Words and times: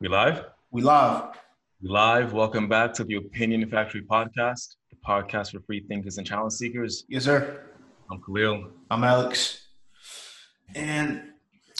We 0.00 0.08
live? 0.08 0.44
We 0.70 0.82
live. 0.82 1.34
We 1.82 1.88
live. 1.88 2.32
Welcome 2.32 2.68
back 2.68 2.92
to 2.94 3.04
the 3.04 3.16
Opinion 3.16 3.68
Factory 3.68 4.02
podcast, 4.02 4.76
the 4.90 4.96
podcast 5.06 5.52
for 5.52 5.60
free 5.60 5.84
thinkers 5.86 6.18
and 6.18 6.26
challenge 6.26 6.54
seekers. 6.54 7.04
Yes, 7.08 7.24
sir. 7.24 7.62
I'm 8.10 8.20
Khelil. 8.20 8.70
I'm 8.90 9.04
Alex. 9.04 9.66
And 10.74 11.22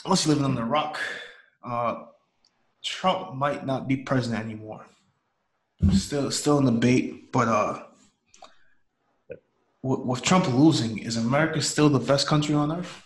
unless 0.05 0.25
you're 0.25 0.35
living 0.35 0.45
on 0.45 0.55
the 0.55 0.63
rock, 0.63 0.99
uh, 1.65 2.05
Trump 2.83 3.35
might 3.35 3.65
not 3.65 3.87
be 3.87 3.97
president 3.97 4.43
anymore. 4.45 4.85
Still, 5.93 6.29
still 6.31 6.59
in 6.59 6.65
debate, 6.65 7.31
but 7.31 7.47
uh, 7.47 7.83
with, 9.81 9.99
with 10.01 10.21
Trump 10.21 10.47
losing, 10.53 10.99
is 10.99 11.17
America 11.17 11.61
still 11.61 11.89
the 11.89 11.99
best 11.99 12.27
country 12.27 12.53
on 12.55 12.71
earth? 12.71 13.03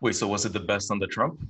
Wait, 0.00 0.14
so 0.14 0.26
was 0.26 0.46
it 0.46 0.52
the 0.54 0.60
best 0.60 0.90
under 0.90 1.06
Trump? 1.06 1.40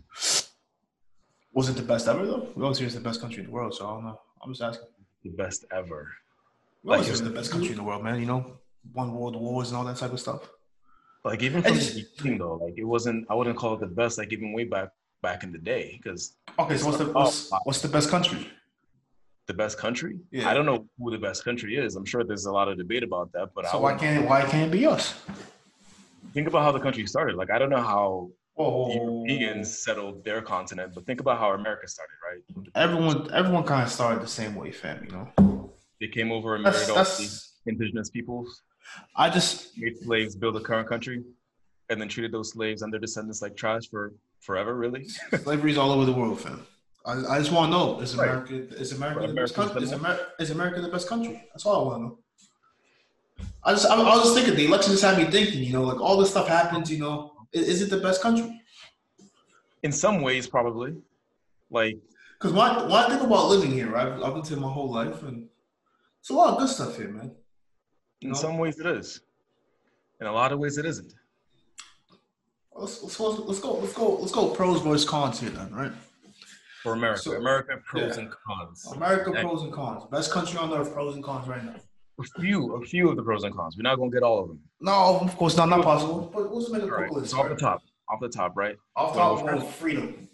Was 1.52 1.68
it 1.68 1.76
the 1.76 1.82
best 1.82 2.08
ever 2.08 2.26
though? 2.26 2.48
We 2.56 2.62
always 2.62 2.78
hear 2.78 2.86
it's 2.86 2.94
the 2.96 3.00
best 3.00 3.20
country 3.20 3.40
in 3.40 3.46
the 3.46 3.52
world, 3.52 3.74
so 3.74 3.86
I 3.86 3.90
don't 3.94 4.04
know. 4.04 4.20
I'm 4.42 4.50
just 4.52 4.62
asking. 4.62 4.88
The 5.24 5.30
best 5.30 5.64
ever. 5.72 6.08
We 6.82 6.90
always 6.92 7.00
Like, 7.00 7.04
hear 7.06 7.12
it's 7.12 7.20
the 7.20 7.30
best 7.30 7.50
country 7.52 7.70
in 7.70 7.76
the 7.76 7.82
world, 7.84 8.02
man. 8.02 8.18
You 8.20 8.26
know, 8.26 8.58
won 8.94 9.12
world 9.12 9.36
wars 9.36 9.68
and 9.68 9.76
all 9.76 9.84
that 9.84 9.96
type 9.96 10.12
of 10.12 10.20
stuff. 10.20 10.48
Like 11.24 11.42
even 11.42 11.62
from 11.62 11.74
just- 11.74 11.94
the 11.94 12.06
beginning 12.16 12.38
though, 12.38 12.54
like 12.56 12.74
it 12.76 12.84
wasn't. 12.84 13.26
I 13.30 13.34
wouldn't 13.34 13.56
call 13.58 13.74
it 13.74 13.80
the 13.80 13.86
best. 13.86 14.18
Like 14.18 14.32
even 14.32 14.52
way 14.52 14.64
back 14.64 14.88
back 15.22 15.42
in 15.44 15.52
the 15.52 15.58
day, 15.58 15.98
because 16.02 16.36
Okay, 16.58 16.76
so 16.76 16.86
what's 16.86 16.98
the 16.98 17.06
what's, 17.12 17.50
what's 17.64 17.80
the 17.80 17.88
best 17.88 18.10
country? 18.10 18.46
the 19.46 19.54
best 19.54 19.78
country. 19.78 20.16
Yeah. 20.30 20.48
I 20.48 20.54
don't 20.54 20.64
know 20.64 20.86
who 20.96 21.10
the 21.10 21.18
best 21.18 21.44
country 21.44 21.74
is. 21.76 21.96
I'm 21.96 22.04
sure 22.04 22.22
there's 22.22 22.44
a 22.44 22.52
lot 22.52 22.68
of 22.68 22.78
debate 22.78 23.02
about 23.02 23.32
that. 23.32 23.48
But 23.52 23.66
I 23.66 23.72
So 23.72 23.80
why 23.80 23.94
can't 23.96 24.28
why 24.28 24.42
can't 24.42 24.68
it 24.68 24.70
be 24.78 24.86
us? 24.86 25.14
think 26.32 26.46
about 26.46 26.62
how 26.62 26.70
the 26.70 26.78
country 26.78 27.04
started. 27.06 27.34
Like 27.34 27.50
I 27.50 27.58
don't 27.58 27.70
know 27.70 27.82
how 27.94 28.30
the 28.56 28.62
Europeans 28.94 29.76
settled 29.76 30.24
their 30.24 30.40
continent, 30.40 30.92
but 30.94 31.04
think 31.04 31.20
about 31.20 31.38
how 31.38 31.50
America 31.52 31.88
started, 31.88 32.14
right? 32.28 32.42
everyone 32.76 33.18
everyone 33.34 33.64
kind 33.64 33.82
of 33.82 33.90
started 33.90 34.22
the 34.22 34.28
same 34.40 34.54
way, 34.54 34.70
fam. 34.70 35.04
You 35.04 35.10
know, 35.16 35.72
They 36.00 36.06
came 36.08 36.30
over 36.30 36.54
and 36.54 36.62
married 36.62 36.88
all 36.90 37.04
indigenous 37.66 38.08
peoples. 38.10 38.62
I 39.16 39.30
just 39.30 39.76
made 39.78 39.96
slaves 39.98 40.36
build 40.36 40.54
the 40.54 40.60
current 40.60 40.88
country 40.88 41.24
and 41.88 42.00
then 42.00 42.08
treated 42.08 42.30
those 42.30 42.50
slaves 42.52 42.82
and 42.82 42.92
their 42.92 43.00
descendants 43.00 43.42
like 43.42 43.56
trash 43.56 43.88
for 43.90 44.14
forever, 44.40 44.74
really? 44.74 45.06
slavery's 45.42 45.78
all 45.78 45.90
over 45.92 46.04
the 46.04 46.12
world, 46.12 46.40
fam. 46.40 46.66
I, 47.06 47.12
I 47.34 47.38
just 47.38 47.50
want 47.52 47.72
to 47.72 47.78
know 47.78 48.00
is 48.00 48.14
Right. 48.16 48.28
America 48.28 48.54
is 48.76 48.92
America 48.92 49.26
the 49.26 49.34
best 49.34 49.54
country? 49.54 49.82
Is, 49.82 49.92
Amer- 49.92 50.18
is 50.38 50.50
America 50.50 50.80
the 50.82 50.88
best 50.88 51.08
country? 51.08 51.42
That's 51.52 51.64
all 51.64 51.80
I 51.80 51.86
want 51.86 51.96
to 51.98 52.02
know. 52.06 52.18
I 53.64 53.72
just 53.72 53.86
I, 53.86 53.94
I 53.94 54.16
was 54.16 54.22
just 54.24 54.34
thinking 54.34 54.54
the 54.54 54.66
election 54.66 54.92
just 54.92 55.02
had 55.04 55.16
me 55.16 55.24
thinking. 55.24 55.62
You 55.62 55.72
know, 55.72 55.82
like 55.84 56.00
all 56.00 56.18
this 56.18 56.30
stuff 56.30 56.46
happens. 56.48 56.90
You 56.92 56.98
know, 56.98 57.32
is, 57.52 57.68
is 57.68 57.82
it 57.82 57.90
the 57.90 57.98
best 57.98 58.20
country? 58.20 58.60
In 59.82 59.92
some 59.92 60.20
ways, 60.20 60.46
probably. 60.46 60.94
Like, 61.70 61.96
Because 62.38 62.52
when, 62.52 62.62
I- 62.68 62.82
when 62.82 62.92
I 62.92 63.08
think 63.08 63.22
about 63.22 63.48
living 63.48 63.70
here, 63.70 63.96
I've, 63.96 64.22
I've 64.22 64.34
lived 64.34 64.48
here 64.48 64.58
my 64.58 64.70
whole 64.70 64.90
life, 64.90 65.22
and 65.22 65.48
it's 66.20 66.28
a 66.30 66.34
lot 66.34 66.52
of 66.52 66.58
good 66.58 66.68
stuff 66.68 66.96
here, 66.98 67.08
man. 67.08 67.30
in 68.20 68.30
No. 68.30 68.34
some 68.34 68.58
ways, 68.58 68.78
it 68.78 68.86
is. 68.86 69.20
In 70.20 70.26
a 70.26 70.32
lot 70.32 70.52
of 70.52 70.58
ways, 70.58 70.76
it 70.76 70.84
isn't. 70.84 71.14
Let's, 72.80 73.02
let's, 73.02 73.20
let's 73.20 73.60
go 73.60 73.74
let's 73.74 73.92
go 73.92 74.14
let's 74.16 74.32
go 74.32 74.48
pros 74.50 74.80
versus 74.80 75.06
cons 75.08 75.38
here 75.40 75.50
then, 75.50 75.70
right? 75.72 75.92
For 76.82 76.94
America, 76.94 77.20
So- 77.22 77.32
America 77.36 77.76
pros 77.86 78.16
yeah. 78.16 78.22
and 78.22 78.32
cons. 78.46 78.86
America 78.94 79.32
And 79.32 79.46
pros 79.48 79.62
and 79.62 79.72
cons. 79.72 80.04
Best 80.10 80.32
country 80.32 80.58
on 80.58 80.72
earth, 80.72 80.92
pros 80.94 81.14
and 81.14 81.22
cons 81.22 81.46
right 81.46 81.62
now. 81.62 81.74
A 82.18 82.40
few, 82.40 82.74
a 82.76 82.84
few 82.84 83.10
of 83.10 83.16
the 83.16 83.22
pros 83.22 83.44
and 83.44 83.54
cons. 83.54 83.76
We're 83.76 83.82
not 83.82 83.96
gonna 83.98 84.10
get 84.10 84.22
all 84.22 84.40
of 84.42 84.48
them. 84.48 84.60
No, 84.80 85.18
of 85.20 85.36
course 85.36 85.56
not, 85.58 85.68
not 85.68 85.82
possible. 85.84 86.30
But 86.32 86.54
let's 86.54 86.70
make 86.70 86.82
a 86.82 86.84
All 86.86 86.90
right. 86.90 87.08
quick 87.10 87.20
list. 87.22 87.32
So 87.32 87.40
off 87.40 87.48
the 87.50 87.54
top, 87.56 87.82
off 88.08 88.20
the 88.20 88.28
top, 88.30 88.56
right? 88.56 88.76
Off 88.96 89.14
Well, 89.14 89.36
top, 89.36 89.44
we're 89.44 89.60
freedom. 89.60 90.28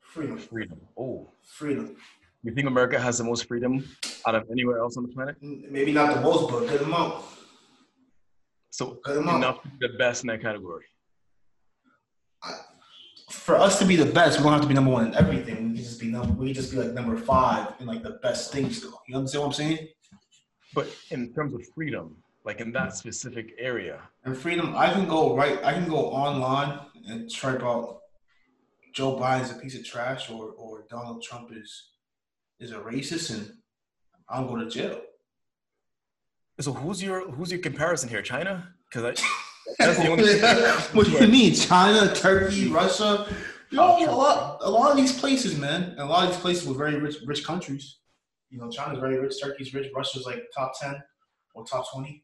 Freedom. 0.00 0.38
Freedom. 0.38 0.80
Oh, 0.98 1.32
Freedom. 1.44 1.96
you 2.42 2.52
think 2.52 2.66
America 2.66 2.98
has 2.98 3.18
the 3.18 3.24
most 3.24 3.46
freedom 3.46 3.84
out 4.26 4.34
of 4.34 4.50
anywhere 4.50 4.78
else 4.78 4.96
on 4.96 5.04
the 5.06 5.12
planet? 5.12 5.36
Maybe 5.40 5.92
not 5.92 6.14
the 6.14 6.20
most, 6.20 6.50
but 6.50 6.66
good 6.68 6.82
amount. 6.82 7.24
So 8.70 8.98
enough 9.06 9.62
to 9.62 9.68
be 9.68 9.86
the 9.86 9.96
best 9.98 10.24
in 10.24 10.28
that 10.28 10.40
category. 10.42 10.84
For 13.42 13.56
us 13.56 13.80
to 13.80 13.84
be 13.84 13.96
the 13.96 14.06
best, 14.06 14.38
we 14.38 14.44
don't 14.44 14.52
have 14.52 14.62
to 14.62 14.68
be 14.68 14.74
number 14.74 14.92
one 14.92 15.04
in 15.04 15.14
everything. 15.16 15.70
We 15.70 15.74
can 15.74 15.84
just 15.84 15.98
be 15.98 16.06
number. 16.06 16.32
We 16.32 16.46
can 16.46 16.54
just 16.54 16.70
be 16.70 16.78
like 16.78 16.92
number 16.92 17.16
five 17.16 17.74
in 17.80 17.86
like 17.86 18.04
the 18.04 18.20
best 18.22 18.52
things. 18.52 18.80
Though. 18.80 19.00
You 19.08 19.16
understand 19.16 19.42
what 19.42 19.48
I'm 19.48 19.52
saying? 19.54 19.88
But 20.72 20.86
in 21.10 21.34
terms 21.34 21.52
of 21.52 21.66
freedom, 21.74 22.16
like 22.44 22.60
in 22.60 22.70
that 22.70 22.94
specific 22.94 23.54
area, 23.58 24.00
And 24.24 24.38
freedom, 24.38 24.74
I 24.76 24.92
can 24.92 25.08
go 25.08 25.36
right. 25.36 25.58
I 25.64 25.72
can 25.72 25.88
go 25.88 26.06
online 26.24 26.78
and 27.08 27.28
type 27.28 27.64
out 27.64 28.02
Joe 28.92 29.16
Biden's 29.16 29.50
a 29.50 29.54
piece 29.54 29.76
of 29.76 29.84
trash 29.84 30.30
or 30.30 30.50
or 30.56 30.84
Donald 30.88 31.20
Trump 31.24 31.50
is 31.52 31.70
is 32.60 32.70
a 32.70 32.78
racist, 32.78 33.34
and 33.34 33.54
I'll 34.28 34.46
go 34.46 34.54
to 34.54 34.70
jail. 34.70 35.00
So 36.60 36.72
who's 36.72 37.02
your 37.02 37.28
who's 37.28 37.50
your 37.50 37.60
comparison 37.60 38.08
here? 38.08 38.22
China? 38.22 38.72
Because 38.88 39.18
I 39.18 39.24
that's 39.78 39.98
the 39.98 40.08
only 40.08 40.38
what 40.92 41.06
do 41.06 41.12
you 41.12 41.28
mean? 41.28 41.54
China, 41.54 42.14
Turkey, 42.14 42.68
Russia? 42.68 43.26
You 43.70 43.76
know, 43.78 43.96
Oh, 43.98 44.04
a 44.04 44.14
lot, 44.14 44.58
a 44.62 44.70
lot 44.70 44.90
of 44.90 44.96
these 44.98 45.18
places, 45.18 45.56
man. 45.58 45.94
A 45.98 46.04
lot 46.04 46.24
of 46.26 46.30
these 46.32 46.40
places 46.40 46.66
were 46.68 46.74
very 46.74 46.96
rich, 46.98 47.16
rich 47.26 47.44
countries. 47.44 47.98
You 48.50 48.58
know, 48.58 48.68
China's 48.70 48.98
very 49.00 49.18
rich, 49.18 49.34
Turkey's 49.42 49.72
rich, 49.72 49.90
Russia's 49.96 50.26
like 50.26 50.42
top 50.54 50.72
ten 50.80 50.96
or 51.54 51.64
top 51.64 51.90
twenty. 51.92 52.22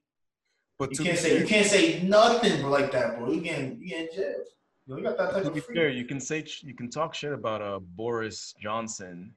But 0.79 0.97
You 0.99 1.05
can't 1.07 1.19
say 1.19 1.31
fair, 1.31 1.41
you 1.41 1.47
can't 1.47 1.67
say 1.67 2.03
nothing 2.03 2.63
like 2.67 2.93
that, 2.93 3.19
bro. 3.19 3.31
You 3.33 3.41
get 3.41 3.59
you 3.79 3.89
get 3.89 4.11
in 4.11 4.17
jail. 4.17 4.35
You 4.87 4.95
know, 4.95 4.97
you 4.99 5.03
got 5.05 5.17
that 5.19 5.33
type 5.33 5.43
to 5.45 5.49
of 5.49 5.55
freedom. 5.65 5.75
fair, 5.75 5.89
you 5.89 6.05
can 6.05 6.21
say 6.21 6.45
you 6.63 6.75
can 6.75 6.91
talk 6.91 7.15
shit 7.15 7.33
about 7.33 7.63
uh 7.63 7.79
Boris 7.79 8.55
Johnson 8.63 9.33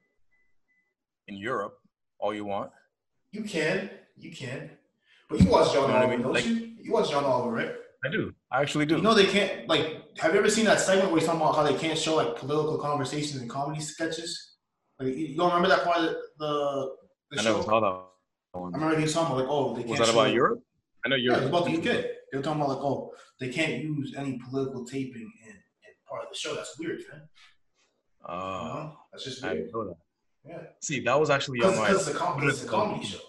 in 1.28 1.38
Europe 1.38 1.78
all 2.20 2.34
you 2.34 2.46
want. 2.46 2.72
You 3.32 3.44
can, 3.44 3.90
you 4.18 4.32
can. 4.32 4.70
But 5.30 5.40
you 5.40 5.48
watch 5.48 5.72
John 5.74 5.84
You 5.84 5.88
know 5.88 5.94
what 5.94 5.96
I 5.96 5.98
Oliver, 6.04 6.12
mean? 6.18 6.22
don't 6.24 6.34
Like- 6.34 6.46
you? 6.46 6.72
You 6.84 6.92
watch 6.92 7.10
John 7.10 7.24
Oliver, 7.24 7.52
right? 7.52 7.72
I 8.04 8.10
do. 8.10 8.34
I 8.52 8.62
actually 8.62 8.86
do. 8.88 8.96
You 8.98 9.02
know 9.02 9.14
they 9.14 9.26
can't 9.28 9.68
like. 9.68 10.02
Have 10.20 10.34
you 10.34 10.40
ever 10.40 10.50
seen 10.50 10.66
that 10.66 10.80
segment 10.80 11.12
where 11.12 11.20
he's 11.20 11.28
talking 11.28 11.42
about 11.42 11.56
how 11.56 11.64
they 11.64 11.76
can't 11.76 11.98
show 11.98 12.16
like 12.16 12.36
political 12.36 12.78
conversations 12.78 13.40
and 13.42 13.50
comedy 13.50 13.80
sketches? 13.82 14.56
Like 15.00 15.10
you 15.10 15.14
you 15.28 15.38
don't 15.38 15.48
remember 15.54 15.70
that 15.70 15.84
part 15.84 16.00
of 16.00 16.16
the 16.40 16.96
the 17.32 17.40
I 17.40 17.44
show? 17.44 17.52
never 17.54 17.64
saw 17.64 17.80
that 17.80 18.58
I 18.58 18.60
remember 18.60 18.96
he 18.98 19.04
was 19.04 19.14
talking 19.14 19.28
about 19.34 19.38
like, 19.44 19.50
oh, 19.50 19.74
they 19.76 19.82
can't. 19.84 19.90
Was 19.92 20.00
that 20.00 20.08
show, 20.08 20.20
about 20.20 20.34
Europe? 20.34 20.60
I 21.06 21.10
know 21.10 21.16
Yeah, 21.16 21.24
Europe. 21.32 21.42
it 21.42 21.42
was 21.44 21.50
about 21.50 21.66
the 21.66 21.78
UK. 21.78 21.84
They 22.32 22.38
were 22.38 22.44
talking 22.44 22.62
about 22.62 22.70
like, 22.76 22.84
oh, 22.84 23.14
they 23.40 23.50
can't 23.50 23.82
use 23.84 24.14
any 24.18 24.40
political 24.50 24.86
taping 24.86 25.32
in, 25.48 25.52
in 25.54 25.94
part 26.10 26.24
of 26.24 26.30
the 26.32 26.38
show. 26.38 26.54
That's 26.56 26.78
weird, 26.80 27.00
man. 27.12 27.22
You 28.22 28.28
Uh, 28.28 28.64
know? 28.74 28.98
That's 29.12 29.24
just 29.26 29.44
weird. 29.44 29.70
that. 29.72 29.96
Yeah, 30.44 30.58
See, 30.82 31.00
that 31.02 31.20
was 31.20 31.30
actually 31.30 31.60
on 31.62 31.72
because 31.72 31.78
my 31.80 31.96
it's 31.96 32.08
a 32.08 32.48
it's 32.48 32.64
a 32.64 32.68
comedy 32.68 33.06
show. 33.06 33.20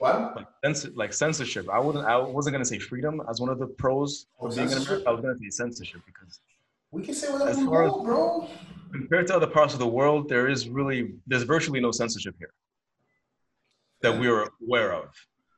What? 0.00 0.34
like, 0.36 0.46
cens- 0.64 0.96
like 0.96 1.12
censorship. 1.12 1.68
I 1.68 1.78
wasn't. 1.78 2.06
I 2.06 2.16
wasn't 2.16 2.54
gonna 2.54 2.64
say 2.64 2.78
freedom 2.78 3.20
as 3.28 3.38
one 3.40 3.50
of 3.50 3.58
the 3.58 3.66
pros 3.66 4.26
Oh, 4.40 4.46
of 4.46 4.56
being 4.56 4.70
in? 4.70 4.78
America. 4.78 5.04
I 5.06 5.10
was 5.12 5.20
gonna 5.20 5.38
say 5.38 5.50
censorship 5.50 6.00
because 6.06 6.40
We 6.90 7.02
can 7.04 7.14
say 7.14 7.30
whatever 7.30 7.50
As 7.50 7.58
we 7.58 7.66
far 7.66 7.84
as- 7.84 7.92
want, 7.92 8.04
bro. 8.06 8.48
compared 8.92 9.26
to 9.28 9.36
other 9.36 9.46
parts 9.58 9.72
of 9.74 9.78
the 9.78 9.86
world, 9.98 10.28
there 10.28 10.48
is 10.48 10.68
really 10.70 11.00
there's 11.26 11.42
virtually 11.54 11.80
no 11.80 11.90
censorship 12.00 12.34
here 12.38 12.52
that 14.00 14.18
we 14.18 14.26
are 14.28 14.48
aware 14.66 14.92
of. 14.94 15.08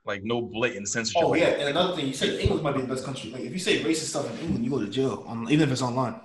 Like 0.05 0.25
no 0.25 0.43
blatant 0.43 0.89
censorship. 0.89 1.23
Oh 1.23 1.29
like 1.29 1.41
yeah, 1.43 1.61
and 1.61 1.69
another 1.69 1.95
thing, 1.95 2.07
you 2.09 2.13
said 2.13 2.31
England 2.41 2.65
might 2.65 2.75
be 2.75 2.81
the 2.83 2.89
best 2.95 3.05
country. 3.05 3.31
Like 3.31 3.43
if 3.43 3.53
you 3.53 3.61
say 3.69 3.75
racist 3.85 4.09
stuff 4.13 4.27
in 4.33 4.37
England, 4.45 4.65
you 4.65 4.71
go 4.73 4.81
to 4.81 4.89
jail. 4.89 5.23
On, 5.29 5.49
even 5.53 5.63
if 5.69 5.71
it's 5.75 5.83
online, 5.83 6.17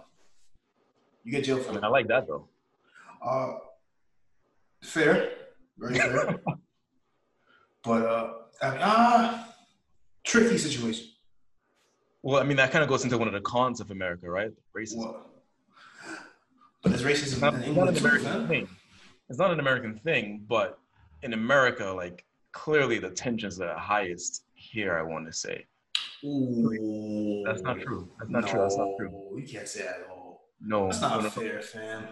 you 1.23 1.31
get 1.31 1.43
jail 1.43 1.59
for 1.59 1.77
it. 1.77 1.83
I 1.83 1.87
like 1.87 2.07
that 2.07 2.25
though. 2.27 2.47
Uh, 3.23 3.59
fair, 4.81 5.15
very 5.77 5.99
fair. 5.99 6.39
but 7.87 8.05
uh, 8.05 8.33
I 8.61 8.69
mean, 8.71 8.79
ah, 8.83 9.53
tricky 10.23 10.57
situation. 10.57 11.07
Well, 12.21 12.41
I 12.41 12.43
mean, 12.43 12.57
that 12.57 12.71
kind 12.71 12.83
of 12.83 12.89
goes 12.89 13.03
into 13.03 13.17
one 13.17 13.27
of 13.27 13.33
the 13.33 13.41
cons 13.41 13.79
of 13.79 13.91
America, 13.91 14.29
right? 14.29 14.51
Racism. 14.77 14.97
What? 14.97 15.29
But 16.83 16.89
there's 16.91 17.03
It's 17.03 17.33
racism 17.35 17.41
not, 17.41 17.53
in 17.55 17.61
it's 17.61 17.75
not 17.75 17.87
an 17.89 17.97
American 17.97 18.47
thing. 18.47 18.67
It's 19.29 19.39
not 19.39 19.51
an 19.51 19.59
American 19.59 19.95
thing, 19.99 20.45
but 20.47 20.79
in 21.23 21.33
America, 21.33 21.85
like 21.85 22.25
clearly 22.51 22.99
the 22.99 23.09
tensions 23.09 23.59
are 23.61 23.77
highest 23.77 24.43
here. 24.53 24.97
I 24.97 25.03
want 25.03 25.25
to 25.27 25.33
say 25.33 25.65
Ooh, 26.23 27.43
that's 27.45 27.61
not 27.61 27.79
true. 27.79 28.09
That's 28.19 28.31
not 28.31 28.47
true. 28.47 28.61
That's 28.61 28.77
not 28.77 28.89
true. 28.97 29.11
We 29.33 29.43
can't 29.43 29.67
say 29.67 29.83
that 29.83 30.01
at 30.01 30.09
all. 30.09 30.49
No, 30.61 30.85
That's 30.85 31.01
not 31.01 31.17
no, 31.17 31.21
no. 31.23 31.29
fair, 31.29 31.61
fam. 31.61 32.07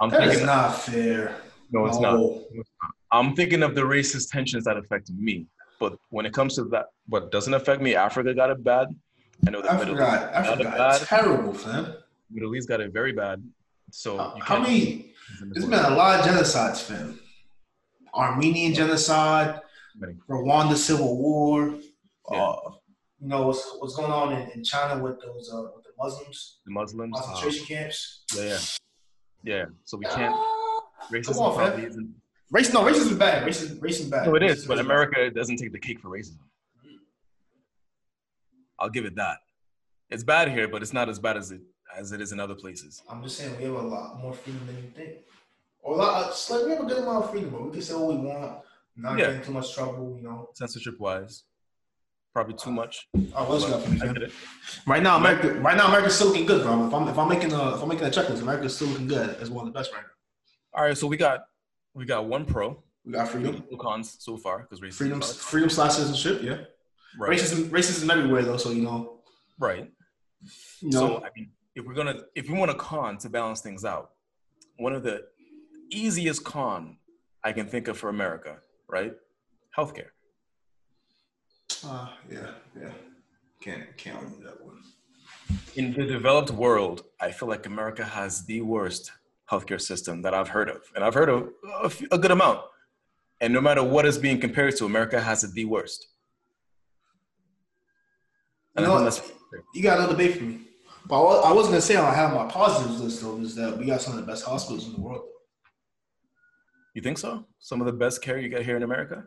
I'm 0.00 0.10
That 0.10 0.28
is 0.28 0.42
not 0.42 0.76
fair. 0.80 1.36
No, 1.70 1.86
it's 1.86 1.98
not. 1.98 2.18
I'm 3.12 3.34
thinking 3.34 3.62
of 3.62 3.74
the 3.74 3.82
racist 3.82 4.30
tensions 4.30 4.64
that 4.64 4.76
affect 4.76 5.10
me. 5.10 5.46
But 5.78 5.96
when 6.10 6.24
it 6.26 6.32
comes 6.32 6.54
to 6.56 6.64
that, 6.70 6.86
what 7.08 7.30
doesn't 7.30 7.52
affect 7.54 7.82
me, 7.82 7.94
Africa 7.94 8.32
got 8.34 8.50
it 8.50 8.64
bad. 8.64 8.88
I 9.46 9.50
know 9.50 9.60
the 9.62 9.70
I 9.72 9.76
Middle, 9.78 9.94
forgot. 9.94 10.32
Got 10.32 10.60
it 10.60 10.64
bad. 10.64 11.00
Terrible, 11.02 11.52
fam. 11.52 11.94
Middle 12.30 12.54
East 12.56 12.68
got 12.68 12.80
it 12.80 12.92
very 12.92 13.12
bad. 13.12 13.42
So 13.92 14.16
Uh, 14.18 14.38
How 14.40 14.58
many? 14.60 15.12
There's 15.52 15.66
been 15.66 15.74
a 15.78 15.90
lot 15.90 16.20
of 16.20 16.26
genocides, 16.26 16.80
fam. 16.82 17.20
Armenian 18.14 18.72
genocide. 18.74 19.60
Rwanda 20.28 20.76
civil 20.76 21.16
war. 21.18 21.78
Yeah. 22.30 22.42
Uh, 22.42 22.70
you 23.20 23.28
know 23.28 23.46
what's 23.46 23.64
what's 23.78 23.94
going 23.96 24.10
on 24.12 24.32
in, 24.32 24.50
in 24.50 24.64
China 24.64 25.02
with 25.02 25.20
those 25.22 25.50
uh, 25.52 25.62
with 25.74 25.84
the 25.84 25.90
Muslims 25.98 26.58
The 26.66 26.72
Muslims. 26.72 27.16
uh, 27.16 27.22
concentration 27.22 27.66
camps. 27.66 28.24
yeah, 28.36 28.44
yeah, 28.44 28.58
yeah. 29.44 29.64
So 29.84 29.96
we 29.96 30.04
can't. 30.06 30.34
Racism 31.10 31.26
Come 31.34 31.38
on, 31.42 31.54
probably 31.56 31.82
fam. 31.82 31.90
isn't. 31.90 32.14
Race, 32.50 32.72
no, 32.72 32.82
racism 32.84 33.10
is 33.12 33.18
bad. 33.18 33.46
Racism, 33.48 33.78
racism 33.80 34.10
bad. 34.10 34.26
No, 34.28 34.34
it 34.36 34.42
is, 34.42 34.64
Racism 34.64 34.68
but 34.68 34.76
bad. 34.76 34.84
America 34.84 35.30
doesn't 35.30 35.56
take 35.56 35.72
the 35.72 35.78
cake 35.80 36.00
for 36.00 36.08
racism. 36.10 36.38
I'll 38.78 38.90
give 38.90 39.04
it 39.04 39.16
that. 39.16 39.38
It's 40.10 40.22
bad 40.22 40.48
here, 40.50 40.68
but 40.68 40.82
it's 40.82 40.92
not 40.92 41.08
as 41.08 41.18
bad 41.18 41.36
as 41.36 41.50
it 41.50 41.60
as 41.96 42.12
it 42.12 42.20
is 42.20 42.32
in 42.32 42.40
other 42.40 42.54
places. 42.54 43.02
I'm 43.08 43.22
just 43.22 43.38
saying 43.38 43.56
we 43.56 43.64
have 43.64 43.74
a 43.74 43.78
lot 43.82 44.20
more 44.20 44.32
freedom 44.34 44.66
than 44.66 44.76
you 44.76 44.90
think. 44.94 45.20
Or 45.82 45.94
a 45.94 45.96
lot, 45.98 46.24
uh, 46.24 46.28
it's 46.28 46.50
like 46.50 46.64
we 46.64 46.70
have 46.72 46.80
a 46.80 46.84
good 46.86 46.98
amount 46.98 47.24
of 47.24 47.30
freedom, 47.30 47.50
but 47.50 47.62
we 47.64 47.70
can 47.72 47.80
say 47.80 47.94
what 47.94 48.08
we 48.08 48.16
want, 48.16 48.58
not 48.96 49.18
Yeah. 49.18 49.26
get 49.26 49.34
in 49.36 49.42
too 49.42 49.52
much 49.52 49.72
trouble, 49.74 50.16
you 50.20 50.24
know. 50.28 50.50
Censorship 50.54 50.98
wise, 51.00 51.44
probably 52.34 52.54
too 52.54 52.70
much. 52.72 53.08
Oh, 53.14 53.20
what 53.44 53.50
else 53.50 53.62
you 53.64 53.70
got 53.70 54.08
I 54.08 54.12
get 54.12 54.22
it. 54.24 54.32
Right 54.86 55.02
now, 55.02 55.16
America. 55.16 55.54
Right 55.54 55.76
now, 55.76 55.86
America's 55.88 56.14
still 56.16 56.28
looking 56.28 56.44
good, 56.46 56.62
bro. 56.64 56.86
If 56.86 56.92
I'm 56.92 57.08
if 57.08 57.16
I'm 57.18 57.28
making 57.28 57.52
a 57.52 57.74
if 57.76 57.82
I'm 57.82 57.88
making 57.88 58.06
a 58.06 58.10
checklist, 58.10 58.42
America's 58.42 58.74
still 58.76 58.88
looking 58.88 59.06
good 59.08 59.36
as 59.40 59.48
one 59.50 59.66
of 59.66 59.72
the 59.72 59.78
best 59.78 59.92
right 59.92 60.02
now. 60.02 60.08
All 60.76 60.84
right, 60.84 60.96
so 60.96 61.06
we 61.06 61.16
got 61.16 61.46
we 61.94 62.04
got 62.04 62.26
one 62.26 62.44
pro, 62.44 62.82
We 63.04 63.12
got 63.12 63.28
freedom, 63.28 63.64
no 63.70 63.78
cons 63.78 64.16
so 64.20 64.36
far 64.36 64.58
because 64.58 64.80
racism. 64.80 64.94
freedom, 64.94 65.20
freedom 65.22 65.70
slash 65.70 65.94
citizenship. 65.94 66.42
Yeah, 66.42 66.58
right, 67.18 67.30
racism, 67.30 67.70
racism 67.70 68.10
everywhere 68.12 68.42
though. 68.42 68.58
So 68.58 68.70
you 68.72 68.82
know, 68.82 69.20
right. 69.58 69.90
you 70.80 70.90
know, 70.90 71.00
So 71.00 71.16
I 71.24 71.30
mean, 71.34 71.50
if 71.74 71.86
we're 71.86 71.94
gonna 71.94 72.24
if 72.34 72.50
we 72.50 72.58
want 72.58 72.70
a 72.70 72.74
con 72.74 73.16
to 73.18 73.30
balance 73.30 73.62
things 73.62 73.86
out, 73.86 74.10
one 74.76 74.92
of 74.92 75.02
the 75.02 75.24
easiest 75.90 76.44
con 76.44 76.98
I 77.42 77.52
can 77.52 77.66
think 77.66 77.88
of 77.88 77.96
for 77.96 78.10
America, 78.10 78.58
right? 78.86 79.14
Healthcare. 79.74 80.10
uh, 81.86 82.08
yeah, 82.30 82.50
yeah, 82.78 82.92
can't 83.62 83.96
can't 83.96 84.16
argue 84.18 84.44
that 84.44 84.62
one. 84.62 84.82
In 85.76 85.94
the 85.94 86.04
developed 86.04 86.50
world, 86.50 87.04
I 87.18 87.30
feel 87.30 87.48
like 87.48 87.64
America 87.64 88.04
has 88.04 88.44
the 88.44 88.60
worst 88.60 89.12
healthcare 89.50 89.80
system 89.80 90.22
that 90.22 90.34
I've 90.34 90.48
heard 90.48 90.68
of, 90.68 90.82
and 90.94 91.04
I've 91.04 91.14
heard 91.14 91.28
of 91.28 91.50
a, 91.82 91.90
few- 91.90 92.08
a 92.10 92.18
good 92.18 92.30
amount. 92.30 92.60
And 93.40 93.52
no 93.52 93.60
matter 93.60 93.82
what 93.82 94.06
is 94.06 94.18
being 94.18 94.40
compared 94.40 94.76
to, 94.76 94.86
America 94.86 95.20
has 95.20 95.44
it 95.44 95.52
the 95.52 95.66
worst. 95.66 96.08
You 98.76 98.82
know 98.84 98.94
I 98.94 99.02
what? 99.02 99.12
think 99.12 99.26
that's 99.52 99.62
You 99.74 99.82
got 99.82 99.98
another 99.98 100.12
debate 100.12 100.36
for 100.38 100.44
me. 100.44 100.60
But 101.06 101.22
I 101.42 101.52
was 101.52 101.66
gonna 101.68 101.80
say 101.80 101.96
I 101.96 102.12
have 102.14 102.34
my 102.34 102.46
positives 102.46 103.00
list 103.00 103.22
though 103.22 103.38
is 103.38 103.54
that 103.54 103.78
we 103.78 103.86
got 103.86 104.00
some 104.02 104.14
of 104.18 104.20
the 104.24 104.26
best 104.30 104.44
hospitals 104.44 104.86
in 104.86 104.94
the 104.94 105.00
world. 105.00 105.22
you 106.94 107.02
think 107.02 107.16
so? 107.18 107.44
Some 107.58 107.80
of 107.80 107.86
the 107.86 107.92
best 107.92 108.22
care 108.22 108.38
you 108.38 108.48
get 108.48 108.62
here 108.64 108.76
in 108.76 108.82
America. 108.82 109.24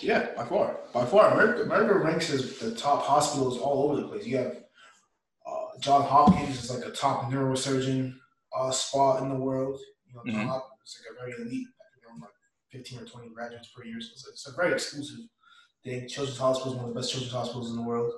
Yeah, 0.00 0.28
by 0.36 0.44
far, 0.44 0.76
by 0.94 1.04
far, 1.06 1.32
America, 1.32 1.62
America 1.62 1.94
ranks 1.98 2.30
as 2.30 2.58
the 2.58 2.74
top 2.74 3.02
hospitals 3.02 3.58
all 3.58 3.82
over 3.90 4.00
the 4.00 4.08
place. 4.08 4.26
You 4.26 4.36
have 4.36 4.56
uh, 5.46 5.78
John 5.80 6.02
Hopkins 6.02 6.62
is 6.64 6.70
like 6.70 6.86
a 6.86 6.90
top 6.90 7.30
neurosurgeon 7.30 8.14
uh, 8.60 8.70
spot 8.70 9.22
in 9.22 9.28
the 9.28 9.34
world. 9.48 9.78
You 10.06 10.14
know, 10.14 10.22
Mhm. 10.22 10.46
Hopkins 10.46 10.90
is 10.90 11.00
like 11.00 11.10
a 11.14 11.18
very 11.20 11.32
elite. 11.42 11.68
I 11.80 11.86
think 11.92 12.22
like 12.22 12.30
fifteen 12.70 12.98
or 13.00 13.06
twenty 13.06 13.28
graduates 13.34 13.68
per 13.74 13.84
year. 13.84 14.00
So 14.00 14.08
it's, 14.12 14.28
it's 14.28 14.46
a 14.48 14.52
very 14.60 14.72
exclusive 14.72 15.20
thing. 15.84 16.08
Children's 16.08 16.38
Hospital 16.38 16.72
is 16.72 16.76
one 16.78 16.88
of 16.88 16.94
the 16.94 16.98
best 17.00 17.10
children's 17.12 17.32
hospitals 17.32 17.70
in 17.70 17.76
the 17.76 17.82
world. 17.90 18.12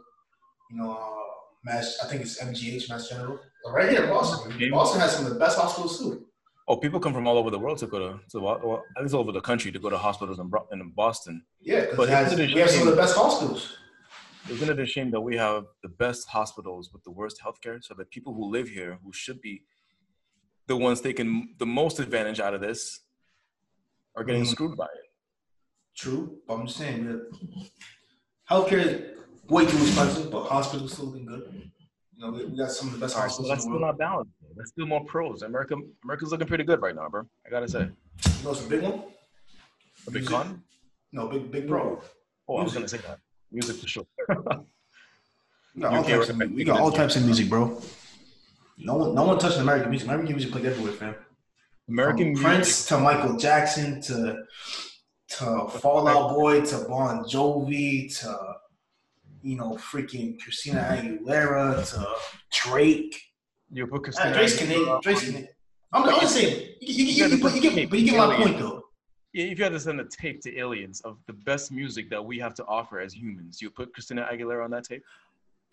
You 0.70 0.76
know, 0.78 0.90
uh, 0.92 1.22
Mass. 1.64 1.98
I 2.02 2.06
think 2.08 2.22
it's 2.22 2.42
MGH, 2.42 2.88
Mass 2.88 3.08
General. 3.08 3.38
Right 3.78 3.90
here 3.90 4.04
in 4.04 4.10
Boston, 4.10 4.52
Okay. 4.52 4.70
Boston 4.70 5.00
has 5.00 5.14
some 5.16 5.26
of 5.26 5.32
the 5.34 5.38
best 5.38 5.56
hospitals 5.58 5.98
too. 6.00 6.26
Oh, 6.68 6.76
people 6.76 6.98
come 7.00 7.12
from 7.12 7.26
all 7.28 7.38
over 7.38 7.50
the 7.50 7.58
world 7.58 7.78
to 7.78 7.86
go 7.86 7.98
to, 7.98 8.20
to 8.30 8.40
well, 8.40 8.82
at 8.96 9.02
least 9.02 9.14
all 9.14 9.20
over 9.20 9.32
the 9.32 9.40
country 9.40 9.70
to 9.72 9.78
go 9.78 9.90
to 9.90 9.98
hospitals 9.98 10.38
in, 10.38 10.50
in 10.72 10.90
Boston. 10.90 11.44
Yeah, 11.60 11.82
because 11.82 11.96
But 11.96 12.08
we 12.08 12.60
have 12.60 12.70
some 12.70 12.88
of 12.88 12.94
the 12.96 13.00
best 13.04 13.16
hospitals. 13.16 13.76
Isn't 14.50 14.68
it 14.70 14.78
a 14.80 14.86
shame 14.86 15.10
that 15.12 15.20
we 15.20 15.36
have 15.36 15.66
the 15.82 15.88
best 15.88 16.28
hospitals 16.28 16.92
with 16.92 17.02
the 17.04 17.10
worst 17.12 17.40
healthcare 17.44 17.82
so 17.82 17.94
that 17.94 18.10
people 18.10 18.32
who 18.34 18.50
live 18.50 18.68
here, 18.68 18.98
who 19.04 19.12
should 19.12 19.40
be 19.40 19.62
the 20.66 20.76
ones 20.76 21.00
taking 21.00 21.54
the 21.58 21.66
most 21.66 21.98
advantage 22.00 22.40
out 22.40 22.54
of 22.54 22.60
this, 22.60 23.00
are 24.16 24.24
getting 24.24 24.42
Mhm. 24.44 24.48
screwed 24.48 24.76
by 24.76 24.84
it? 24.86 25.10
True, 25.96 26.38
but 26.46 26.54
I'm 26.54 26.66
just 26.66 26.78
saying 26.78 27.06
that 27.06 27.30
healthcare 28.50 28.78
is 28.78 29.18
way 29.48 29.66
too 29.66 29.76
expensive, 29.78 30.30
but 30.30 30.44
hospitals 30.44 30.92
still 30.92 31.06
looking 31.06 31.26
good. 31.26 31.70
You 32.14 32.20
know, 32.20 32.30
we, 32.32 32.44
we 32.46 32.56
got 32.56 32.70
some 32.70 32.88
of 32.88 32.94
the 32.94 33.00
best 33.00 33.14
right, 33.16 33.22
so 33.22 33.42
hospitals 33.42 33.48
that's 33.48 33.58
in 33.58 33.62
still 33.62 33.72
the 33.74 33.80
world. 33.80 33.98
not 33.98 33.98
balanced. 33.98 34.32
though. 34.40 34.48
That's 34.56 34.70
still 34.70 34.86
more 34.86 35.04
pros. 35.04 35.42
America, 35.42 35.76
America's 36.04 36.30
looking 36.30 36.46
pretty 36.46 36.64
good 36.64 36.80
right 36.80 36.94
now, 36.94 37.08
bro. 37.08 37.22
I 37.46 37.50
gotta 37.50 37.68
say, 37.68 37.80
You 37.80 38.44
know, 38.44 38.50
it's 38.52 38.64
a 38.64 38.68
big 38.68 38.82
one. 38.82 39.02
a 40.06 40.10
big 40.10 40.22
Music. 40.22 40.28
con. 40.30 40.62
No, 41.12 41.28
big 41.28 41.50
big 41.50 41.68
pro. 41.68 42.02
Oh, 42.48 42.56
I 42.56 42.62
was 42.62 42.72
gonna 42.74 42.88
say 42.88 42.98
that. 42.98 43.18
Music 43.50 43.76
for 43.76 43.86
sure. 43.88 44.06
Got 45.78 45.94
all 45.94 46.04
types 46.04 46.28
of 46.28 46.36
we 46.52 46.64
got 46.64 46.80
all 46.80 46.92
types 46.92 47.16
of 47.16 47.24
music, 47.24 47.48
bro. 47.48 47.80
No 48.84 48.94
one, 48.94 49.14
no 49.14 49.24
one 49.24 49.38
touching 49.38 49.60
American 49.60 49.90
music. 49.90 50.08
American 50.08 50.34
music 50.34 50.52
played 50.52 50.66
everywhere, 50.66 50.92
fam. 50.92 51.14
American 51.88 52.34
From 52.34 52.42
music. 52.42 52.46
Prince 52.46 52.86
to 52.86 52.98
Michael 52.98 53.36
Jackson 53.36 54.00
to 54.02 54.44
to 55.38 55.68
Fall 55.68 56.08
Out 56.08 56.30
Boy 56.30 56.60
to 56.62 56.84
Bon 56.88 57.24
Jovi 57.24 58.14
to 58.20 58.54
you 59.42 59.56
know 59.56 59.72
freaking 59.72 60.38
Christina 60.40 60.80
Aguilera 60.80 61.88
to 61.94 62.06
Drake. 62.50 63.20
You 63.70 63.86
put 63.86 64.00
Ah, 64.00 64.02
Christina 64.02 64.34
Drake's 64.34 64.58
Canadian. 64.58 65.00
Drake's 65.02 65.24
Canadian. 65.24 65.48
I'm, 65.94 66.20
just 66.20 66.34
saying, 66.34 66.68
you, 66.80 67.04
you, 67.04 67.04
you, 67.04 67.26
you, 67.36 67.42
but 67.42 67.54
you, 67.54 67.60
get, 67.60 67.72
hey, 67.72 67.84
but 67.84 67.98
you 67.98 68.06
get 68.10 68.16
my 68.16 68.34
point 68.36 68.58
though. 68.58 68.82
Yeah, 69.34 69.46
if 69.46 69.58
you 69.58 69.64
had 69.64 69.72
to 69.72 69.80
send 69.80 70.00
a 70.00 70.04
tape 70.04 70.42
to 70.42 70.58
aliens 70.58 71.00
of 71.02 71.18
the 71.26 71.32
best 71.32 71.72
music 71.72 72.10
that 72.10 72.22
we 72.22 72.38
have 72.38 72.54
to 72.54 72.64
offer 72.66 73.00
as 73.00 73.14
humans, 73.14 73.60
you 73.60 73.70
put 73.70 73.92
Christina 73.92 74.26
Aguilera 74.30 74.64
on 74.64 74.70
that 74.70 74.84
tape. 74.84 75.02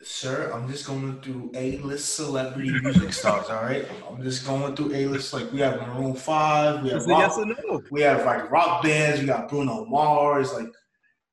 Sir, 0.02 0.52
I'm 0.54 0.70
just 0.70 0.88
going 0.88 1.20
through 1.22 1.52
A-list 1.56 2.16
celebrity 2.16 2.72
music 2.80 3.12
stars. 3.12 3.50
All 3.50 3.62
right, 3.64 3.86
I'm 4.10 4.22
just 4.24 4.46
going 4.48 4.74
through 4.76 4.94
A-list. 4.94 5.34
Like 5.34 5.52
we 5.52 5.60
have 5.60 5.76
Maroon 5.82 6.16
Five, 6.16 6.84
we 6.84 6.90
have 6.92 7.06
rock, 7.06 7.20
yes 7.20 7.38
or 7.38 7.46
no. 7.46 7.84
we 7.92 8.02
have 8.02 8.26
like 8.26 8.50
rock 8.50 8.82
bands. 8.82 9.20
We 9.20 9.28
got 9.28 9.50
Bruno 9.50 9.84
Mars. 9.86 10.54
Like 10.54 10.68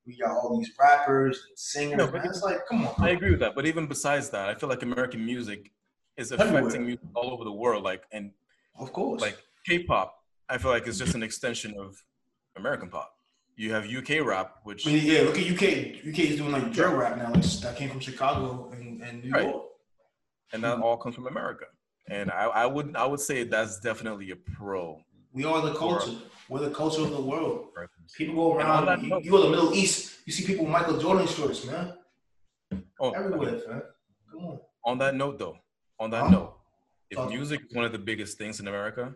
we 0.04 0.16
got 0.16 0.30
all 0.32 0.58
these 0.58 0.72
rappers 0.80 1.44
and 1.48 1.56
singers. 1.56 1.98
No, 1.98 2.08
but. 2.08 2.24
It's 2.24 2.42
like, 2.42 2.58
come 2.68 2.86
on. 2.88 2.94
I 2.98 3.10
agree 3.10 3.30
with 3.30 3.40
that. 3.40 3.54
But 3.54 3.66
even 3.66 3.86
besides 3.86 4.30
that, 4.30 4.48
I 4.48 4.54
feel 4.56 4.68
like 4.68 4.82
American 4.82 5.24
music 5.24 5.70
is 6.16 6.32
Everywhere. 6.32 6.62
affecting 6.62 6.86
music 6.86 7.04
all 7.14 7.30
over 7.32 7.44
the 7.44 7.52
world. 7.52 7.84
Like 7.84 8.02
and 8.10 8.32
Of 8.78 8.92
course. 8.92 9.20
like 9.22 9.38
K-pop, 9.64 10.12
I 10.48 10.58
feel 10.58 10.72
like 10.72 10.88
it's 10.88 10.98
just 10.98 11.14
an 11.14 11.22
extension 11.22 11.74
of 11.78 12.02
American 12.56 12.88
pop. 12.88 13.15
You 13.58 13.72
have 13.72 13.86
UK 13.86 14.24
rap, 14.24 14.56
which 14.64 14.86
I 14.86 14.92
mean, 14.92 15.06
yeah. 15.06 15.20
Look 15.22 15.38
at 15.38 15.44
UK. 15.50 16.06
UK 16.06 16.18
is 16.30 16.36
doing 16.36 16.52
like 16.52 16.72
drill 16.72 16.94
rap 16.94 17.16
now. 17.16 17.32
Like, 17.32 17.42
that 17.42 17.76
came 17.76 17.88
from 17.88 18.00
Chicago 18.00 18.70
and, 18.72 19.00
and 19.02 19.24
New 19.24 19.30
Right. 19.32 19.44
York. 19.46 19.64
and 20.52 20.62
that 20.62 20.78
all 20.80 20.96
comes 20.98 21.14
from 21.14 21.26
America. 21.26 21.64
And 22.08 22.30
I, 22.30 22.44
I 22.44 22.66
would 22.66 22.94
I 22.96 23.06
would 23.06 23.20
say 23.20 23.44
that's 23.44 23.80
definitely 23.80 24.30
a 24.30 24.36
pro. 24.36 25.00
We 25.32 25.44
are 25.44 25.60
the 25.62 25.74
culture. 25.74 26.12
We're 26.48 26.60
the 26.60 26.70
culture 26.70 27.02
of 27.02 27.10
the 27.10 27.20
world. 27.20 27.68
People 28.16 28.34
go 28.34 28.58
And 28.60 28.68
on 28.68 28.84
that 28.86 28.98
around. 28.98 29.04
You, 29.04 29.20
you 29.22 29.30
go 29.30 29.38
to 29.38 29.44
the 29.44 29.50
Middle 29.50 29.74
East. 29.74 30.18
You 30.26 30.32
see 30.32 30.46
people 30.46 30.64
with 30.66 30.72
Michael 30.72 30.98
Jordan 30.98 31.26
shorts, 31.26 31.64
man. 31.66 31.94
Oh, 33.00 33.10
Everywhere, 33.10 33.60
man. 33.68 33.82
Come 34.30 34.44
on. 34.44 34.58
on 34.84 34.98
that 34.98 35.14
note 35.14 35.38
though, 35.38 35.56
on 35.98 36.10
that 36.10 36.24
Huh? 36.24 36.30
note, 36.30 36.56
if 37.10 37.28
music 37.30 37.60
is 37.68 37.74
one 37.74 37.84
of 37.86 37.92
the 37.92 37.98
biggest 37.98 38.36
things 38.38 38.60
in 38.60 38.68
America, 38.68 39.14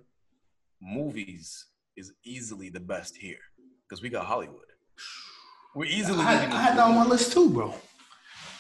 movies 0.81 1.67
is 1.97 2.13
easily 2.25 2.71
the 2.71 2.81
best 2.81 3.17
here 3.17 3.39
because 3.91 4.03
we 4.03 4.09
got 4.09 4.25
Hollywood. 4.25 4.67
We're 5.75 5.87
easily 5.87 6.21
I 6.21 6.23
had, 6.33 6.41
leading 6.43 6.55
I 6.55 6.63
had 6.63 6.79
that 6.79 6.85
on 6.85 6.95
my 6.95 7.07
list 7.07 7.33
too, 7.33 7.51
bro. 7.51 7.75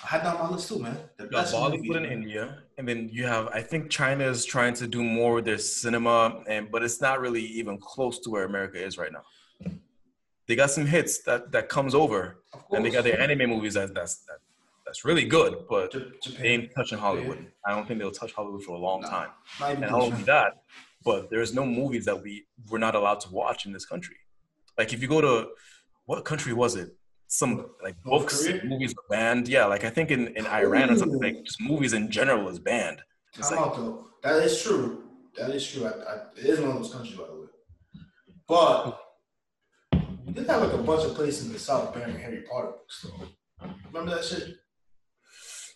I 0.04 0.08
had 0.08 0.25
that 0.25 0.37
on 0.37 0.50
my 0.50 0.56
list 0.56 0.68
too, 0.68 0.80
man. 0.80 0.99
The 1.18 1.25
You 1.25 1.30
got 1.30 1.42
best 1.44 1.54
Bollywood 1.54 1.76
movies, 1.76 1.96
in 1.96 2.02
man. 2.02 2.12
India, 2.12 2.58
and 2.78 2.88
then 2.88 3.08
you 3.12 3.26
have 3.26 3.46
I 3.49 3.62
think 3.62 3.90
China 3.90 4.25
is 4.25 4.44
trying 4.44 4.75
to 4.75 4.87
do 4.88 5.02
more 5.04 5.34
with 5.34 5.44
their 5.44 5.58
cinema, 5.58 6.42
and 6.49 6.70
but 6.70 6.82
it's 6.82 7.00
not 7.00 7.20
really 7.20 7.42
even 7.42 7.78
close 7.78 8.18
to 8.20 8.30
where 8.30 8.44
America 8.44 8.84
is 8.84 8.99
right 8.99 9.12
now. 9.12 9.25
They 10.49 10.56
got 10.56 10.70
some 10.72 10.87
hits 10.87 11.22
that 11.25 11.52
that 11.52 11.68
comes 11.68 11.94
over, 11.94 12.42
and 12.72 12.84
they 12.84 12.90
got 12.90 13.04
their 13.04 13.20
anime 13.20 13.50
movies 13.50 13.75
that 13.75 13.94
that's 13.94 14.16
that, 14.28 14.38
that's 14.84 15.04
really 15.04 15.25
good, 15.25 15.64
but 15.68 15.92
Japan. 15.92 16.42
they 16.42 16.49
ain't 16.49 16.70
touching 16.76 16.99
Hollywood. 16.99 17.46
I 17.66 17.75
don't 17.75 17.87
think 17.87 18.00
they'll 18.00 18.10
touch 18.10 18.32
Hollywood 18.32 18.64
for 18.64 18.75
a 18.76 18.78
long 18.78 19.00
Nah. 19.02 19.10
time. 19.10 19.30
Not 19.60 19.70
even 19.72 19.84
And 19.84 19.92
not 19.92 20.02
only 20.02 20.22
that, 20.25 20.52
but 21.04 21.30
there's 21.30 21.54
no 21.54 21.64
movies 21.64 22.04
that 22.06 22.20
we 22.20 22.46
we're 22.68 22.78
not 22.78 22.94
allowed 22.96 23.20
to 23.20 23.30
watch 23.30 23.66
in 23.66 23.72
this 23.72 23.87
country. 23.87 24.16
Like 24.78 24.92
if 24.92 25.02
you 25.02 25.08
go 25.08 25.20
to 25.20 25.48
what 26.06 26.24
country 26.24 26.52
was 26.52 26.76
it? 26.76 26.90
Some 27.26 27.66
like 27.82 27.94
books, 28.02 28.48
movies 28.64 28.92
are 28.92 29.08
banned. 29.08 29.46
Yeah, 29.46 29.66
like 29.66 29.84
I 29.84 29.90
think 29.90 30.10
in, 30.10 30.28
in 30.36 30.46
Iran 30.46 30.90
or 30.90 30.96
something, 30.96 31.20
like 31.20 31.44
just 31.44 31.60
movies 31.60 31.92
in 31.92 32.10
general 32.10 32.48
is 32.48 32.58
banned. 32.58 33.00
It's 33.38 33.50
like, 33.50 33.60
out 33.60 33.76
though. 33.76 34.08
That 34.22 34.42
is 34.42 34.60
true. 34.62 35.04
That 35.38 35.50
is 35.50 35.66
true. 35.66 35.86
I, 35.86 35.90
I, 35.90 36.14
it 36.36 36.44
is 36.44 36.60
one 36.60 36.70
of 36.70 36.76
those 36.76 36.92
countries, 36.92 37.16
by 37.16 37.26
the 37.26 37.40
way. 37.40 37.46
But 38.48 39.00
we 40.26 40.32
did 40.32 40.48
have 40.48 40.62
like 40.62 40.72
a 40.72 40.78
bunch 40.78 41.04
of 41.04 41.14
places 41.14 41.46
in 41.46 41.52
the 41.52 41.58
South 41.58 41.94
banning 41.94 42.16
Harry 42.18 42.42
Potter 42.50 42.72
books, 42.72 43.04
though. 43.06 43.68
Remember 43.92 44.16
that 44.16 44.24
shit? 44.24 44.56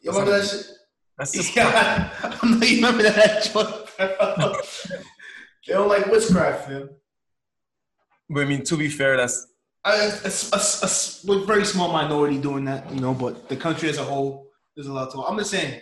You 0.02 0.10
remember 0.10 0.32
that 0.32 0.48
shit? 0.48 0.66
that's 1.16 1.32
just 1.36 1.54
Yeah, 1.54 2.10
I 2.22 2.48
know 2.48 2.66
you 2.66 2.76
remember 2.76 3.04
that 3.04 3.50
bro. 3.52 3.84
they 5.66 5.72
don't 5.72 5.88
like 5.88 6.06
witchcraft, 6.06 6.68
man. 6.68 6.88
But 8.28 8.42
I 8.42 8.44
mean, 8.46 8.64
to 8.64 8.76
be 8.76 8.88
fair, 8.88 9.16
that's 9.16 9.46
a, 9.84 9.90
a, 9.90 10.30
a, 10.52 11.42
a, 11.42 11.46
very 11.46 11.64
small 11.64 11.92
minority 11.92 12.38
doing 12.38 12.64
that, 12.64 12.90
you 12.92 13.00
know. 13.00 13.12
But 13.12 13.48
the 13.48 13.56
country 13.56 13.88
as 13.88 13.98
a 13.98 14.04
whole, 14.04 14.48
there's 14.74 14.86
a 14.86 14.92
lot 14.92 15.12
to. 15.12 15.22
I'm 15.22 15.36
just 15.38 15.50
saying, 15.50 15.80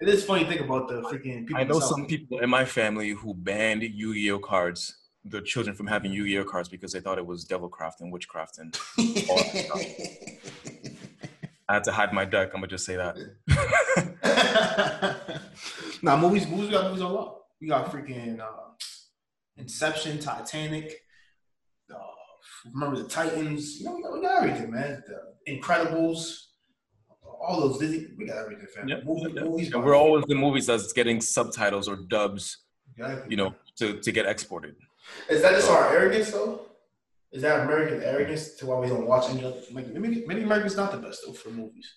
it 0.00 0.08
is 0.08 0.24
funny 0.24 0.44
to 0.44 0.50
think 0.50 0.60
about 0.60 0.88
the 0.88 1.02
freaking. 1.02 1.46
People 1.46 1.56
I 1.56 1.64
know 1.64 1.80
some 1.80 2.06
people 2.06 2.40
in 2.40 2.50
my 2.50 2.64
family 2.64 3.10
who 3.10 3.34
banned 3.34 3.82
Yu-Gi-Oh 3.82 4.40
cards, 4.40 4.96
their 5.24 5.40
children 5.40 5.74
from 5.74 5.86
having 5.86 6.12
Yu-Gi-Oh 6.12 6.44
cards 6.44 6.68
because 6.68 6.92
they 6.92 7.00
thought 7.00 7.18
it 7.18 7.26
was 7.26 7.46
devilcraft 7.46 8.00
and 8.00 8.12
witchcraft 8.12 8.58
and 8.58 8.78
all 8.98 9.36
that 9.36 9.64
stuff. 9.66 9.82
I 11.68 11.74
had 11.74 11.84
to 11.84 11.92
hide 11.92 12.12
my 12.12 12.24
deck. 12.24 12.48
I'm 12.52 12.60
gonna 12.60 12.66
just 12.66 12.84
say 12.84 12.96
that. 12.96 13.16
nah, 16.02 16.16
movies, 16.16 16.46
movies, 16.48 16.66
we 16.66 16.72
got 16.72 16.86
movies 16.86 17.02
a 17.02 17.08
lot. 17.08 17.42
We 17.60 17.68
got 17.68 17.92
freaking 17.92 18.40
uh, 18.40 18.72
Inception, 19.56 20.18
Titanic. 20.18 21.04
Remember 22.72 23.02
the 23.02 23.08
Titans? 23.08 23.80
You 23.80 23.86
know, 23.86 23.96
we 23.96 24.02
got, 24.02 24.12
we 24.12 24.20
got 24.22 24.42
everything, 24.42 24.70
man. 24.70 25.02
The 25.06 25.52
Incredibles. 25.52 26.46
All 27.42 27.60
those 27.60 27.78
Disney, 27.78 28.08
we 28.18 28.26
got 28.26 28.38
everything, 28.38 28.66
fam. 28.74 28.88
Yep. 28.88 29.04
Movie, 29.04 29.32
yep. 29.32 29.44
Movies, 29.44 29.72
and 29.72 29.82
we're 29.82 29.96
always 29.96 30.24
the 30.26 30.34
movies 30.34 30.66
that's 30.66 30.92
getting 30.92 31.22
subtitles 31.22 31.88
or 31.88 31.96
dubs, 31.96 32.58
exactly. 32.98 33.30
you 33.30 33.36
know, 33.38 33.54
to, 33.78 33.98
to 33.98 34.12
get 34.12 34.26
exported. 34.26 34.74
Is 35.30 35.40
that 35.40 35.52
just 35.52 35.70
our 35.70 35.90
arrogance, 35.90 36.30
though? 36.32 36.66
Is 37.32 37.42
that 37.42 37.60
American 37.60 38.02
arrogance 38.02 38.56
to 38.56 38.66
why 38.66 38.78
we 38.80 38.88
don't 38.88 39.06
watch 39.06 39.30
any 39.30 39.44
other? 39.44 39.56
Like, 39.72 39.88
maybe, 39.88 40.24
maybe 40.26 40.42
America's 40.42 40.76
not 40.76 40.90
the 40.90 40.98
best 40.98 41.22
though 41.24 41.32
for 41.32 41.50
movies. 41.50 41.90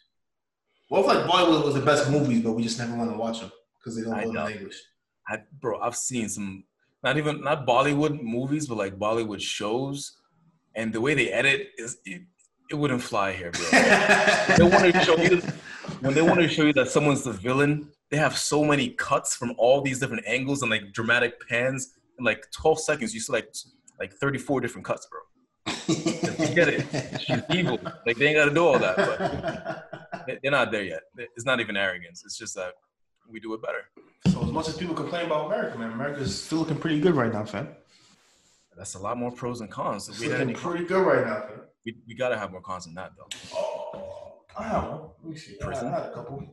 What 0.89 1.01
if 1.01 1.07
like 1.07 1.25
Bollywood 1.25 1.65
was 1.65 1.73
the 1.73 1.81
best 1.81 2.09
movies, 2.09 2.41
but 2.43 2.53
we 2.53 2.61
just 2.61 2.77
never 2.77 2.95
want 2.95 3.11
to 3.11 3.17
watch 3.17 3.39
them 3.39 3.51
because 3.79 3.95
they 3.95 4.03
don't 4.03 4.31
know 4.31 4.45
in 4.45 4.53
English? 4.53 4.79
I, 5.27 5.39
bro, 5.59 5.81
I've 5.81 5.95
seen 5.95 6.29
some 6.29 6.65
not 7.03 7.17
even 7.17 7.41
not 7.41 7.65
Bollywood 7.65 8.21
movies, 8.21 8.67
but 8.67 8.77
like 8.77 8.99
Bollywood 8.99 9.41
shows, 9.41 10.17
and 10.75 10.93
the 10.93 11.01
way 11.01 11.13
they 11.13 11.31
edit 11.31 11.69
is 11.77 11.97
it, 12.05 12.23
it 12.69 12.75
wouldn't 12.75 13.01
fly 13.01 13.33
here, 13.33 13.51
bro. 13.51 13.63
they 14.57 14.63
want 14.63 14.93
to 14.93 14.99
show 15.03 15.17
you 15.17 15.41
when 16.01 16.13
they 16.13 16.21
want 16.21 16.39
to 16.39 16.47
show 16.47 16.63
you 16.63 16.73
that 16.73 16.89
someone's 16.89 17.23
the 17.23 17.33
villain. 17.33 17.89
They 18.09 18.17
have 18.17 18.37
so 18.37 18.63
many 18.63 18.89
cuts 18.89 19.35
from 19.35 19.53
all 19.57 19.81
these 19.81 19.99
different 19.99 20.23
angles 20.27 20.61
and 20.61 20.71
like 20.71 20.93
dramatic 20.93 21.47
pans. 21.47 21.93
In 22.19 22.25
like 22.25 22.45
12 22.51 22.79
seconds, 22.79 23.13
you 23.13 23.19
see 23.19 23.33
like 23.33 23.53
like 23.99 24.13
34 24.13 24.61
different 24.61 24.85
cuts, 24.85 25.07
bro. 25.07 25.19
get 26.53 26.67
it. 26.69 27.21
She's 27.21 27.41
evil. 27.49 27.79
Like 28.05 28.17
they 28.17 28.27
ain't 28.27 28.37
got 28.37 28.45
to 28.45 28.53
do 28.53 28.65
all 28.65 28.79
that, 28.79 28.95
but 28.95 30.39
they're 30.41 30.51
not 30.51 30.71
there 30.71 30.83
yet. 30.83 31.01
It's 31.17 31.45
not 31.45 31.59
even 31.59 31.77
arrogance. 31.77 32.23
It's 32.25 32.37
just 32.37 32.55
that 32.55 32.73
we 33.29 33.39
do 33.39 33.53
it 33.53 33.61
better. 33.61 33.85
So 34.31 34.43
as 34.43 34.51
much 34.51 34.67
as 34.67 34.77
people 34.77 34.95
complain 34.95 35.25
about 35.25 35.47
America, 35.47 35.77
man, 35.77 35.91
America's 35.91 36.41
still 36.41 36.59
looking 36.59 36.77
pretty 36.77 36.99
good 36.99 37.15
right 37.15 37.31
now, 37.31 37.45
fam. 37.45 37.69
That's 38.77 38.95
a 38.95 38.99
lot 38.99 39.17
more 39.17 39.31
pros 39.31 39.61
and 39.61 39.69
cons. 39.69 40.09
We 40.19 40.29
looking 40.29 40.53
pretty 40.53 40.85
good 40.85 41.05
right 41.05 41.25
now. 41.25 41.45
We, 41.85 41.97
we 42.07 42.15
gotta 42.15 42.37
have 42.37 42.51
more 42.51 42.61
cons 42.61 42.85
than 42.85 42.93
that, 42.95 43.11
though. 43.17 43.27
Oh, 43.55 44.43
I 44.57 44.63
have 44.63 44.83
one. 44.83 45.01
Let 45.23 45.31
me 45.31 45.37
see. 45.37 45.55
Prison? 45.59 45.87
I 45.87 45.91
had 45.91 46.03
a 46.09 46.13
couple. 46.13 46.43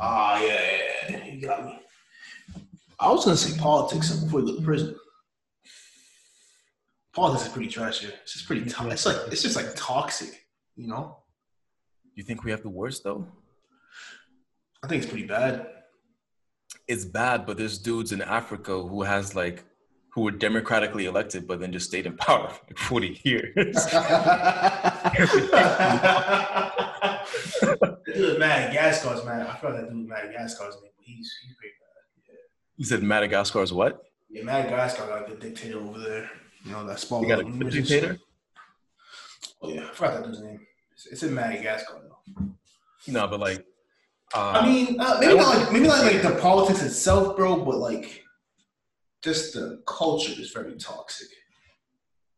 Ah, 0.00 0.40
yeah, 0.40 0.46
yeah, 0.48 1.10
yeah. 1.10 1.24
You 1.26 1.40
got 1.46 1.64
me. 1.64 1.78
I 2.98 3.10
was 3.10 3.24
gonna 3.24 3.36
say 3.36 3.58
politics 3.58 4.10
before 4.12 4.40
we 4.40 4.46
go 4.46 4.56
to 4.56 4.62
prison 4.62 4.96
politics 7.12 7.46
is 7.46 7.52
pretty 7.52 7.68
trash 7.68 8.00
here. 8.00 8.12
It's 8.22 8.32
just 8.32 8.46
pretty 8.46 8.68
tough. 8.68 8.90
It's 8.90 9.06
like 9.06 9.16
it's 9.30 9.42
just 9.42 9.56
like 9.56 9.74
toxic, 9.76 10.46
you 10.76 10.88
know. 10.88 11.18
You 12.14 12.22
think 12.22 12.44
we 12.44 12.50
have 12.50 12.62
the 12.62 12.70
worst 12.70 13.04
though? 13.04 13.26
I 14.82 14.88
think 14.88 15.02
it's 15.02 15.10
pretty 15.10 15.26
bad. 15.26 15.66
It's 16.88 17.04
bad, 17.04 17.46
but 17.46 17.56
there's 17.56 17.78
dudes 17.78 18.12
in 18.12 18.20
Africa 18.20 18.82
who 18.82 19.02
has 19.02 19.34
like 19.34 19.64
who 20.12 20.20
were 20.20 20.30
democratically 20.30 21.06
elected, 21.06 21.48
but 21.48 21.58
then 21.60 21.72
just 21.72 21.86
stayed 21.86 22.06
in 22.06 22.16
power 22.16 22.48
for 22.50 22.60
like 22.68 22.78
40 22.78 23.20
years. 23.24 23.76
dude 28.14 28.38
Madagascar's 28.38 29.24
man. 29.24 29.46
I 29.46 29.56
forgot 29.56 29.76
that 29.76 29.90
dude 29.90 30.08
Madagascar's 30.08 30.74
name, 30.82 30.92
but 30.96 31.04
he's 31.04 31.32
he's 31.42 31.54
pretty 31.56 31.74
bad. 31.80 32.04
Yeah. 32.28 32.34
You 32.76 32.84
said 32.84 33.02
Madagascar's 33.02 33.72
what? 33.72 34.02
Yeah, 34.30 34.44
Madagascar 34.44 35.06
got 35.06 35.22
like 35.22 35.30
a 35.30 35.36
dictator 35.40 35.78
over 35.78 35.98
there. 35.98 36.30
You 36.64 36.72
know 36.72 36.86
that 36.86 37.00
small. 37.00 37.22
You 37.22 37.28
got 37.28 37.40
a 37.40 37.70
dictator. 37.70 38.18
Oh 39.62 39.70
yeah, 39.70 39.88
I 39.90 39.94
forgot 39.94 40.14
that 40.14 40.24
dude's 40.24 40.42
name. 40.42 40.60
It's, 40.92 41.06
it's 41.06 41.22
in 41.22 41.32
Madagascar 41.34 42.02
though. 42.02 42.48
No, 43.08 43.26
but 43.28 43.40
like. 43.40 43.64
Uh, 44.34 44.60
I 44.62 44.66
mean, 44.66 44.98
uh, 44.98 45.18
maybe 45.20 45.32
I 45.32 45.36
not 45.36 45.56
like 45.56 45.72
maybe 45.72 45.86
not 45.86 46.04
like 46.04 46.22
the 46.22 46.38
politics 46.40 46.82
itself, 46.82 47.36
bro, 47.36 47.62
but 47.64 47.76
like 47.76 48.21
just 49.22 49.54
the 49.54 49.82
culture 49.86 50.32
is 50.40 50.50
very 50.50 50.74
toxic. 50.76 51.28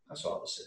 That's 0.09 0.25
all 0.25 0.37
I 0.37 0.39
would 0.41 0.49
say. 0.49 0.65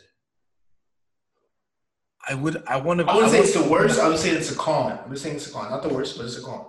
I 2.30 2.34
would. 2.34 2.64
I 2.68 2.78
want 2.78 3.00
to. 3.00 3.06
I 3.06 3.16
wouldn't 3.16 3.32
say 3.32 3.40
it's 3.40 3.54
the 3.54 3.70
worst. 3.70 4.00
I 4.00 4.08
would 4.10 4.18
say 4.18 4.32
it's 4.32 4.52
a 4.52 4.56
con. 4.56 5.00
I'm 5.04 5.12
just 5.12 5.24
saying 5.24 5.36
it's 5.36 5.50
a 5.50 5.54
con, 5.54 5.70
not 5.70 5.84
the 5.84 5.90
worst, 5.90 6.18
but 6.18 6.26
it's 6.26 6.38
a 6.38 6.42
con. 6.42 6.66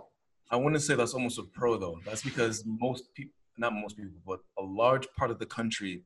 I 0.51 0.57
wouldn't 0.57 0.83
say 0.83 0.95
that's 0.95 1.15
almost 1.15 1.39
a 1.39 1.43
pro 1.43 1.77
though. 1.77 1.99
That's 2.05 2.23
because 2.23 2.65
most 2.65 3.13
people, 3.15 3.33
not 3.57 3.73
most 3.73 3.97
people, 3.97 4.13
but 4.27 4.41
a 4.59 4.63
large 4.63 5.07
part 5.17 5.31
of 5.31 5.39
the 5.39 5.47
country 5.47 6.05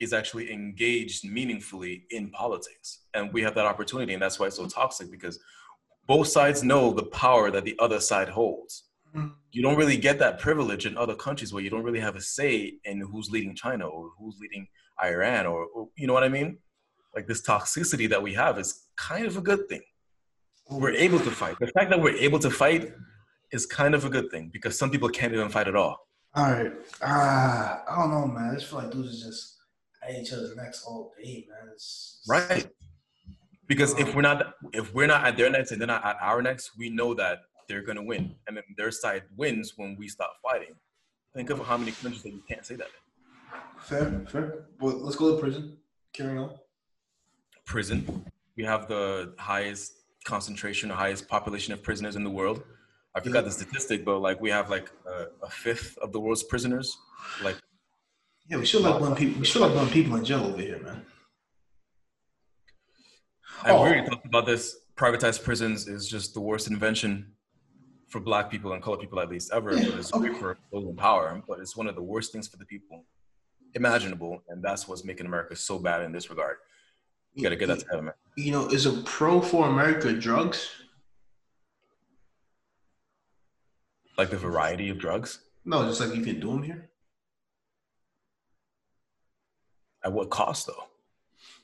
is 0.00 0.12
actually 0.12 0.52
engaged 0.52 1.24
meaningfully 1.24 2.04
in 2.10 2.30
politics. 2.30 3.00
And 3.14 3.32
we 3.32 3.42
have 3.42 3.54
that 3.54 3.66
opportunity. 3.66 4.14
And 4.14 4.22
that's 4.22 4.38
why 4.38 4.46
it's 4.46 4.56
so 4.56 4.66
toxic 4.66 5.10
because 5.10 5.38
both 6.06 6.28
sides 6.28 6.62
know 6.62 6.92
the 6.92 7.04
power 7.04 7.50
that 7.50 7.64
the 7.64 7.76
other 7.78 8.00
side 8.00 8.28
holds. 8.28 8.84
You 9.52 9.62
don't 9.62 9.76
really 9.76 9.96
get 9.96 10.18
that 10.20 10.38
privilege 10.38 10.86
in 10.86 10.96
other 10.96 11.14
countries 11.14 11.52
where 11.52 11.62
you 11.62 11.70
don't 11.70 11.82
really 11.82 12.00
have 12.00 12.16
a 12.16 12.20
say 12.20 12.74
in 12.84 13.00
who's 13.00 13.30
leading 13.30 13.54
China 13.54 13.86
or 13.86 14.10
who's 14.18 14.38
leading 14.40 14.68
Iran 15.02 15.46
or, 15.46 15.66
or 15.74 15.88
you 15.96 16.06
know 16.06 16.12
what 16.12 16.24
I 16.24 16.28
mean? 16.28 16.58
Like 17.14 17.26
this 17.26 17.42
toxicity 17.42 18.08
that 18.08 18.22
we 18.22 18.34
have 18.34 18.58
is 18.58 18.86
kind 18.96 19.26
of 19.26 19.36
a 19.36 19.40
good 19.40 19.68
thing. 19.68 19.82
We're 20.70 20.92
able 20.92 21.18
to 21.18 21.30
fight. 21.30 21.56
The 21.58 21.66
fact 21.68 21.90
that 21.90 22.00
we're 22.00 22.16
able 22.16 22.38
to 22.38 22.50
fight 22.50 22.92
is 23.50 23.66
kind 23.66 23.94
of 23.94 24.04
a 24.04 24.10
good 24.10 24.30
thing 24.30 24.50
because 24.52 24.78
some 24.78 24.90
people 24.90 25.08
can't 25.08 25.32
even 25.32 25.48
fight 25.48 25.66
at 25.66 25.74
all. 25.74 25.98
All 26.34 26.52
right. 26.52 26.72
Uh, 27.02 27.78
I 27.88 27.96
don't 27.96 28.10
know, 28.10 28.26
man. 28.26 28.50
I 28.50 28.54
just 28.54 28.66
feel 28.66 28.78
like 28.78 28.92
dudes 28.92 29.22
are 29.22 29.26
just 29.26 29.56
at 30.06 30.14
each 30.14 30.32
other's 30.32 30.54
necks 30.56 30.84
all 30.86 31.12
day, 31.18 31.46
man. 31.48 31.72
It's, 31.72 32.22
right. 32.28 32.68
Because 33.66 33.98
if 33.98 34.14
we're 34.14 34.22
not 34.22 34.54
if 34.72 34.94
we're 34.94 35.06
not 35.06 35.24
at 35.24 35.36
their 35.36 35.50
necks 35.50 35.70
and 35.70 35.80
they're 35.80 35.88
not 35.88 36.04
at 36.04 36.16
our 36.20 36.42
necks, 36.42 36.70
we 36.76 36.90
know 36.90 37.14
that 37.14 37.38
they're 37.70 37.82
gonna 37.82 38.02
win, 38.02 38.34
and 38.46 38.56
then 38.56 38.64
their 38.76 38.90
side 38.90 39.22
wins 39.36 39.74
when 39.76 39.96
we 39.96 40.08
stop 40.08 40.32
fighting. 40.42 40.74
Think 41.34 41.50
of 41.50 41.64
how 41.64 41.76
many 41.76 41.92
countries 41.92 42.22
that 42.24 42.32
you 42.32 42.42
can't 42.48 42.66
say 42.66 42.74
that. 42.74 42.88
In. 42.88 43.60
Fair, 43.80 44.26
fair. 44.28 44.64
Well, 44.80 44.96
let's 44.98 45.16
go 45.16 45.34
to 45.34 45.40
prison. 45.40 45.76
Carry 46.12 46.36
on. 46.36 46.50
Prison. 47.64 48.24
We 48.56 48.64
have 48.64 48.88
the 48.88 49.34
highest 49.38 49.92
concentration, 50.24 50.88
the 50.88 50.96
highest 50.96 51.28
population 51.28 51.72
of 51.72 51.82
prisoners 51.82 52.16
in 52.16 52.24
the 52.24 52.30
world. 52.30 52.64
I 53.14 53.20
forgot 53.20 53.40
yeah. 53.40 53.42
the 53.42 53.50
statistic, 53.52 54.04
but 54.04 54.18
like 54.18 54.40
we 54.40 54.50
have 54.50 54.68
like 54.68 54.90
a, 55.06 55.26
a, 55.46 55.50
fifth 55.50 55.96
of 55.98 56.12
the 56.12 56.20
world's 56.20 56.42
prisoners. 56.42 56.96
Like 57.42 57.56
yeah, 58.48 58.56
we 58.56 58.66
should 58.66 58.82
like 58.82 59.00
one 59.00 59.14
people. 59.14 59.40
We 59.40 59.46
should 59.46 59.62
like 59.62 59.74
one 59.74 59.88
people 59.88 60.16
in 60.16 60.24
jail 60.24 60.44
over 60.44 60.60
here, 60.60 60.80
man. 60.80 61.02
I 63.62 63.70
oh. 63.70 63.78
already 63.78 64.08
talked 64.08 64.26
about 64.26 64.46
this. 64.46 64.76
Privatized 64.96 65.44
prisons 65.44 65.88
is 65.88 66.08
just 66.08 66.34
the 66.34 66.40
worst 66.40 66.68
invention 66.68 67.32
for 68.10 68.20
black 68.20 68.50
people 68.50 68.72
and 68.72 68.82
colored 68.82 69.00
people, 69.00 69.20
at 69.20 69.30
least 69.30 69.50
ever. 69.52 69.74
Yeah. 69.74 69.96
It's 69.96 70.10
great 70.10 70.36
for 70.36 70.58
those 70.72 70.84
in 70.84 70.96
power, 70.96 71.40
but 71.48 71.60
it's 71.60 71.76
one 71.76 71.86
of 71.86 71.94
the 71.94 72.02
worst 72.02 72.32
things 72.32 72.48
for 72.48 72.56
the 72.56 72.64
people 72.66 73.04
imaginable, 73.74 74.42
and 74.48 74.62
that's 74.62 74.88
what's 74.88 75.04
making 75.04 75.26
America 75.26 75.54
so 75.54 75.78
bad 75.78 76.02
in 76.02 76.12
this 76.12 76.28
regard. 76.28 76.56
You 77.34 77.44
got 77.44 77.50
to 77.50 77.56
get 77.56 77.68
that 77.68 77.78
to 77.80 77.86
heaven, 77.88 78.06
man. 78.06 78.14
You 78.36 78.50
know, 78.50 78.66
is 78.66 78.86
a 78.86 78.92
pro 79.02 79.40
for 79.40 79.68
America 79.68 80.12
drugs? 80.12 80.68
Like 84.18 84.30
the 84.30 84.36
variety 84.36 84.88
of 84.88 84.98
drugs? 84.98 85.40
No, 85.64 85.86
just 85.86 86.00
like 86.00 86.14
you 86.14 86.22
can 86.22 86.40
do 86.40 86.48
them 86.48 86.64
here. 86.64 86.90
At 90.04 90.12
what 90.12 90.30
cost, 90.30 90.66
though? 90.66 90.84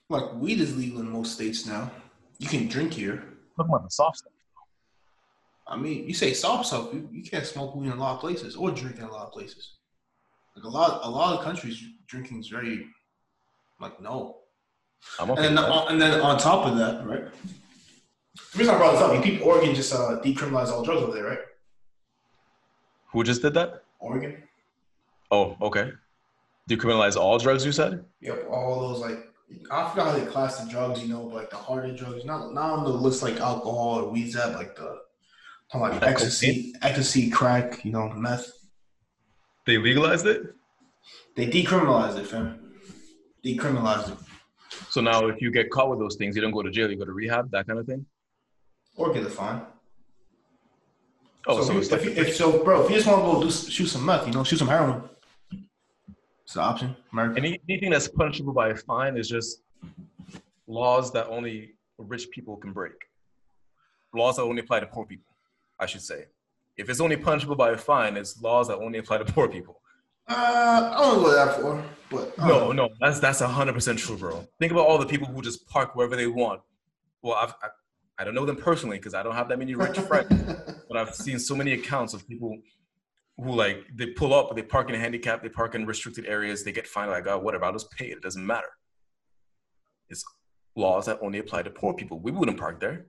Like 0.09 0.33
weed 0.35 0.61
is 0.61 0.77
legal 0.77 1.01
in 1.01 1.11
most 1.11 1.35
states 1.35 1.67
now. 1.67 1.91
You 2.39 2.47
can 2.49 2.69
drink 2.69 2.93
here. 2.93 3.17
Talking 3.57 3.71
about 3.71 3.83
the 3.83 3.91
soft 3.91 4.19
stuff. 4.19 4.33
I 5.69 5.77
mean, 5.77 6.07
you 6.07 6.15
say 6.15 6.33
soft 6.33 6.67
stuff, 6.67 6.93
you, 6.93 7.09
you 7.11 7.23
can't 7.23 7.45
smoke 7.45 7.75
weed 7.75 7.87
in 7.87 7.93
a 7.93 7.97
lot 7.97 8.15
of 8.15 8.21
places 8.21 8.55
or 8.55 8.71
drink 8.71 8.99
in 8.99 9.05
a 9.05 9.13
lot 9.13 9.27
of 9.27 9.33
places. 9.33 9.73
Like 10.55 10.65
a 10.65 10.69
lot, 10.69 11.01
a 11.03 11.11
lot 11.11 11.37
of 11.37 11.45
countries, 11.45 11.83
drinking 12.07 12.41
is 12.41 12.49
very, 12.49 12.87
like 13.81 14.01
no. 14.01 14.39
I'm 15.21 15.31
okay 15.31 15.47
and, 15.47 15.59
then, 15.59 15.65
on, 15.65 15.93
and 15.93 16.01
then 16.01 16.21
on 16.21 16.39
top 16.39 16.67
of 16.67 16.79
that, 16.79 17.07
right? 17.07 17.25
The 18.53 18.59
reason 18.59 18.75
I 18.75 18.79
brought 18.79 18.93
this 18.93 19.03
up, 19.03 19.15
you 19.15 19.21
people, 19.21 19.49
Oregon 19.49 19.75
just 19.75 19.93
uh, 19.93 20.21
decriminalize 20.25 20.69
all 20.69 20.83
drugs 20.83 21.03
over 21.03 21.13
there, 21.13 21.25
right? 21.25 21.39
Who 23.13 23.25
just 23.25 23.43
did 23.43 23.55
that? 23.55 23.83
Oregon. 23.99 24.43
Oh, 25.31 25.57
okay. 25.61 25.91
Decriminalize 26.71 27.17
all 27.17 27.39
drugs, 27.39 27.65
you 27.65 27.73
said? 27.73 28.05
Yep, 28.21 28.47
all 28.51 28.89
those 28.89 29.01
like 29.01 29.27
I 29.71 29.89
forgot 29.91 30.09
how 30.09 30.19
they 30.19 30.27
class 30.27 30.61
the 30.61 30.71
drugs, 30.71 31.03
you 31.03 31.09
know, 31.09 31.25
but 31.25 31.35
like 31.35 31.51
the 31.51 31.57
harder 31.57 31.95
drugs, 31.95 32.25
not 32.25 32.53
not 32.53 32.71
on 32.71 32.85
the 32.85 32.91
list 32.91 33.23
like 33.23 33.41
alcohol 33.41 34.01
or 34.01 34.11
weeds 34.11 34.35
that, 34.35 34.55
like 34.55 34.75
the 34.77 35.01
talking 35.71 35.99
like 35.99 36.03
ecstasy, 36.03 36.75
ecstasy, 36.83 37.31
crack, 37.31 37.85
you 37.85 37.93
know, 37.93 38.09
meth. 38.11 38.51
They 39.67 39.79
legalized 39.79 40.27
it. 40.27 40.55
They 41.35 41.47
decriminalized 41.47 42.19
it, 42.19 42.27
fam. 42.27 42.73
Decriminalized 43.45 44.13
it. 44.13 44.19
So 44.91 45.01
now, 45.01 45.27
if 45.29 45.41
you 45.41 45.51
get 45.51 45.71
caught 45.71 45.91
with 45.91 45.99
those 45.99 46.17
things, 46.17 46.37
you 46.37 46.43
don't 46.43 46.53
go 46.53 46.63
to 46.63 46.71
jail. 46.71 46.91
You 46.91 46.97
go 46.97 47.05
to 47.05 47.13
rehab, 47.13 47.51
that 47.51 47.67
kind 47.67 47.79
of 47.79 47.87
thing. 47.87 48.07
Or 48.97 49.13
get 49.13 49.25
a 49.25 49.31
fine. 49.31 49.63
Oh, 51.47 51.63
so, 51.63 51.81
so, 51.81 51.95
if, 51.95 52.07
if, 52.07 52.19
if 52.19 52.37
so, 52.37 52.65
bro, 52.65 52.85
if 52.85 52.91
you 52.91 52.97
just 52.97 53.07
want 53.07 53.21
to 53.21 53.33
go 53.33 53.43
do 53.43 53.51
shoot 53.51 53.87
some 53.87 54.05
meth, 54.05 54.27
you 54.27 54.33
know, 54.33 54.43
shoot 54.43 54.59
some 54.59 54.69
heroin. 54.69 55.03
It's 56.45 56.57
an 56.57 56.63
option. 56.63 56.97
America. 57.13 57.39
any, 57.39 57.61
anything 57.69 57.91
that's 57.91 58.09
punishable 58.09 58.53
by 58.53 58.71
a 58.71 58.77
fine 58.77 59.17
is 59.17 59.29
just 59.29 59.63
laws 60.67 61.13
that 61.13 61.27
only 61.29 61.75
rich 61.99 62.31
people 62.31 62.57
can 62.57 62.73
break. 62.73 62.95
Laws 64.15 64.37
that 64.37 64.43
only 64.43 64.61
apply 64.61 64.81
to 64.81 64.87
poor 64.87 65.05
people, 65.05 65.27
I 65.79 65.87
should 65.87 66.03
say. 66.03 66.27
If 66.77 66.91
it's 66.91 67.01
only 67.01 67.17
punishable 67.17 67.57
by 67.57 67.71
a 67.71 67.77
fine, 67.77 68.17
it's 68.17 68.41
laws 68.43 68.69
that 68.69 68.77
only 68.77 68.99
apply 68.99 69.19
to 69.19 69.25
poor 69.25 69.49
people. 69.49 69.81
Uh, 70.29 70.93
I 70.95 71.03
don't 71.03 71.23
go 71.23 71.33
that 71.33 71.61
far, 71.61 71.83
but 72.11 72.35
I 72.39 72.49
No, 72.49 72.73
no, 72.73 72.89
that's 73.01 73.21
that's 73.21 73.41
hundred 73.41 73.75
percent 73.75 73.99
true, 73.99 74.17
bro. 74.17 74.47
Think 74.59 74.73
about 74.73 74.87
all 74.87 74.99
the 74.99 75.07
people 75.07 75.29
who 75.29 75.41
just 75.41 75.67
park 75.69 75.95
wherever 75.95 76.17
they 76.17 76.27
want. 76.27 76.61
Well, 77.23 77.35
I've, 77.35 77.55
I 77.63 77.69
I 78.19 78.25
don't 78.25 78.35
know 78.35 78.45
them 78.45 78.57
personally 78.57 78.99
because 78.99 79.15
I 79.15 79.23
don't 79.23 79.35
have 79.35 79.49
that 79.49 79.59
many 79.59 79.75
rich 79.75 79.99
friends, 79.99 80.29
but 80.89 80.97
I've 80.97 81.15
seen 81.15 81.39
so 81.39 81.55
many 81.55 81.73
accounts 81.73 82.13
of 82.13 82.27
people 82.27 82.59
who 83.37 83.55
like 83.55 83.85
they 83.95 84.07
pull 84.07 84.35
up, 84.35 84.55
they 84.57 84.63
park 84.63 84.89
in 84.89 84.95
a 84.95 84.99
handicap, 84.99 85.43
they 85.43 85.49
park 85.49 85.75
in 85.75 85.87
restricted 85.87 86.27
areas, 86.27 86.65
they 86.65 86.73
get 86.73 86.87
fined. 86.87 87.11
Like, 87.11 87.27
oh, 87.27 87.39
whatever, 87.39 87.67
I'll 87.67 87.73
just 87.73 87.91
pay 87.93 88.07
it. 88.07 88.19
It 88.19 88.23
doesn't 88.23 88.45
matter. 88.45 88.69
It's 90.09 90.25
laws 90.75 91.07
that 91.07 91.19
only 91.23 91.39
apply 91.39 91.63
to 91.63 91.71
poor 91.71 91.95
people. 91.95 92.19
We 92.19 92.33
wouldn't 92.33 92.59
park 92.59 92.81
there 92.81 93.07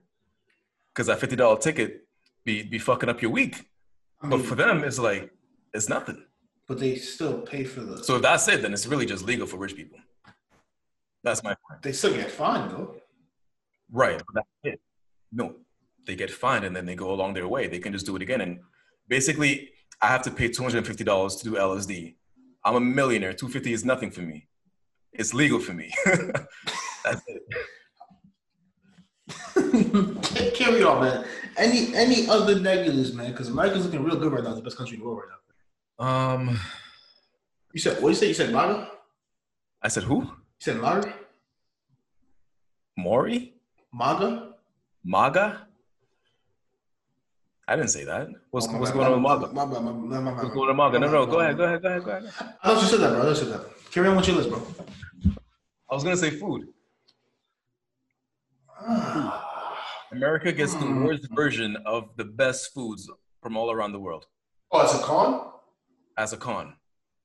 because 0.94 1.06
that 1.06 1.20
fifty 1.20 1.36
dollar 1.36 1.58
ticket 1.58 2.07
be 2.48 2.56
be 2.74 2.78
fucking 2.90 3.08
up 3.12 3.20
your 3.24 3.32
week. 3.40 3.54
I 4.22 4.28
But 4.30 4.38
mean, 4.38 4.46
for 4.50 4.56
them, 4.62 4.76
it's 4.88 4.98
like 5.08 5.22
it's 5.76 5.88
nothing. 5.96 6.18
but 6.68 6.76
they 6.82 6.92
still 7.14 7.36
pay 7.52 7.62
for 7.72 7.80
the. 7.88 7.94
So 8.08 8.12
if 8.18 8.22
that's 8.28 8.46
it, 8.52 8.58
then 8.62 8.72
it's 8.76 8.86
really 8.92 9.06
just 9.14 9.22
legal 9.32 9.46
for 9.50 9.58
rich 9.64 9.74
people. 9.80 9.98
That's 11.24 11.42
my 11.48 11.54
point. 11.62 11.78
they 11.84 11.92
still 12.00 12.14
get 12.20 12.30
fined 12.40 12.70
though. 12.72 12.88
Right. 14.02 14.18
But 14.26 14.34
that's 14.38 14.54
it. 14.70 14.78
No, 15.40 15.46
they 16.06 16.14
get 16.22 16.30
fined 16.44 16.64
and 16.66 16.74
then 16.76 16.84
they 16.88 16.96
go 17.04 17.10
along 17.16 17.30
their 17.34 17.48
way. 17.54 17.62
They 17.72 17.80
can 17.84 17.92
just 17.96 18.06
do 18.06 18.14
it 18.18 18.22
again. 18.26 18.40
And 18.46 18.52
basically, 19.16 19.52
I 20.04 20.06
have 20.14 20.22
to 20.26 20.30
pay 20.38 20.48
two 20.48 20.62
hundred 20.64 20.78
and 20.82 20.86
fifty 20.92 21.04
dollars 21.12 21.32
to 21.38 21.42
do 21.48 21.52
LSD. 21.68 21.96
I'm 22.66 22.76
a 22.82 22.84
millionaire. 23.00 23.34
Two 23.40 23.48
fifty 23.56 23.72
is 23.78 23.84
nothing 23.92 24.10
for 24.16 24.22
me. 24.30 24.38
It's 25.20 25.32
legal 25.42 25.60
for 25.66 25.74
me. 25.80 25.88
that's 27.04 27.22
it. 27.34 27.42
Carry 30.54 30.82
on, 30.82 31.00
man. 31.02 31.24
Any 31.56 31.94
any 31.94 32.28
other 32.28 32.58
negatives, 32.60 33.12
man? 33.14 33.30
Because 33.32 33.48
America's 33.48 33.84
looking 33.84 34.04
real 34.04 34.16
good 34.16 34.32
right 34.32 34.42
now. 34.42 34.50
It's 34.50 34.58
the 34.58 34.64
best 34.64 34.76
country 34.76 34.96
in 34.96 35.00
the 35.02 35.06
world 35.08 35.22
right 35.22 35.30
now. 36.00 36.06
Um, 36.06 36.60
You 37.72 37.80
said 37.80 38.00
what? 38.02 38.10
You 38.10 38.14
said 38.14 38.28
you 38.28 38.34
said 38.34 38.52
MAGA? 38.52 38.90
I 39.82 39.88
said 39.88 40.04
who? 40.04 40.22
You 40.22 40.30
said 40.60 40.80
MAGA? 40.80 41.12
Maury? 42.96 43.54
MAGA? 43.92 44.54
Maga? 45.04 45.66
I 47.66 47.76
didn't 47.76 47.90
say 47.90 48.04
that. 48.04 48.28
What's, 48.50 48.66
Oh, 48.68 48.78
what's 48.78 48.92
going 48.92 49.06
on 49.06 49.12
with 49.12 49.20
Maga? 49.22 49.52
My 49.52 49.64
my, 49.64 49.78
my, 49.78 49.92
my, 49.92 50.20
my, 50.20 50.32
What's 50.42 50.54
going 50.54 50.56
on 50.56 50.66
with 50.68 50.76
Maga? 50.76 50.98
No, 51.00 51.10
no, 51.10 51.26
go 51.26 51.40
ahead, 51.40 51.56
go 51.56 51.64
ahead, 51.64 51.82
go 51.82 51.88
ahead, 51.88 52.04
go 52.04 52.10
ahead. 52.12 52.32
I 52.62 52.68
thought 52.68 52.82
you 52.82 52.88
said 52.88 53.00
that, 53.00 53.10
bro. 53.10 53.18
I 53.18 53.22
thought 53.22 53.28
you 53.28 53.34
said 53.34 53.48
that. 53.52 53.90
Carry 53.92 54.08
on 54.08 54.16
with 54.16 54.26
your 54.28 54.36
list, 54.36 54.48
bro. 54.48 54.62
I 55.90 55.94
was 55.94 56.02
gonna 56.04 56.16
say 56.16 56.30
food. 56.30 56.68
America 60.12 60.50
gets 60.52 60.72
the 60.74 60.86
Hmm. 60.86 61.04
worst 61.04 61.28
version 61.32 61.76
of 61.84 62.16
the 62.16 62.24
best 62.24 62.72
foods 62.72 63.08
from 63.42 63.56
all 63.56 63.70
around 63.70 63.92
the 63.92 64.00
world 64.00 64.26
Oh, 64.70 64.80
it's 64.82 64.94
a 64.94 64.98
con? 65.02 65.50
as 66.16 66.32
a 66.32 66.36
con. 66.36 66.74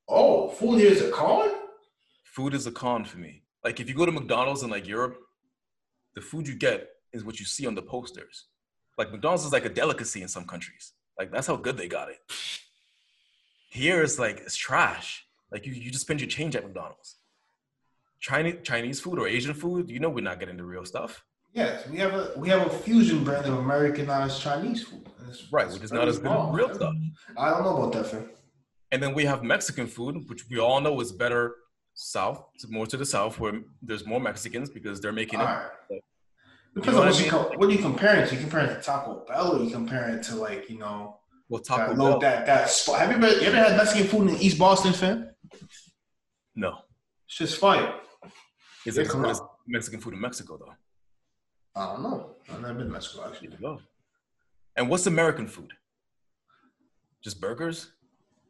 Oh, 0.07 0.49
food 0.49 0.79
here 0.79 0.91
is 0.91 1.01
a 1.01 1.09
con? 1.11 1.49
Food 2.23 2.53
is 2.53 2.67
a 2.67 2.71
con 2.71 3.05
for 3.05 3.17
me. 3.17 3.43
Like 3.63 3.79
if 3.79 3.87
you 3.87 3.95
go 3.95 4.05
to 4.05 4.11
McDonald's 4.11 4.63
in 4.63 4.69
like 4.69 4.87
Europe, 4.87 5.17
the 6.15 6.21
food 6.21 6.47
you 6.47 6.55
get 6.55 6.89
is 7.13 7.23
what 7.23 7.39
you 7.39 7.45
see 7.45 7.65
on 7.65 7.75
the 7.75 7.81
posters. 7.81 8.45
Like 8.97 9.11
McDonald's 9.11 9.45
is 9.45 9.53
like 9.53 9.65
a 9.65 9.69
delicacy 9.69 10.21
in 10.21 10.27
some 10.27 10.45
countries. 10.45 10.91
Like 11.17 11.31
that's 11.31 11.47
how 11.47 11.55
good 11.55 11.77
they 11.77 11.87
got 11.87 12.09
it. 12.09 12.17
Here 13.69 14.01
it's 14.03 14.19
like 14.19 14.39
it's 14.39 14.55
trash. 14.57 15.25
Like 15.51 15.65
you, 15.65 15.71
you 15.73 15.91
just 15.91 16.01
spend 16.05 16.19
your 16.19 16.29
change 16.29 16.55
at 16.55 16.63
McDonald's. 16.63 17.15
Chinese 18.19 18.55
Chinese 18.63 18.99
food 18.99 19.17
or 19.19 19.27
Asian 19.27 19.53
food, 19.53 19.89
you 19.89 19.99
know 19.99 20.09
we're 20.09 20.23
not 20.23 20.39
getting 20.39 20.57
the 20.57 20.63
real 20.63 20.85
stuff. 20.85 21.23
Yes, 21.53 21.87
we 21.87 21.97
have 21.99 22.13
a 22.13 22.33
we 22.35 22.49
have 22.49 22.65
a 22.65 22.69
fusion 22.69 23.23
brand 23.23 23.45
of 23.45 23.57
Americanized 23.59 24.41
Chinese 24.41 24.83
food. 24.83 25.07
It's- 25.21 25.47
Right, 25.51 25.67
which 25.71 25.81
is 25.83 25.91
not 25.91 26.07
as 26.07 26.19
good 26.19 26.31
as 26.31 26.53
real 26.53 26.73
stuff. 26.73 26.93
I 27.37 27.49
don't 27.51 27.63
know 27.63 27.77
about 27.77 27.93
that, 27.93 28.07
fam. 28.07 28.29
And 28.91 29.01
then 29.01 29.13
we 29.13 29.25
have 29.25 29.43
Mexican 29.43 29.87
food, 29.87 30.27
which 30.29 30.47
we 30.49 30.59
all 30.59 30.79
know 30.81 30.99
is 31.01 31.11
better 31.11 31.55
south, 31.95 32.43
more 32.69 32.85
to 32.87 32.97
the 32.97 33.05
south, 33.05 33.39
where 33.39 33.61
there's 33.81 34.05
more 34.05 34.19
Mexicans 34.19 34.69
because 34.69 34.99
they're 35.01 35.11
making 35.11 35.39
it. 35.39 35.43
All 35.47 35.55
right. 35.55 36.01
You 36.75 36.81
know 36.91 36.99
what 36.99 37.07
I 37.15 37.19
you 37.23 37.29
co- 37.29 37.51
what 37.57 37.69
are 37.69 37.71
you 37.71 37.77
comparing 37.79 38.27
to? 38.27 38.33
You 38.35 38.41
comparing 38.41 38.69
it 38.71 38.75
to 38.75 38.81
Taco 38.81 39.23
Bell, 39.27 39.55
or 39.55 39.63
you 39.63 39.69
comparing 39.71 40.15
it 40.15 40.23
to 40.23 40.35
like 40.35 40.69
you 40.71 40.79
know 40.79 41.19
Well, 41.49 41.61
Taco 41.61 41.91
that, 41.91 41.97
Bell, 41.97 42.19
that 42.19 42.45
that 42.47 42.69
spot? 42.69 42.99
Have 42.99 43.11
you 43.11 43.17
ever, 43.17 43.29
you 43.39 43.47
ever 43.47 43.57
had 43.57 43.77
Mexican 43.77 44.07
food 44.07 44.29
in 44.29 44.37
East 44.37 44.57
Boston, 44.57 44.91
fam? 44.93 45.29
no. 46.55 46.79
It's 47.27 47.37
just 47.37 47.57
fire. 47.59 47.93
Is 48.85 48.97
it 48.97 49.07
come 49.09 49.21
what 49.21 49.31
is 49.31 49.39
on. 49.39 49.47
Mexican 49.67 49.99
food 50.01 50.13
in 50.13 50.21
Mexico 50.21 50.57
though? 50.57 50.73
I 51.75 51.85
don't 51.87 52.03
know. 52.03 52.35
I've 52.51 52.61
never 52.61 52.73
been 52.75 52.87
to 52.87 52.93
Mexico 52.93 53.25
actually. 53.27 53.49
And 54.75 54.89
what's 54.89 55.07
American 55.07 55.47
food? 55.47 55.71
Just 57.23 57.39
burgers? 57.39 57.91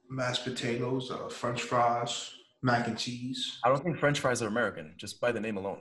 Mashed 0.09 0.43
potatoes, 0.43 1.11
uh, 1.11 1.29
French 1.29 1.61
fries, 1.61 2.33
mac 2.61 2.87
and 2.87 2.97
cheese. 2.97 3.59
I 3.63 3.69
don't 3.69 3.83
think 3.83 3.97
French 3.97 4.19
fries 4.19 4.41
are 4.41 4.47
American, 4.47 4.93
just 4.97 5.21
by 5.21 5.31
the 5.31 5.39
name 5.39 5.57
alone. 5.57 5.79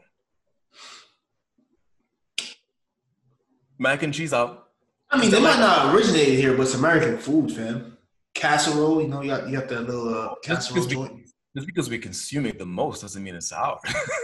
Mac 3.78 4.02
and 4.02 4.14
cheese 4.14 4.32
out. 4.32 4.68
I 5.10 5.20
mean, 5.20 5.30
they 5.30 5.40
might 5.40 5.58
not 5.58 5.94
originate 5.94 6.38
here, 6.38 6.56
but 6.56 6.62
it's 6.62 6.74
American 6.74 7.18
food, 7.18 7.52
fam. 7.52 7.98
Casserole, 8.34 9.02
you 9.02 9.08
know, 9.08 9.20
you 9.20 9.28
got 9.28 9.48
you 9.48 9.58
got 9.58 9.68
that 9.68 9.82
little 9.82 10.08
uh, 10.08 10.34
Just 10.42 10.70
casserole 10.72 10.74
because, 10.74 10.88
we, 10.88 10.94
joint. 11.08 11.26
just 11.56 11.66
because 11.66 11.90
we 11.90 11.98
consume 11.98 12.46
it 12.46 12.58
the 12.58 12.64
most 12.66 13.02
doesn't 13.02 13.22
mean 13.22 13.34
it's 13.34 13.48
sour. 13.48 13.78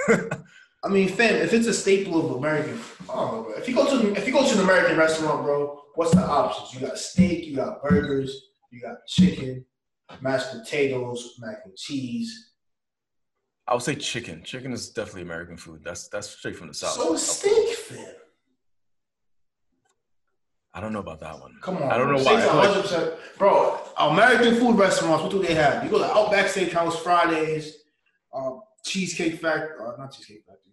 I 0.85 0.89
mean, 0.89 1.09
fam, 1.09 1.35
if 1.37 1.53
it's 1.53 1.67
a 1.67 1.75
staple 1.75 2.25
of 2.25 2.37
American, 2.37 2.79
I 3.11 3.15
don't 3.15 3.33
know, 3.33 3.43
bro. 3.43 3.53
If 3.55 3.69
you 3.69 3.75
go 3.75 3.87
to 4.01 4.15
if 4.17 4.27
you 4.27 4.33
go 4.33 4.47
to 4.47 4.55
an 4.55 4.61
American 4.61 4.97
restaurant, 4.97 5.43
bro, 5.45 5.83
what's 5.97 6.13
the 6.13 6.23
options? 6.25 6.73
You 6.75 6.87
got 6.87 6.99
steak, 6.99 7.47
you 7.47 7.57
got 7.57 7.83
burgers, 7.83 8.51
you 8.71 8.81
got 8.81 8.99
chicken, 9.09 9.65
mashed 10.21 10.53
potatoes, 10.53 11.35
mac 11.41 11.63
and 11.65 11.77
cheese. 11.77 12.53
I 13.67 13.75
would 13.75 13.83
say 13.83 13.97
chicken. 13.97 14.43
Chicken 14.45 14.73
is 14.73 14.91
definitely 14.91 15.23
American 15.23 15.57
food. 15.57 15.83
That's 15.85 16.09
that's 16.09 16.29
straight 16.31 16.57
from 16.57 16.69
the 16.69 16.75
south. 16.75 16.93
So 16.93 17.17
steak, 17.17 17.77
fam. 17.77 18.15
I 20.75 20.81
don't 20.81 20.93
know 20.93 21.01
about 21.01 21.19
that 21.21 21.41
one. 21.41 21.55
Come 21.61 21.79
on, 21.79 21.91
I 21.91 21.99
don't 21.99 22.09
know 22.09 22.23
why. 22.23 22.35
I 22.35 22.41
Steak's 22.81 22.91
feel 22.93 23.09
100%. 23.09 23.39
Bro, 23.39 23.81
American 23.99 24.55
food 24.57 24.77
restaurants, 24.77 25.25
what 25.25 25.33
do 25.33 25.43
they 25.43 25.55
have? 25.55 25.83
You 25.83 25.91
go 25.91 25.99
to 25.99 26.05
Outback 26.05 26.47
Steakhouse 26.47 26.95
Fridays, 27.03 27.79
um, 28.33 28.61
Cheesecake 28.85 29.41
Factory, 29.41 29.75
uh, 29.81 29.97
not 29.99 30.13
Cheesecake 30.13 30.45
Factory. 30.47 30.68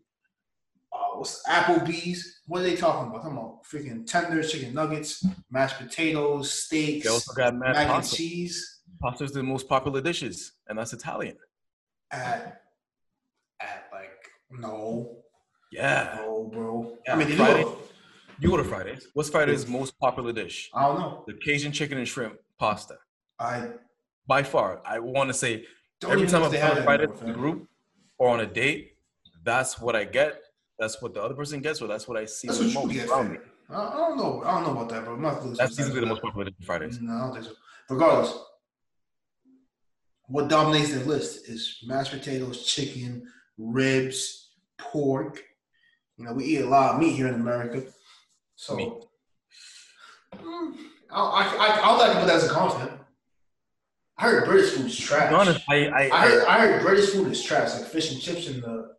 Uh, 0.95 1.17
what's 1.17 1.43
Applebee's? 1.47 2.41
What 2.47 2.61
are 2.61 2.63
they 2.63 2.75
talking 2.75 3.09
about? 3.09 3.23
Talking 3.23 3.37
about 3.37 3.63
freaking 3.63 4.05
tenders, 4.05 4.51
chicken 4.51 4.73
nuggets, 4.73 5.25
mashed 5.51 5.77
potatoes, 5.77 6.53
steaks, 6.53 7.03
They 7.05 7.09
also 7.11 7.33
got 7.33 7.55
mac 7.55 7.75
and 7.75 8.07
cheese 8.07 8.81
Pasta 9.01 9.25
is 9.25 9.31
the 9.31 9.43
most 9.43 9.67
popular 9.67 9.99
dishes, 10.01 10.53
and 10.67 10.77
that's 10.77 10.93
Italian. 10.93 11.35
at 12.11 12.61
at 13.59 13.85
like 13.91 14.11
no, 14.51 15.17
Yeah. 15.71 16.19
no, 16.21 16.49
bro. 16.51 16.97
Yeah, 17.05 17.13
I 17.13 17.17
mean, 17.17 17.35
Friday. 17.35 17.63
do. 17.63 17.77
You 18.39 18.49
go 18.49 18.57
to 18.57 18.63
Fridays. 18.63 19.07
What's 19.13 19.29
Friday's 19.29 19.67
most 19.67 19.97
popular 19.99 20.31
dish? 20.31 20.69
I 20.73 20.83
don't 20.87 20.99
know. 20.99 21.23
The 21.27 21.33
Cajun 21.33 21.71
chicken 21.71 21.97
and 21.97 22.07
shrimp 22.07 22.35
pasta. 22.59 22.97
I 23.39 23.69
By 24.27 24.43
far, 24.43 24.81
I 24.85 24.99
want 24.99 25.29
to 25.29 25.33
say 25.33 25.65
don't 25.99 26.11
every 26.11 26.27
time 26.27 26.43
I'm 26.43 26.53
on 26.53 26.83
Friday 26.83 27.05
with 27.07 27.19
the 27.19 27.33
group 27.33 27.67
or 28.17 28.29
on 28.29 28.39
a 28.41 28.45
date, 28.45 28.93
that's 29.43 29.79
what 29.79 29.95
I 29.95 30.03
get. 30.03 30.41
That's 30.77 31.01
what 31.01 31.13
the 31.13 31.21
other 31.21 31.35
person 31.35 31.61
gets, 31.61 31.81
or 31.81 31.87
that's 31.87 32.07
what 32.07 32.17
I 32.17 32.25
see 32.25 32.47
That's 32.47 32.59
the 32.59 32.73
most 32.73 32.91
get, 32.91 33.09
around 33.09 33.31
me. 33.31 33.37
I, 33.69 33.93
don't 33.95 34.17
know. 34.17 34.43
I 34.43 34.55
don't 34.55 34.63
know 34.63 34.81
about 34.81 34.89
that, 34.89 35.05
bro. 35.05 35.15
Gonna 35.15 35.55
That's 35.55 35.75
to 35.75 35.81
easily 35.81 36.01
the 36.01 36.05
most 36.05 36.21
popular 36.21 36.51
Fridays. 36.63 36.99
No, 37.01 37.13
I 37.13 37.19
don't 37.21 37.33
think 37.33 37.45
so. 37.45 37.51
Regardless, 37.89 38.37
what 40.27 40.49
dominates 40.49 40.93
the 40.93 41.03
list 41.05 41.47
is 41.47 41.79
mashed 41.85 42.11
potatoes, 42.11 42.65
chicken, 42.65 43.27
ribs, 43.57 44.51
pork. 44.77 45.41
You 46.17 46.25
know, 46.25 46.33
we 46.33 46.45
eat 46.45 46.61
a 46.61 46.65
lot 46.67 46.95
of 46.95 46.99
meat 46.99 47.15
here 47.15 47.27
in 47.27 47.35
America. 47.35 47.83
So, 48.55 48.75
Meat. 48.75 48.93
Mm, 50.35 50.73
I, 51.11 51.19
I, 51.19 51.43
I, 51.43 51.81
I 51.81 51.85
don't 51.85 51.99
think 51.99 52.19
put 52.19 52.27
that 52.27 52.35
as 52.35 52.49
a 52.49 52.53
compliment. 52.53 52.99
I 54.17 54.23
heard 54.23 54.45
British 54.45 54.71
food 54.71 54.85
is 54.85 54.97
trash. 54.97 55.31
Honest, 55.31 55.61
I, 55.69 55.87
I, 55.87 56.09
I 56.11 56.27
heard, 56.29 56.45
I 56.45 56.59
heard 56.59 56.81
British 56.81 57.09
food 57.09 57.31
is 57.31 57.43
trash, 57.43 57.73
like 57.73 57.85
fish 57.85 58.11
and 58.11 58.21
chips 58.21 58.47
and 58.47 58.63
the. 58.63 58.95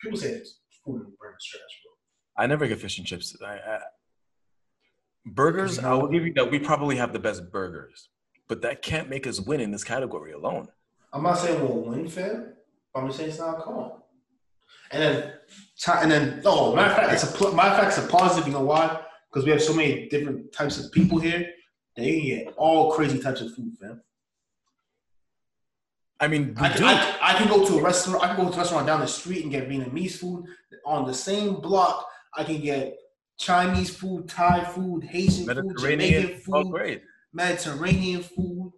People 0.00 0.18
say 0.18 0.30
it's 0.30 0.60
food 0.84 1.06
I 2.36 2.46
never 2.46 2.66
get 2.66 2.80
fish 2.80 2.98
and 2.98 3.06
chips. 3.06 3.36
I, 3.44 3.54
I, 3.54 3.78
burgers, 5.26 5.78
I 5.78 5.92
will 5.94 6.08
give 6.08 6.24
you 6.24 6.32
that 6.34 6.50
we 6.50 6.58
probably 6.58 6.96
have 6.96 7.12
the 7.12 7.18
best 7.18 7.50
burgers, 7.50 8.08
but 8.48 8.62
that 8.62 8.82
can't 8.82 9.08
make 9.08 9.26
us 9.26 9.40
win 9.40 9.60
in 9.60 9.70
this 9.70 9.84
category 9.84 10.32
alone. 10.32 10.68
I'm 11.12 11.22
not 11.22 11.38
saying 11.38 11.60
we'll 11.60 11.82
win, 11.82 12.08
fam. 12.08 12.54
I'm 12.94 13.06
just 13.06 13.18
saying 13.18 13.30
it's 13.30 13.38
not 13.38 13.60
calm. 13.60 13.92
And 14.92 15.02
then, 15.02 15.32
and 16.02 16.10
then, 16.10 16.42
oh, 16.44 16.74
matter 16.74 16.90
of 16.90 16.96
fact, 16.96 17.12
it's 17.12 17.22
a 17.22 17.54
matter 17.54 17.70
of 17.70 17.76
fact, 17.76 17.98
it's 17.98 18.06
a 18.06 18.08
positive. 18.08 18.48
You 18.48 18.54
know 18.54 18.64
why? 18.64 19.00
Because 19.30 19.44
we 19.44 19.52
have 19.52 19.62
so 19.62 19.72
many 19.72 20.08
different 20.08 20.52
types 20.52 20.84
of 20.84 20.90
people 20.90 21.18
here. 21.18 21.48
They 21.96 22.20
get 22.22 22.54
all 22.56 22.92
crazy 22.92 23.20
types 23.20 23.40
of 23.40 23.54
food, 23.54 23.72
fam. 23.80 24.00
I 26.20 26.28
mean, 26.28 26.54
I 26.58 26.68
can, 26.68 26.84
I, 26.84 27.16
I, 27.22 27.34
can 27.34 27.48
go 27.48 27.66
to 27.66 27.78
a 27.78 27.82
restaurant. 27.82 28.22
I 28.22 28.34
can 28.34 28.44
go 28.44 28.50
to 28.50 28.54
a 28.54 28.58
restaurant 28.58 28.86
down 28.86 29.00
the 29.00 29.06
street 29.06 29.42
and 29.42 29.50
get 29.50 29.68
Vietnamese 29.68 30.18
food. 30.18 30.44
On 30.84 31.06
the 31.06 31.14
same 31.14 31.54
block, 31.54 32.06
I 32.36 32.44
can 32.44 32.60
get 32.60 32.98
Chinese 33.38 33.88
food, 33.88 34.28
Thai 34.28 34.64
food, 34.64 35.02
Haitian 35.02 35.46
food, 35.46 35.78
Jamaican 35.78 36.40
food, 36.40 36.54
oh, 36.54 36.64
great. 36.64 37.02
Mediterranean 37.32 38.22
food. 38.22 38.72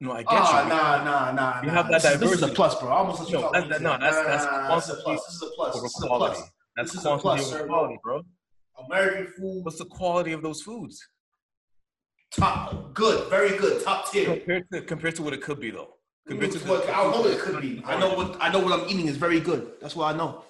No, 0.00 0.12
I 0.12 0.22
get 0.22 0.28
oh, 0.30 0.62
you. 0.62 0.68
Nah, 0.68 1.04
nah, 1.04 1.32
nah. 1.32 1.60
You 1.62 1.68
nah. 1.68 1.72
have 1.72 1.88
that 1.88 2.02
this, 2.02 2.12
diversity. 2.12 2.26
This 2.26 2.42
is 2.42 2.42
a 2.42 2.54
plus, 2.54 2.80
bro. 2.80 2.90
I 2.90 2.96
almost 2.98 3.20
let 3.20 3.28
you 3.30 3.34
no, 3.34 3.40
talk. 3.40 3.52
That's, 3.52 3.80
no, 3.80 3.98
that's 3.98 4.16
that's 4.16 4.44
nah, 4.44 4.76
is 4.76 4.90
a 4.90 4.94
plus. 5.02 5.26
This 5.26 5.34
is 5.34 5.42
a 5.42 5.50
plus. 5.56 5.74
This 5.74 5.84
is 5.84 6.02
a 6.02 6.06
plus. 6.06 6.42
That's 6.76 6.92
this 6.92 7.00
is 7.00 7.06
a 7.06 7.16
plus, 7.16 7.50
sir, 7.50 7.66
quality, 7.66 7.98
bro. 8.02 8.22
American 8.86 9.26
food. 9.38 9.64
What's 9.64 9.78
the 9.78 9.86
quality 9.86 10.32
of 10.32 10.42
those 10.42 10.62
foods? 10.62 11.04
Top, 12.30 12.92
good, 12.94 13.28
very 13.30 13.56
good, 13.56 13.82
top 13.82 14.12
tier. 14.12 14.26
Compared 14.26 14.70
to 14.72 14.82
compared 14.82 15.16
to 15.16 15.22
what 15.22 15.32
it 15.32 15.42
could 15.42 15.58
be, 15.58 15.70
though. 15.70 15.95
Compared 16.26 16.52
to 16.52 16.58
what, 16.60 16.88
I 16.88 17.04
know 17.04 17.20
what 17.20 17.30
it 17.30 17.38
could 17.38 17.60
be. 17.62 17.82
I 17.86 17.98
know 17.98 18.14
what 18.14 18.36
I 18.40 18.50
know 18.50 18.58
what 18.58 18.72
I'm 18.78 18.88
eating 18.88 19.06
is 19.06 19.16
very 19.16 19.38
good. 19.38 19.72
That's 19.80 19.94
what 19.94 20.12
I 20.12 20.16
know. 20.16 20.42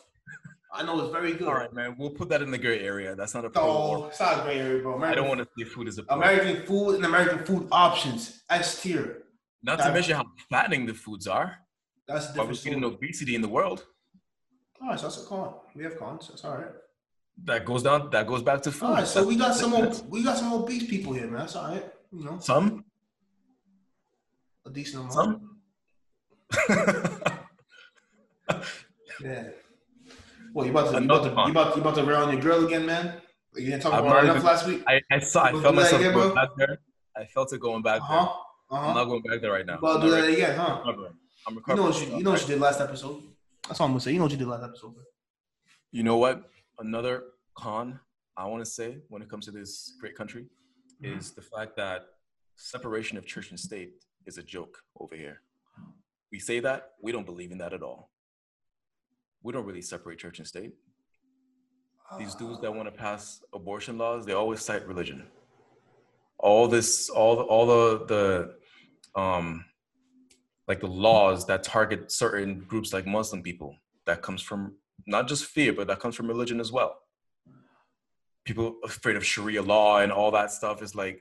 I 0.72 0.82
know 0.82 1.00
it's 1.00 1.12
very 1.12 1.32
good. 1.34 1.48
All 1.48 1.54
right, 1.54 1.72
man. 1.72 1.96
We'll 1.98 2.10
put 2.10 2.28
that 2.30 2.42
in 2.42 2.50
the 2.50 2.58
gray 2.58 2.80
area. 2.80 3.14
That's 3.14 3.34
not 3.34 3.44
a 3.44 3.50
pro. 3.50 3.62
Oh, 3.62 4.06
it's 4.06 4.20
not 4.20 4.40
a 4.40 4.42
gray 4.42 4.58
area, 4.58 4.82
bro. 4.82 4.94
American, 4.94 5.12
I 5.12 5.14
don't 5.14 5.28
want 5.28 5.40
to 5.40 5.48
see 5.56 5.64
food 5.64 5.88
is 5.88 5.98
a 5.98 6.02
pro. 6.02 6.16
American 6.16 6.66
food 6.66 6.96
and 6.96 7.04
American 7.04 7.44
food 7.44 7.68
options. 7.70 8.42
S 8.50 8.82
tier. 8.82 9.22
Not 9.62 9.78
to 9.80 9.92
mention 9.92 10.16
how 10.16 10.24
fattening 10.50 10.86
the 10.86 10.94
foods 10.94 11.26
are. 11.26 11.58
That's 12.06 12.28
different. 12.28 12.48
Why 12.48 12.52
we're 12.54 12.62
getting 12.62 12.84
obesity 12.84 13.34
in 13.34 13.42
the 13.42 13.48
world. 13.48 13.84
All 14.80 14.88
right, 14.88 14.98
so 15.00 15.06
that's 15.06 15.22
a 15.22 15.26
con. 15.26 15.54
We 15.74 15.84
have 15.84 15.98
cons. 15.98 16.28
That's 16.28 16.44
all 16.44 16.56
right. 16.56 16.72
That 17.44 17.64
goes 17.64 17.82
down. 17.82 18.10
That 18.10 18.26
goes 18.26 18.42
back 18.42 18.62
to 18.62 18.72
food. 18.72 18.86
All 18.86 18.94
right, 18.94 19.06
so 19.06 19.26
we 19.26 19.36
got 19.36 19.54
some. 19.54 19.72
we 20.08 20.22
got 20.22 20.38
some 20.38 20.52
obese 20.52 20.86
people 20.86 21.12
here, 21.12 21.26
man. 21.26 21.40
That's 21.40 21.56
all 21.56 21.70
right. 21.70 21.84
You 22.12 22.24
know, 22.24 22.38
some. 22.38 22.84
A 24.66 24.70
decent 24.70 25.00
amount. 25.00 25.12
Some. 25.12 25.55
Yeah. 29.20 29.48
Well, 30.52 30.64
you 30.66 30.72
about 30.72 30.92
to 30.92 31.00
you 31.00 31.04
about 31.04 31.22
to, 31.24 31.28
you 31.28 31.50
about, 31.50 31.76
you 31.76 31.82
about 31.82 31.94
to 31.96 32.04
rail 32.04 32.22
on 32.22 32.32
your 32.32 32.40
girl 32.40 32.64
again, 32.66 32.86
man? 32.86 33.20
You 33.54 33.66
didn't 33.66 33.82
talk 33.82 33.92
about 33.92 34.24
enough 34.24 34.44
last 34.44 34.66
week. 34.66 34.82
I, 34.86 35.00
I 35.10 35.18
saw. 35.18 35.44
I 35.44 35.52
felt 35.52 35.74
myself 35.74 36.00
again, 36.00 36.14
going 36.14 36.34
back 36.34 36.48
there. 36.56 36.78
I 37.16 37.24
felt 37.24 37.52
it 37.52 37.60
going 37.60 37.82
back 37.82 38.00
uh-huh. 38.02 38.14
there. 38.14 38.28
Uh-huh. 38.78 38.88
I'm 38.88 38.94
not 38.94 39.04
going 39.04 39.22
back 39.22 39.40
there 39.40 39.52
right 39.52 39.66
now. 39.66 39.78
Well, 39.80 40.00
do 40.00 40.10
that 40.10 40.22
right. 40.22 40.32
again, 40.32 40.56
huh? 40.56 40.80
I'm 40.84 40.88
recovering. 40.88 41.12
I'm 41.46 41.56
recovering. 41.56 41.76
You 41.76 41.82
know 41.82 41.90
what 41.90 42.08
you, 42.08 42.16
you 42.16 42.22
know 42.22 42.30
what 42.32 42.40
you 42.42 42.46
did 42.48 42.60
last 42.60 42.80
episode. 42.80 43.22
That's 43.66 43.80
all 43.80 43.86
I'm 43.86 43.92
gonna 43.92 44.00
say. 44.00 44.12
You 44.12 44.18
know 44.18 44.24
what 44.24 44.32
you 44.32 44.38
did 44.38 44.48
last 44.48 44.64
episode. 44.64 44.94
You 45.92 46.02
know 46.02 46.16
what? 46.16 46.50
Another 46.78 47.24
con 47.56 48.00
I 48.36 48.46
want 48.46 48.64
to 48.64 48.70
say 48.70 48.98
when 49.08 49.22
it 49.22 49.30
comes 49.30 49.46
to 49.46 49.50
this 49.50 49.94
great 49.98 50.14
country 50.14 50.46
mm-hmm. 51.02 51.18
is 51.18 51.30
the 51.32 51.42
fact 51.42 51.76
that 51.76 52.02
separation 52.56 53.16
of 53.16 53.24
church 53.26 53.50
and 53.50 53.58
state 53.58 53.92
is 54.26 54.36
a 54.36 54.42
joke 54.42 54.78
over 55.00 55.16
here. 55.16 55.40
We 56.32 56.38
say 56.38 56.60
that 56.60 56.92
we 57.02 57.12
don't 57.12 57.26
believe 57.26 57.52
in 57.52 57.58
that 57.58 57.72
at 57.72 57.82
all 57.82 58.10
we 59.46 59.52
don't 59.52 59.64
really 59.64 59.80
separate 59.80 60.18
church 60.18 60.38
and 60.38 60.48
state. 60.48 60.72
These 62.18 62.34
dudes 62.34 62.60
that 62.62 62.74
want 62.74 62.88
to 62.88 62.92
pass 62.92 63.42
abortion 63.54 63.96
laws, 63.96 64.26
they 64.26 64.32
always 64.32 64.60
cite 64.60 64.86
religion. 64.88 65.24
All 66.38 66.66
this, 66.66 67.08
all 67.08 67.36
the, 67.36 67.42
all 67.42 67.66
the 67.66 68.06
the 68.06 69.20
um, 69.20 69.64
like 70.66 70.80
the 70.80 70.88
laws 70.88 71.46
that 71.46 71.62
target 71.62 72.10
certain 72.10 72.58
groups 72.58 72.92
like 72.92 73.06
Muslim 73.06 73.40
people, 73.40 73.76
that 74.04 74.20
comes 74.20 74.42
from 74.42 74.74
not 75.06 75.28
just 75.28 75.44
fear, 75.44 75.72
but 75.72 75.86
that 75.86 76.00
comes 76.00 76.16
from 76.16 76.26
religion 76.26 76.58
as 76.58 76.72
well. 76.72 76.98
People 78.44 78.76
afraid 78.84 79.14
of 79.14 79.24
Sharia 79.24 79.62
law 79.62 80.00
and 80.00 80.10
all 80.10 80.32
that 80.32 80.50
stuff 80.50 80.82
is 80.82 80.96
like, 80.96 81.20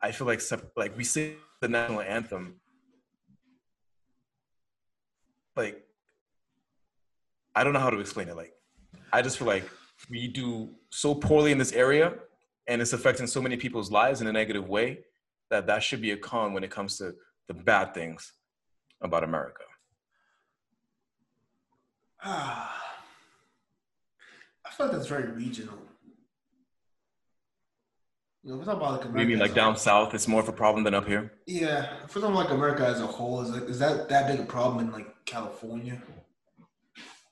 I 0.00 0.12
feel 0.12 0.26
like 0.26 0.40
like 0.76 0.96
we 0.96 1.04
say 1.04 1.36
the 1.60 1.68
national 1.68 2.00
anthem, 2.00 2.56
like 5.58 5.84
I 7.54 7.64
don't 7.64 7.72
know 7.72 7.80
how 7.80 7.90
to 7.90 7.98
explain 7.98 8.28
it. 8.28 8.36
Like, 8.36 8.52
I 9.12 9.20
just 9.20 9.36
feel 9.36 9.48
like 9.48 9.68
we 10.08 10.28
do 10.28 10.70
so 10.90 11.14
poorly 11.14 11.50
in 11.50 11.58
this 11.58 11.72
area, 11.72 12.14
and 12.68 12.80
it's 12.80 12.92
affecting 12.92 13.26
so 13.26 13.42
many 13.42 13.56
people's 13.56 13.90
lives 13.90 14.20
in 14.20 14.28
a 14.28 14.32
negative 14.32 14.68
way 14.68 15.00
that 15.50 15.66
that 15.66 15.82
should 15.82 16.00
be 16.00 16.12
a 16.12 16.16
con 16.16 16.52
when 16.52 16.62
it 16.62 16.70
comes 16.70 16.98
to 16.98 17.14
the 17.48 17.54
bad 17.54 17.94
things 17.94 18.32
about 19.00 19.24
America. 19.24 19.64
Ah, 22.22 22.94
I 24.64 24.70
feel 24.70 24.86
like 24.86 24.94
that's 24.94 25.08
very 25.08 25.32
regional. 25.32 25.78
You 28.44 28.54
know, 28.54 28.60
if 28.60 28.68
about 28.68 28.80
like 28.80 29.04
America, 29.04 29.10
Maybe 29.12 29.36
like 29.36 29.54
down 29.54 29.76
south, 29.76 30.14
it's 30.14 30.28
more 30.28 30.40
of 30.40 30.48
a 30.48 30.52
problem 30.52 30.84
than 30.84 30.94
up 30.94 31.06
here. 31.06 31.32
Yeah, 31.46 32.06
for 32.06 32.20
something 32.20 32.34
like 32.34 32.50
America 32.50 32.86
as 32.86 33.00
a 33.00 33.06
whole, 33.06 33.40
is 33.42 33.50
like, 33.50 33.64
is 33.64 33.78
that 33.80 34.08
that 34.08 34.28
big 34.28 34.40
a 34.40 34.44
problem 34.44 34.86
in 34.86 34.92
like 34.92 35.24
California? 35.24 36.00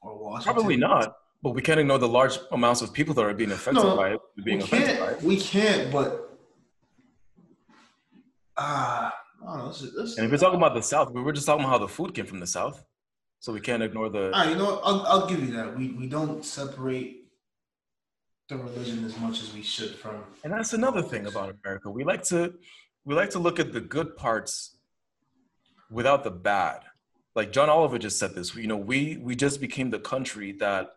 or 0.07 0.19
Washington? 0.19 0.55
Probably 0.55 0.77
not. 0.77 1.16
But 1.42 1.51
we 1.51 1.62
can't 1.62 1.79
ignore 1.79 1.99
the 1.99 2.09
large 2.09 2.38
amounts 2.51 2.81
of 2.83 2.92
people 2.92 3.14
that 3.14 3.23
are 3.23 3.35
being 3.35 3.53
affected 3.53 3.83
no, 3.83 3.97
by 3.97 4.14
it. 4.14 4.21
Being 4.42 4.59
we 4.59 4.79
it. 4.79 5.23
We 5.23 5.37
can't, 5.40 5.92
but 5.92 6.38
ah, 8.57 9.07
uh, 9.07 9.11
I 9.47 9.57
don't 9.57 9.59
know. 9.59 9.69
This 9.69 9.83
is, 9.83 9.95
this 9.95 10.16
and 10.16 10.27
if 10.27 10.33
we're 10.33 10.38
talking 10.38 10.57
about 10.57 10.75
the 10.75 10.83
South, 10.83 11.12
we 11.12 11.23
were 11.23 11.33
just 11.33 11.47
talking 11.47 11.64
about 11.64 11.73
how 11.73 11.79
the 11.79 11.88
food 11.88 12.14
came 12.14 12.27
from 12.27 12.40
the 12.40 12.47
South, 12.47 12.85
so 13.38 13.53
we 13.53 13.61
can't 13.61 13.83
ignore 13.83 14.09
the. 14.09 14.31
Ah, 14.35 14.49
you 14.49 14.57
know, 14.57 14.81
I'll, 14.83 15.03
I'll 15.07 15.27
give 15.27 15.40
you 15.40 15.53
that. 15.57 15.77
We 15.77 15.90
we 15.90 16.07
don't 16.07 16.45
separate 16.45 17.26
the 18.49 18.57
religion 18.57 19.05
as 19.05 19.19
much 19.19 19.43
as 19.43 19.53
we 19.53 19.63
should 19.63 19.97
from. 19.97 20.23
And 20.45 20.53
that's 20.53 20.73
another 20.73 21.03
thing 21.03 21.27
about 21.27 21.55
America. 21.63 21.91
We 21.91 22.05
like 22.05 22.23
to 22.25 22.55
we 23.05 23.15
like 23.15 23.31
to 23.31 23.39
look 23.39 23.59
at 23.59 23.73
the 23.73 23.81
good 23.81 24.17
parts 24.17 24.77
without 25.91 26.25
the 26.25 26.31
bad 26.31 26.83
like 27.37 27.53
John 27.53 27.69
Oliver 27.69 27.99
just 27.99 28.19
said 28.19 28.35
this. 28.35 28.57
You 28.57 28.67
know, 28.67 28.79
we 28.79 29.19
we 29.19 29.37
just 29.37 29.61
became 29.61 29.91
the 29.91 30.01
country 30.01 30.53
that 30.53 30.89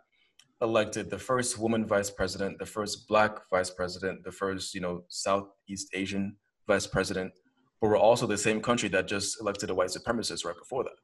elected 0.62 1.10
the 1.10 1.20
first 1.20 1.60
woman 1.60 1.86
vice 1.86 2.10
president, 2.10 2.58
the 2.58 2.66
first 2.66 3.08
black 3.08 3.50
vice 3.52 3.70
president, 3.70 4.24
the 4.24 4.32
first 4.32 4.74
you 4.74 4.82
know 4.82 5.04
Southeast 5.10 5.90
Asian 5.94 6.38
vice 6.66 6.88
president, 6.88 7.34
but 7.82 7.90
we're 7.90 7.98
also 7.98 8.26
the 8.26 8.38
same 8.38 8.62
country 8.62 8.90
that 8.90 9.08
just 9.08 9.40
elected 9.42 9.70
a 9.70 9.76
white 9.76 9.90
supremacist 9.90 10.46
right 10.46 10.58
before 10.58 10.86
that. 10.86 10.98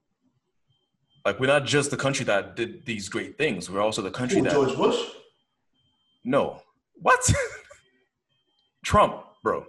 Like 1.26 1.40
we're 1.40 1.48
not 1.48 1.66
just 1.66 1.92
the 1.92 1.98
country 1.98 2.24
that 2.26 2.56
did 2.56 2.86
these 2.86 3.10
great 3.10 3.38
things. 3.38 3.70
We're 3.70 3.82
also 3.82 4.02
the 4.02 4.12
country 4.12 4.40
Ooh, 4.40 4.44
that 4.44 4.54
George 4.54 4.76
Bush. 4.76 5.00
No, 6.26 6.60
what? 6.96 7.32
Trump, 8.84 9.24
bro. 9.44 9.66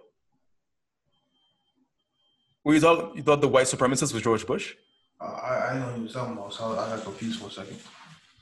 Were 2.65 2.75
you 2.75 2.81
thought 2.81 3.15
you 3.15 3.23
thought 3.23 3.43
the 3.43 3.49
white 3.49 3.67
supremacist 3.67 4.15
was 4.15 4.23
George 4.23 4.47
Bush? 4.47 4.75
Uh, 5.21 5.25
I, 5.25 5.69
I 5.69 5.79
know 5.79 5.93
he 5.95 6.03
was 6.03 6.15
talking 6.15 6.33
about, 6.33 6.53
so 6.55 6.73
I 6.73 6.89
got 6.97 7.05
confused 7.05 7.41
for 7.41 7.49
a 7.49 7.51
second. 7.51 7.79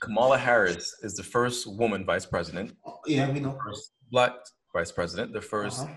Kamala 0.00 0.38
Harris 0.38 0.94
is 1.02 1.14
the 1.14 1.24
first 1.24 1.66
woman 1.66 2.04
vice 2.04 2.24
president. 2.24 2.76
Yeah, 3.06 3.30
we 3.30 3.40
know. 3.40 3.58
First 3.64 3.92
black 4.10 4.32
vice 4.72 4.92
president, 4.92 5.32
the 5.32 5.40
1st 5.40 5.82
uh-huh. 5.82 5.92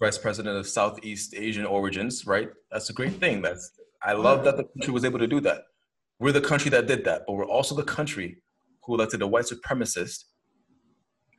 vice 0.00 0.18
president 0.18 0.56
of 0.56 0.66
Southeast 0.66 1.34
Asian 1.36 1.66
origins, 1.66 2.26
right? 2.26 2.48
That's 2.72 2.88
a 2.88 2.92
great 2.94 3.14
thing. 3.14 3.42
That's 3.42 3.70
I 4.02 4.14
love 4.14 4.44
that 4.44 4.56
the 4.56 4.64
country 4.64 4.94
was 4.94 5.04
able 5.04 5.18
to 5.18 5.26
do 5.26 5.40
that. 5.40 5.64
We're 6.18 6.32
the 6.32 6.40
country 6.40 6.70
that 6.70 6.86
did 6.86 7.04
that, 7.04 7.24
but 7.26 7.34
we're 7.34 7.46
also 7.46 7.74
the 7.74 7.82
country 7.82 8.38
who 8.84 8.94
elected 8.94 9.20
a 9.20 9.26
white 9.26 9.44
supremacist 9.44 10.24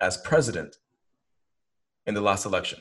as 0.02 0.18
president 0.18 0.78
in 2.06 2.14
the 2.14 2.22
last 2.22 2.46
election. 2.46 2.80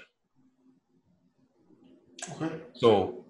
Okay. 2.33 2.55
So 2.75 3.25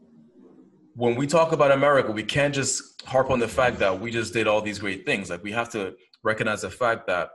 when 0.94 1.16
we 1.16 1.26
talk 1.26 1.53
about 1.53 1.72
America, 1.72 2.11
we 2.12 2.22
can't 2.22 2.55
just 2.55 3.03
harp 3.07 3.31
on 3.31 3.38
the 3.38 3.48
fact 3.48 3.79
that 3.81 4.00
we 4.00 4.11
just 4.11 4.33
did 4.33 4.46
all 4.46 4.62
these 4.62 4.79
great 4.79 5.05
things. 5.05 5.31
Like 5.31 5.42
we 5.42 5.53
have 5.53 5.70
to 5.70 5.94
recognize 6.22 6.62
the 6.62 6.70
fact 6.70 7.07
that, 7.09 7.31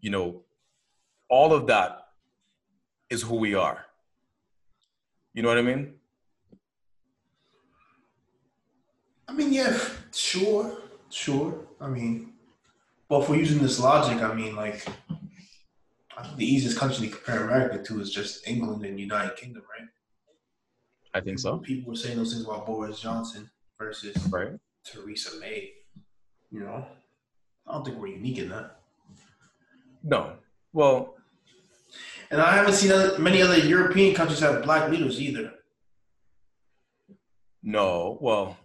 you 0.00 0.10
know, 0.10 0.42
all 1.28 1.52
of 1.52 1.66
that 1.66 1.98
is 3.10 3.22
who 3.22 3.36
we 3.36 3.54
are. 3.54 3.84
You 5.32 5.42
know 5.42 5.48
what 5.48 5.58
I 5.58 5.62
mean? 5.62 5.94
I 9.26 9.32
mean, 9.32 9.52
yeah, 9.52 9.76
sure, 10.12 10.76
sure. 11.10 11.66
I 11.80 11.88
mean, 11.88 12.34
but 13.08 13.22
if 13.22 13.28
we're 13.28 13.36
using 13.36 13.58
this 13.58 13.80
logic, 13.80 14.22
I 14.22 14.32
mean, 14.34 14.54
like, 14.54 14.86
I 16.16 16.22
think 16.22 16.36
the 16.36 16.46
easiest 16.46 16.78
country 16.78 17.08
to 17.08 17.12
compare 17.14 17.44
America 17.44 17.82
to 17.82 18.00
is 18.00 18.10
just 18.10 18.46
England 18.46 18.84
and 18.84 18.98
United 19.00 19.36
Kingdom, 19.36 19.62
right? 19.78 19.88
I 21.12 21.20
think 21.20 21.38
so. 21.38 21.58
People 21.58 21.90
were 21.92 21.96
saying 21.96 22.16
those 22.18 22.32
things 22.32 22.44
about 22.44 22.66
Boris 22.66 23.00
Johnson 23.00 23.50
versus 23.78 24.16
right. 24.28 24.52
Theresa 24.84 25.38
May. 25.40 25.72
You 26.50 26.60
know, 26.60 26.86
I 27.66 27.72
don't 27.72 27.84
think 27.84 27.98
we're 27.98 28.08
unique 28.08 28.38
in 28.38 28.48
that. 28.50 28.78
No. 30.02 30.34
Well, 30.72 31.14
and 32.30 32.40
I 32.40 32.54
haven't 32.54 32.74
seen 32.74 32.92
other, 32.92 33.18
many 33.18 33.42
other 33.42 33.58
European 33.58 34.14
countries 34.14 34.40
have 34.40 34.62
black 34.62 34.90
leaders 34.90 35.20
either. 35.20 35.52
No. 37.62 38.18
Well, 38.20 38.56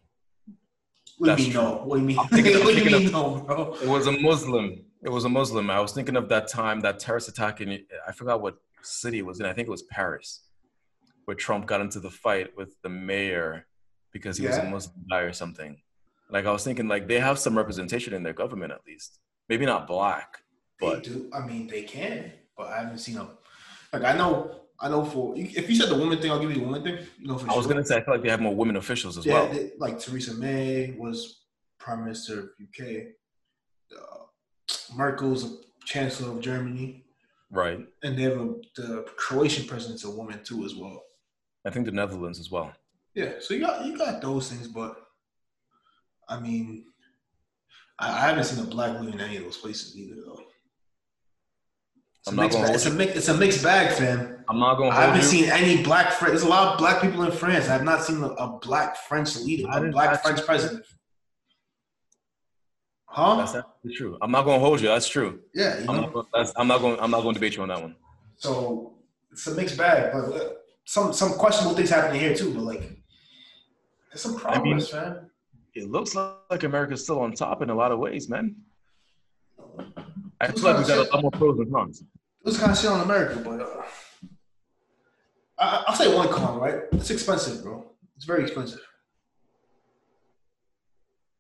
What 1.18 1.38
do 1.38 1.44
you 1.44 1.48
mean 1.50 1.54
true. 1.54 1.62
no? 1.64 1.72
What 1.86 1.96
do 1.96 2.02
you 2.02 2.08
mean? 2.08 2.20
I'm 2.20 2.28
thinking- 2.28 2.56
I'm 2.58 2.64
what 2.66 2.76
do 2.76 2.84
you 2.84 3.00
mean 3.00 3.12
no, 3.12 3.36
bro? 3.42 3.74
It 3.82 3.88
was 3.88 4.08
a 4.08 4.12
Muslim. 4.12 4.84
It 5.02 5.10
was 5.10 5.24
a 5.26 5.30
Muslim. 5.30 5.70
I 5.70 5.80
was 5.80 5.94
thinking 5.94 6.16
of 6.18 6.28
that 6.30 6.48
time, 6.48 6.82
that 6.82 7.00
terrorist 7.00 7.30
attack 7.30 7.62
in, 7.62 7.86
I 8.08 8.12
forgot 8.12 8.42
what 8.42 8.58
city 8.82 9.20
it 9.20 9.26
was 9.26 9.40
in. 9.40 9.46
I 9.46 9.54
think 9.54 9.68
it 9.68 9.72
was 9.72 9.84
Paris, 9.84 10.42
where 11.26 11.36
Trump 11.36 11.66
got 11.68 11.80
into 11.82 12.00
the 12.00 12.10
fight 12.10 12.56
with 12.58 12.76
the 12.82 12.90
mayor 12.90 13.66
because 14.12 14.38
he 14.38 14.46
was 14.46 14.58
a 14.58 14.64
Muslim 14.64 15.06
guy 15.10 15.20
or 15.22 15.32
something. 15.34 15.78
Like 16.30 16.46
I 16.46 16.52
was 16.52 16.64
thinking, 16.64 16.88
like 16.88 17.08
they 17.08 17.20
have 17.20 17.40
some 17.40 17.58
representation 17.58 18.14
in 18.14 18.24
their 18.24 18.34
government 18.34 18.72
at 18.74 18.82
least. 18.86 19.20
Maybe 19.48 19.66
not 19.66 19.88
black, 19.88 20.38
They 20.80 20.88
but 20.88 21.04
do. 21.04 21.30
I 21.34 21.40
mean, 21.46 21.68
they 21.68 21.84
can, 21.84 22.32
but 22.58 22.68
I 22.68 22.82
haven't 22.82 23.00
seen 23.00 23.16
them. 23.16 23.30
Like 23.94 24.04
I 24.04 24.14
know, 24.16 24.60
I 24.80 24.90
know 24.90 25.04
for 25.06 25.34
if 25.36 25.70
you 25.70 25.76
said 25.76 25.90
the 25.90 25.96
woman 25.98 26.22
thing, 26.22 26.30
I'll 26.30 26.40
give 26.40 26.50
you 26.52 26.58
the 26.58 26.64
woman 26.66 26.84
thing. 26.84 26.98
For 27.26 27.50
I 27.50 27.56
was 27.56 27.66
sure. 27.66 27.74
gonna 27.74 27.86
say 27.86 27.98
I 27.98 28.04
feel 28.04 28.14
like 28.16 28.22
they 28.24 28.30
have 28.30 28.42
more 28.42 28.54
women 28.56 28.76
officials 28.76 29.18
as 29.18 29.26
Yeah, 29.26 29.34
well. 29.34 29.48
they- 29.54 29.72
like 29.80 29.98
Theresa 30.00 30.34
May 30.36 30.92
was 30.98 31.46
prime 31.80 32.04
minister 32.04 32.40
of 32.42 32.50
UK. 32.62 33.08
Uh, 33.98 34.26
Merkel's 34.96 35.44
a 35.46 35.58
chancellor 35.86 36.32
of 36.32 36.42
Germany, 36.42 37.04
Right. 37.52 37.80
and 38.04 38.18
they 38.18 38.24
have 38.24 38.34
a, 38.40 38.56
the 38.76 39.06
Croatian 39.18 39.66
president's 39.68 40.04
a 40.06 40.10
woman 40.10 40.44
too 40.44 40.66
as 40.66 40.76
well. 40.76 41.04
I 41.66 41.70
think 41.72 41.86
the 41.86 41.92
Netherlands 41.92 42.40
as 42.40 42.50
well. 42.52 42.74
Yeah, 43.16 43.34
so 43.40 43.54
you 43.54 43.60
got 43.62 43.86
you 43.86 43.98
got 43.98 44.22
those 44.22 44.50
things, 44.52 44.68
but 44.68 44.96
I 46.28 46.40
mean, 46.40 46.86
I, 48.00 48.08
I 48.18 48.28
haven't 48.28 48.44
seen 48.46 48.64
a 48.64 48.68
black 48.68 49.00
leader 49.00 49.14
in 49.14 49.20
any 49.22 49.38
of 49.38 49.44
those 49.44 49.58
places 49.58 49.98
either, 49.98 50.16
though. 50.26 50.42
It's 52.20 52.28
a, 52.28 52.30
I'm 52.32 52.36
not 52.36 52.44
mixed 52.44 52.62
bag. 52.62 52.76
It's, 52.76 52.86
a 52.86 52.92
mix, 52.92 53.16
it's 53.16 53.28
a 53.30 53.34
mixed 53.38 53.64
bag, 53.64 53.92
fam. 53.98 54.44
I'm 54.50 54.60
not 54.60 54.76
gonna 54.78 54.90
I 54.92 55.02
haven't 55.02 55.18
you. 55.18 55.24
seen 55.24 55.46
any 55.50 55.84
black. 55.84 56.12
Fr- 56.12 56.28
There's 56.28 56.44
a 56.44 56.48
lot 56.50 56.74
of 56.74 56.78
black 56.80 57.02
people 57.02 57.24
in 57.24 57.32
France. 57.32 57.68
I 57.68 57.74
have 57.74 57.84
not 57.84 58.04
seen 58.04 58.22
a, 58.24 58.28
a 58.28 58.60
black 58.60 58.96
French 58.98 59.36
leader, 59.38 59.68
a 59.72 59.90
black 59.92 60.22
French 60.24 60.46
president. 60.46 60.86
Huh? 63.12 63.38
That's 63.38 63.56
actually 63.56 63.96
true. 63.96 64.18
I'm 64.22 64.32
not 64.32 64.46
gonna 64.46 64.60
hold 64.60 64.82
you. 64.82 64.88
That's 64.88 65.08
true. 65.10 65.40
yeah, 65.54 65.78
I'm 65.90 65.96
not, 66.02 66.14
gonna- 66.14 66.28
that's, 66.34 66.54
I'm 66.56 66.68
not 66.68 66.80
going. 66.82 67.00
I'm 67.00 67.10
not 67.12 67.22
going 67.24 67.34
to 67.34 67.40
debate 67.40 67.56
you 67.56 67.64
on 67.64 67.70
that 67.70 67.82
one. 67.82 67.96
So 68.38 68.94
it's 69.32 69.46
a 69.48 69.56
mixed 69.56 69.78
bag. 69.78 70.12
But 70.14 70.32
uh, 70.32 70.50
some 70.86 71.12
some 71.12 71.34
questionable 71.34 71.76
things 71.76 71.90
happening 71.90 72.22
here 72.22 72.36
too. 72.36 72.54
But 72.54 72.62
like, 72.64 72.82
there's 74.12 74.22
some 74.22 74.40
I 74.46 74.62
mean- 74.62 74.82
man. 74.94 75.26
It 75.76 75.90
looks 75.90 76.16
like 76.16 76.64
America's 76.64 77.04
still 77.04 77.20
on 77.22 77.34
top 77.34 77.62
in 77.62 77.70
a 77.70 77.76
lot 77.76 77.92
of 77.92 78.00
ways, 78.00 78.28
man. 78.30 78.56
I 80.42 80.52
feel 80.52 80.64
like 80.64 80.78
we 80.80 80.84
got 80.88 81.08
a 81.08 81.12
lot 81.16 81.22
more 81.22 81.32
pros 81.32 81.58
than 81.58 81.72
cons. 81.72 82.04
This 82.44 82.58
kind 82.60 82.72
of 82.72 82.78
shit 82.78 82.90
on 82.90 83.02
America, 83.02 83.40
but 83.44 83.62
uh, 83.62 83.82
I, 85.58 85.84
I'll 85.88 85.96
say 85.96 86.14
one 86.14 86.28
con, 86.30 86.60
right? 86.60 86.82
It's 86.94 87.10
expensive, 87.12 87.64
bro. 87.64 87.86
It's 88.16 88.26
very 88.26 88.44
expensive. 88.44 88.82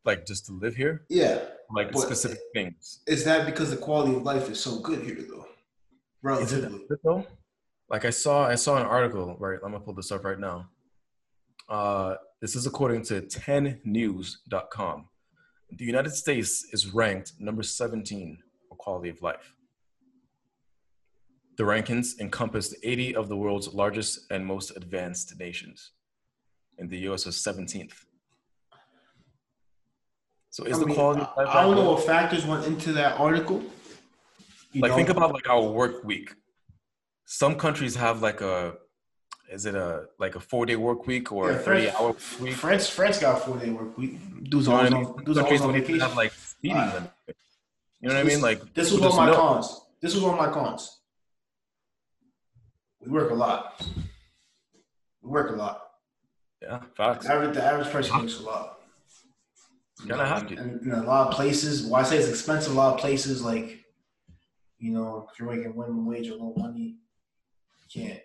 Like 0.05 0.25
just 0.25 0.45
to 0.47 0.53
live 0.53 0.75
here, 0.75 1.05
Yeah. 1.10 1.39
Like 1.71 1.91
But- 1.91 2.01
specific 2.01 2.39
things. 2.53 3.01
Is 3.08 3.23
that 3.25 3.45
because 3.45 3.69
the 3.71 3.77
quality 3.77 4.15
of 4.15 4.23
life 4.23 4.49
is 4.49 4.60
so 4.60 4.79
good 4.79 5.03
here, 5.03 5.15
though? 5.21 5.45
Is 6.39 6.53
it 6.53 6.62
Relatively. 6.63 6.97
though? 7.03 7.25
Like 7.89 8.05
I 8.05 8.10
saw, 8.10 8.45
I 8.47 8.55
saw 8.55 8.77
an 8.77 8.86
article. 8.86 9.36
Right, 9.39 9.60
I'm 9.63 9.71
gonna 9.71 9.84
pull 9.84 9.93
this 9.93 10.12
up 10.12 10.23
right 10.23 10.39
now. 10.39 10.69
Uh, 11.67 12.15
this 12.41 12.55
is 12.55 12.65
according 12.65 13.03
to 13.03 13.21
10news.com. 13.21 15.08
The 15.71 15.86
United 15.86 16.12
States 16.12 16.65
is 16.73 16.88
ranked 16.93 17.34
number 17.39 17.62
17 17.63 18.39
for 18.67 18.75
quality 18.75 19.10
of 19.10 19.21
life. 19.21 19.53
The 21.58 21.63
rankings 21.63 22.19
encompassed 22.19 22.75
80 22.84 23.15
of 23.15 23.27
the 23.27 23.38
world's 23.38 23.73
largest 23.73 24.25
and 24.32 24.45
most 24.45 24.75
advanced 24.75 25.38
nations, 25.39 25.91
and 26.77 26.89
the 26.89 26.99
U.S. 27.10 27.25
was 27.25 27.36
17th. 27.38 28.05
So 30.51 30.63
is 30.63 30.77
I 30.77 30.79
the 30.79 30.85
mean, 30.88 30.95
quality 30.95 31.21
of 31.21 31.29
I, 31.38 31.43
life? 31.43 31.55
I 31.55 31.62
don't 31.63 31.75
know 31.75 31.91
what 31.91 32.03
factors 32.05 32.45
went 32.45 32.65
into 32.65 32.91
that 32.93 33.19
article. 33.19 33.62
You 34.71 34.81
like 34.81 34.93
think 34.93 35.09
about 35.09 35.33
like 35.33 35.49
our 35.49 35.63
work 35.63 36.03
week 36.03 36.33
some 37.25 37.55
countries 37.55 37.95
have 37.95 38.21
like 38.21 38.41
a 38.41 38.73
is 39.51 39.65
it 39.65 39.75
a 39.75 40.05
like 40.19 40.35
a 40.35 40.39
four 40.39 40.65
day 40.65 40.75
work 40.75 41.05
week 41.07 41.31
or 41.31 41.51
Yeah, 41.51 41.57
a 41.57 41.59
30 41.59 41.81
France- 41.85 41.95
hour 41.99 42.15
week 42.43 42.53
France. 42.55 42.89
France 42.89 43.19
got 43.19 43.38
a 43.38 43.39
four 43.45 43.57
day 43.57 43.69
work 43.71 43.97
week. 43.97 44.17
Dudes 44.49 44.67
you 44.67 44.73
know 44.73 44.77
always 44.77 44.93
I 44.93 44.97
mean? 44.97 45.05
on, 45.05 45.23
dudes 45.23 45.38
always 45.39 45.62
on 45.62 45.67
don't 45.67 45.75
even 45.75 45.88
vacation. 45.88 46.01
have 46.07 46.15
like 46.17 46.33
speeding 46.33 46.77
limit 46.77 47.12
you 48.01 48.07
know 48.09 48.15
what 48.15 48.21
i 48.21 48.23
mean 48.23 48.41
like 48.41 48.73
This 48.73 48.91
was 48.91 49.01
one 49.01 49.09
of 49.12 49.15
my 49.17 49.25
know. 49.27 49.35
cons. 49.35 49.81
This 50.01 50.13
was 50.15 50.23
one 50.23 50.33
of 50.33 50.39
my 50.39 50.49
cons. 50.51 50.99
We 53.05 53.12
work 53.12 53.31
a 53.31 53.33
lot. 53.33 53.81
We 55.21 55.29
work 55.29 55.51
a 55.51 55.55
lot. 55.55 55.81
yeah 56.62 56.79
facts 56.95 57.25
The 57.25 57.33
average, 57.33 57.55
the 57.55 57.63
average 57.63 57.89
person 57.89 58.17
works 58.19 58.39
a 58.39 58.43
lot. 58.43 58.78
Gotta 60.07 60.25
have 60.25 60.47
to. 60.47 60.55
And 60.55 60.81
in 60.81 60.91
a 60.91 61.03
lot 61.03 61.27
of 61.27 61.33
places, 61.33 61.85
why 61.85 62.01
I 62.01 62.03
say 62.03 62.17
it's 62.17 62.29
expensive, 62.29 62.71
a 62.73 62.75
lot 62.75 62.93
of 62.93 62.99
places 62.99 63.41
like, 63.43 63.83
you 64.77 64.91
know, 64.91 65.27
if 65.31 65.39
you're 65.39 65.49
making 65.49 65.75
minimum 65.77 66.05
wage 66.05 66.29
or 66.29 66.35
low 66.35 66.53
money, 66.55 66.95
you 67.93 68.03
can't. 68.03 68.19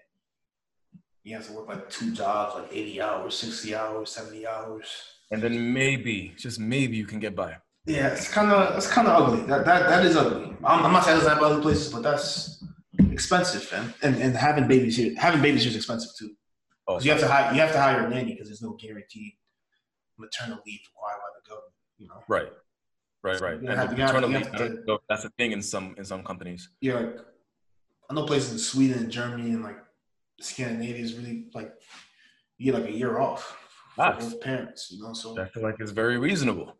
You 1.25 1.35
have 1.37 1.47
to 1.47 1.53
work 1.53 1.69
like 1.69 1.89
two 1.91 2.13
jobs, 2.13 2.55
like 2.55 2.69
80 2.71 3.01
hours, 3.01 3.35
60 3.37 3.75
hours, 3.75 4.11
70 4.11 4.47
hours. 4.47 4.87
and 5.33 5.43
then 5.43 5.73
maybe 5.73 6.33
just 6.37 6.61
maybe 6.61 6.97
you 6.97 7.07
can 7.07 7.19
get 7.19 7.35
by 7.35 7.57
Yeah, 7.87 8.09
it's 8.09 8.29
kind 8.29 8.53
of 8.53 8.77
it's 8.77 8.87
kind 8.87 9.09
of 9.09 9.15
ugly. 9.23 9.43
That 9.47 9.65
that 9.65 9.89
that 9.89 10.05
is 10.05 10.17
ugly. 10.17 10.55
I'm, 10.63 10.85
I'm 10.85 10.93
not 10.93 11.05
saying 11.05 11.17
it's 11.19 11.27
not 11.27 11.39
about 11.39 11.53
other 11.53 11.63
places, 11.63 11.93
but 11.93 12.03
that's 12.03 12.63
expensive, 13.11 13.63
fam. 13.65 13.93
And 14.03 14.17
and 14.17 14.37
having 14.37 14.69
babies 14.69 14.97
here, 14.97 15.15
having 15.19 15.41
babies 15.43 15.63
here 15.63 15.71
is 15.71 15.77
expensive 15.77 16.11
too. 16.19 16.31
oh 16.89 17.01
you 17.01 17.11
have 17.11 17.21
to 17.21 17.27
hire 17.29 17.53
you 17.55 17.61
have 17.61 17.73
to 17.73 17.81
hire 17.81 18.07
a 18.07 18.11
nanny 18.11 18.33
because 18.35 18.49
there's 18.49 18.63
no 18.63 18.73
guaranteed 18.85 19.33
maternal 20.19 20.59
leave 20.67 20.81
required 20.89 21.19
by 21.19 21.31
the 21.41 21.49
government. 21.49 21.73
You 21.99 22.09
know, 22.09 22.23
right 22.29 22.53
right 23.23 23.41
right 23.41 23.63
You 23.63 23.69
and 23.69 23.79
have 23.79 23.91
the 23.91 23.97
to- 23.97 24.01
you 24.01 24.07
have 24.07 24.15
to- 24.15 24.21
paternal 24.21 24.31
you 24.31 24.37
leave, 24.39 24.47
have 24.47 24.55
I 24.55 24.59
to- 24.59 24.69
don't 24.75 24.87
know 24.87 24.95
if 24.95 25.01
that's 25.09 25.25
a 25.25 25.31
thing 25.31 25.53
in 25.53 25.63
some 25.63 25.95
in 25.99 26.05
some 26.05 26.23
companies 26.25 26.69
yeah. 26.81 26.95
Like, 26.95 27.17
I 28.11 28.15
know 28.15 28.27
places 28.27 28.53
in 28.53 28.59
Sweden 28.59 28.99
and 28.99 29.11
Germany 29.11 29.51
and 29.53 29.63
like 29.63 29.79
Scandinavia 30.41 31.03
is 31.03 31.15
really 31.15 31.49
like 31.55 31.73
you 32.59 32.73
get 32.73 32.81
like 32.81 32.91
a 32.91 32.93
year 32.93 33.19
off 33.19 33.43
for 33.95 34.13
both 34.21 34.41
parents. 34.41 34.91
You 34.91 35.03
know, 35.03 35.13
so 35.15 35.41
i 35.41 35.47
feel 35.49 35.63
like 35.63 35.77
it's 35.81 35.91
very 35.93 36.19
reasonable 36.19 36.77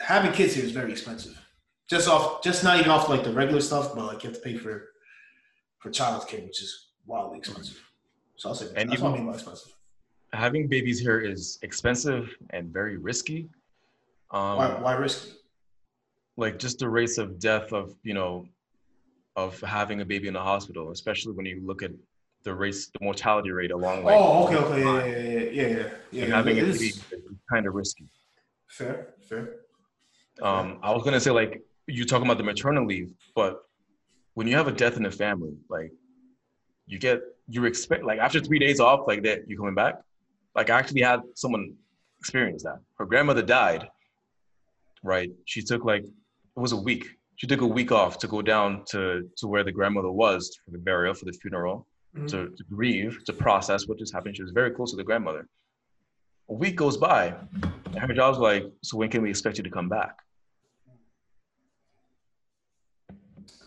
having 0.00 0.32
kids 0.32 0.54
here 0.54 0.64
is 0.64 0.72
very 0.72 0.92
expensive. 0.92 1.36
Just 1.90 2.06
off, 2.08 2.42
just 2.42 2.62
not 2.64 2.78
even 2.78 2.90
off 2.90 3.08
like 3.08 3.24
the 3.24 3.32
regular 3.32 3.60
stuff, 3.60 3.94
but 3.94 4.04
like 4.04 4.22
you 4.22 4.28
have 4.30 4.38
to 4.38 4.44
pay 4.44 4.56
for 4.56 4.88
for 5.80 5.90
childcare, 5.90 6.44
which 6.44 6.62
is 6.62 6.90
wildly 7.06 7.38
expensive. 7.38 7.80
So 8.36 8.48
I'll 8.48 8.54
say 8.54 8.66
And 8.76 8.90
that's 8.90 9.00
even- 9.00 9.04
what 9.04 9.14
I 9.14 9.18
mean 9.18 9.26
by 9.26 9.34
expensive. 9.34 9.72
Having 10.32 10.68
babies 10.68 11.00
here 11.00 11.20
is 11.20 11.58
expensive 11.62 12.36
and 12.50 12.72
very 12.72 12.96
risky 12.96 13.48
um 14.30 14.56
Why, 14.58 14.68
why 14.80 14.92
risky? 14.94 15.32
like 16.36 16.58
just 16.58 16.78
the 16.78 16.88
rates 16.88 17.18
of 17.18 17.38
death 17.38 17.72
of 17.72 17.94
you 18.02 18.14
know 18.14 18.46
of 19.36 19.60
having 19.60 20.00
a 20.00 20.04
baby 20.04 20.28
in 20.28 20.34
the 20.34 20.40
hospital 20.40 20.90
especially 20.90 21.32
when 21.32 21.46
you 21.46 21.60
look 21.64 21.82
at 21.82 21.92
the 22.44 22.54
race 22.54 22.90
the 22.92 23.04
mortality 23.04 23.50
rate 23.50 23.70
along 23.70 24.04
like 24.04 24.16
oh, 24.18 24.44
okay, 24.44 24.56
okay, 24.56 24.82
yeah, 24.82 25.06
yeah, 25.06 25.16
yeah, 25.16 25.50
yeah, 25.50 25.76
yeah. 25.76 25.88
yeah, 26.10 26.24
and 26.24 26.32
having 26.32 26.58
a 26.58 26.62
it 26.62 26.72
baby 26.72 26.86
is 26.86 26.96
is 27.12 27.22
kind 27.50 27.66
of 27.66 27.74
risky 27.74 28.06
fair, 28.68 29.14
fair. 29.28 29.54
um 30.42 30.78
i 30.82 30.90
was 30.92 31.02
gonna 31.02 31.20
say 31.20 31.30
like 31.30 31.62
you 31.86 32.04
talking 32.04 32.26
about 32.26 32.38
the 32.38 32.44
maternal 32.44 32.84
leave 32.86 33.12
but 33.34 33.62
when 34.34 34.46
you 34.46 34.54
have 34.54 34.68
a 34.68 34.72
death 34.72 34.96
in 34.96 35.02
the 35.02 35.10
family 35.10 35.56
like 35.70 35.90
you 36.86 36.98
get 36.98 37.20
you 37.48 37.64
expect 37.64 38.04
like 38.04 38.18
after 38.18 38.40
three 38.40 38.58
days 38.58 38.78
off 38.78 39.00
like 39.06 39.22
that 39.22 39.48
you 39.48 39.56
coming 39.56 39.74
back 39.74 39.94
like 40.54 40.70
i 40.70 40.78
actually 40.78 41.02
had 41.02 41.20
someone 41.34 41.74
experience 42.20 42.62
that 42.62 42.78
her 42.98 43.06
grandmother 43.06 43.42
died 43.42 43.88
right 45.02 45.30
she 45.44 45.62
took 45.62 45.84
like 45.84 46.02
it 46.04 46.60
was 46.60 46.72
a 46.72 46.76
week 46.76 47.06
she 47.36 47.46
took 47.46 47.60
a 47.60 47.66
week 47.66 47.92
off 47.92 48.18
to 48.18 48.26
go 48.26 48.42
down 48.42 48.84
to 48.90 49.28
to 49.36 49.46
where 49.46 49.62
the 49.64 49.72
grandmother 49.72 50.10
was 50.10 50.58
for 50.64 50.70
the 50.72 50.78
burial 50.78 51.14
for 51.14 51.24
the 51.24 51.32
funeral 51.32 51.86
Mhm. 52.16 52.26
to, 52.30 52.38
to 52.56 52.64
grieve 52.74 53.18
to 53.26 53.32
process 53.34 53.86
what 53.86 53.98
just 53.98 54.14
happened 54.14 54.34
she 54.34 54.42
was 54.42 54.50
very 54.52 54.70
close 54.70 54.90
to 54.92 54.96
the 54.96 55.04
grandmother 55.04 55.46
a 56.48 56.54
week 56.54 56.74
goes 56.74 56.96
by 56.96 57.34
and 57.84 57.98
her 57.98 58.14
job's 58.14 58.38
like 58.38 58.64
so 58.82 58.96
when 58.96 59.10
can 59.10 59.20
we 59.22 59.28
expect 59.28 59.58
you 59.58 59.62
to 59.64 59.70
come 59.70 59.88
back 59.90 60.16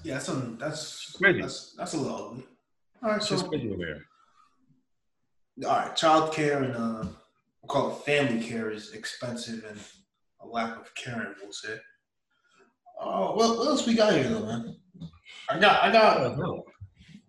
Yeah, 0.03 0.15
that's 0.15 0.29
a, 0.29 0.33
that's 0.63 1.11
Crazy. 1.11 1.41
that's 1.41 1.73
that's 1.73 1.93
a 1.93 1.97
little. 1.97 2.41
All 3.03 3.11
right, 3.11 3.21
so 3.21 3.35
just 3.35 3.47
crazy 3.47 3.67
over 3.71 3.85
here 3.85 4.01
all 5.65 5.69
right, 5.69 5.95
child 5.95 6.33
care 6.33 6.63
and 6.63 6.75
uh, 6.75 7.03
we'll 7.61 7.67
call 7.67 7.91
it 7.91 8.03
family 8.05 8.41
care 8.43 8.71
is 8.71 8.93
expensive 8.93 9.63
and 9.69 9.79
a 10.41 10.47
lack 10.47 10.77
of 10.79 10.93
caring, 10.95 11.33
we'll 11.41 11.51
say. 11.51 11.75
Oh, 12.99 13.35
what, 13.35 13.57
what 13.57 13.67
else 13.67 13.85
we 13.87 13.95
got 13.95 14.13
here 14.13 14.23
though, 14.29 14.45
man? 14.45 14.75
I 15.49 15.59
got, 15.59 15.83
I 15.83 15.91
got, 15.91 16.37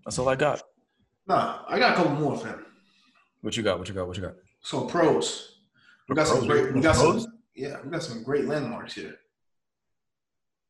that's 0.05 0.19
all 0.19 0.29
i 0.29 0.35
got 0.37 0.63
nah, 1.27 1.63
I 1.69 1.79
got 1.79 1.93
a 1.93 1.97
couple 1.97 2.13
more, 2.13 2.37
fam. 2.37 2.65
what 3.41 3.57
you 3.57 3.63
got 3.63 3.79
what 3.79 3.89
you 3.89 3.95
got 3.95 4.07
what 4.07 4.17
you 4.17 4.23
got 4.23 4.35
So 4.61 4.83
pros, 4.85 5.59
we 6.09 6.15
got 6.17 6.27
some 6.27 6.47
great, 6.47 6.75
we 6.75 6.81
got 6.81 6.97
Pros? 6.97 7.25
some, 7.25 7.39
yeah, 7.55 7.77
we 7.85 7.91
got 7.91 8.03
some 8.03 8.23
great 8.23 8.45
landmarks 8.47 8.95
here. 8.95 9.17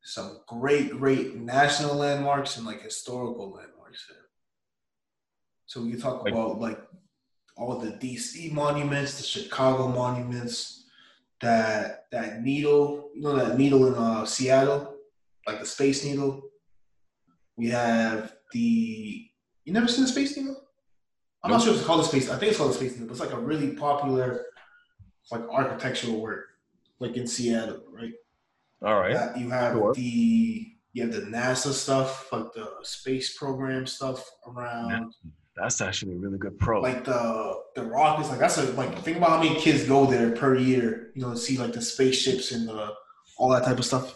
Some 0.04 0.40
great, 0.48 0.90
great 0.98 1.36
national 1.36 1.94
landmarks 1.96 2.56
and 2.56 2.66
like 2.66 2.82
historical 2.82 3.50
landmarks 3.52 4.04
here. 4.08 4.16
So 5.66 5.80
we 5.82 5.92
can 5.92 6.00
talk 6.00 6.24
Like- 6.24 6.32
about 6.32 6.60
like 6.60 6.80
all 7.56 7.78
the 7.78 7.92
DC 7.92 8.52
monuments, 8.52 9.18
the 9.18 9.24
Chicago 9.24 9.88
monuments, 9.88 10.84
that 11.40 12.06
that 12.12 12.42
needle, 12.42 13.10
you 13.14 13.22
know 13.22 13.36
that 13.36 13.58
needle 13.58 13.86
in 13.88 13.94
uh, 13.94 14.24
Seattle, 14.24 14.96
like 15.46 15.60
the 15.60 15.66
Space 15.66 16.04
Needle. 16.04 16.42
We 17.56 17.68
have 17.70 18.34
the 18.52 19.28
you 19.64 19.72
never 19.72 19.88
seen 19.88 20.04
the 20.04 20.10
Space 20.10 20.36
Needle? 20.36 20.56
I'm 21.44 21.50
nope. 21.50 21.58
not 21.58 21.64
sure 21.64 21.72
if 21.72 21.78
it's 21.78 21.86
called 21.86 22.00
the 22.00 22.08
Space. 22.08 22.30
I 22.30 22.36
think 22.38 22.50
it's 22.50 22.58
called 22.58 22.70
the 22.70 22.74
Space 22.74 22.92
Needle, 22.92 23.08
but 23.08 23.12
it's 23.12 23.20
like 23.20 23.32
a 23.32 23.40
really 23.40 23.72
popular, 23.74 24.46
like 25.30 25.42
architectural 25.50 26.20
work, 26.20 26.46
like 27.00 27.16
in 27.16 27.26
Seattle, 27.26 27.82
right? 27.90 28.12
All 28.84 28.98
right. 28.98 29.36
You 29.36 29.50
have 29.50 29.74
sure. 29.74 29.94
the 29.94 30.68
you 30.92 31.02
have 31.02 31.12
the 31.12 31.22
NASA 31.22 31.72
stuff, 31.72 32.30
like 32.32 32.52
the 32.52 32.68
space 32.82 33.36
program 33.36 33.86
stuff 33.86 34.28
around. 34.46 35.14
That's 35.56 35.80
actually 35.80 36.14
a 36.14 36.18
really 36.18 36.38
good 36.38 36.58
pro. 36.58 36.80
Like 36.80 37.04
the 37.04 37.60
the 37.74 37.84
rockets, 37.84 38.30
like 38.30 38.38
that's 38.38 38.58
a 38.58 38.64
like 38.72 38.98
think 39.00 39.18
about 39.18 39.30
how 39.30 39.42
many 39.42 39.60
kids 39.60 39.84
go 39.84 40.06
there 40.06 40.30
per 40.30 40.54
year, 40.56 41.10
you 41.14 41.22
know, 41.22 41.30
to 41.30 41.36
see 41.36 41.58
like 41.58 41.72
the 41.72 41.82
spaceships 41.82 42.52
and 42.52 42.68
the, 42.68 42.94
all 43.36 43.50
that 43.50 43.64
type 43.64 43.78
of 43.78 43.84
stuff. 43.84 44.14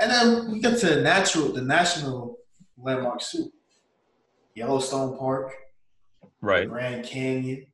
And 0.00 0.10
then 0.10 0.52
we 0.52 0.60
get 0.60 0.78
to 0.80 0.86
the 0.86 1.00
natural, 1.00 1.52
the 1.52 1.62
national 1.62 2.38
landmarks 2.76 3.32
too. 3.32 3.50
Yellowstone 4.54 5.16
Park, 5.18 5.54
right? 6.42 6.68
Grand 6.68 7.04
Canyon. 7.04 7.66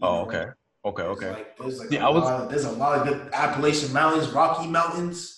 Oh, 0.00 0.20
okay, 0.20 0.46
okay, 0.84 1.02
okay. 1.02 1.30
Like, 1.30 1.58
there's 1.58 1.78
like 1.78 1.90
yeah, 1.90 2.06
I 2.06 2.10
was, 2.10 2.24
of, 2.24 2.50
there's 2.50 2.64
a 2.64 2.72
lot 2.72 2.98
of 2.98 3.06
good 3.06 3.30
Appalachian 3.34 3.92
Mountains, 3.92 4.28
Rocky 4.30 4.68
Mountains. 4.68 5.37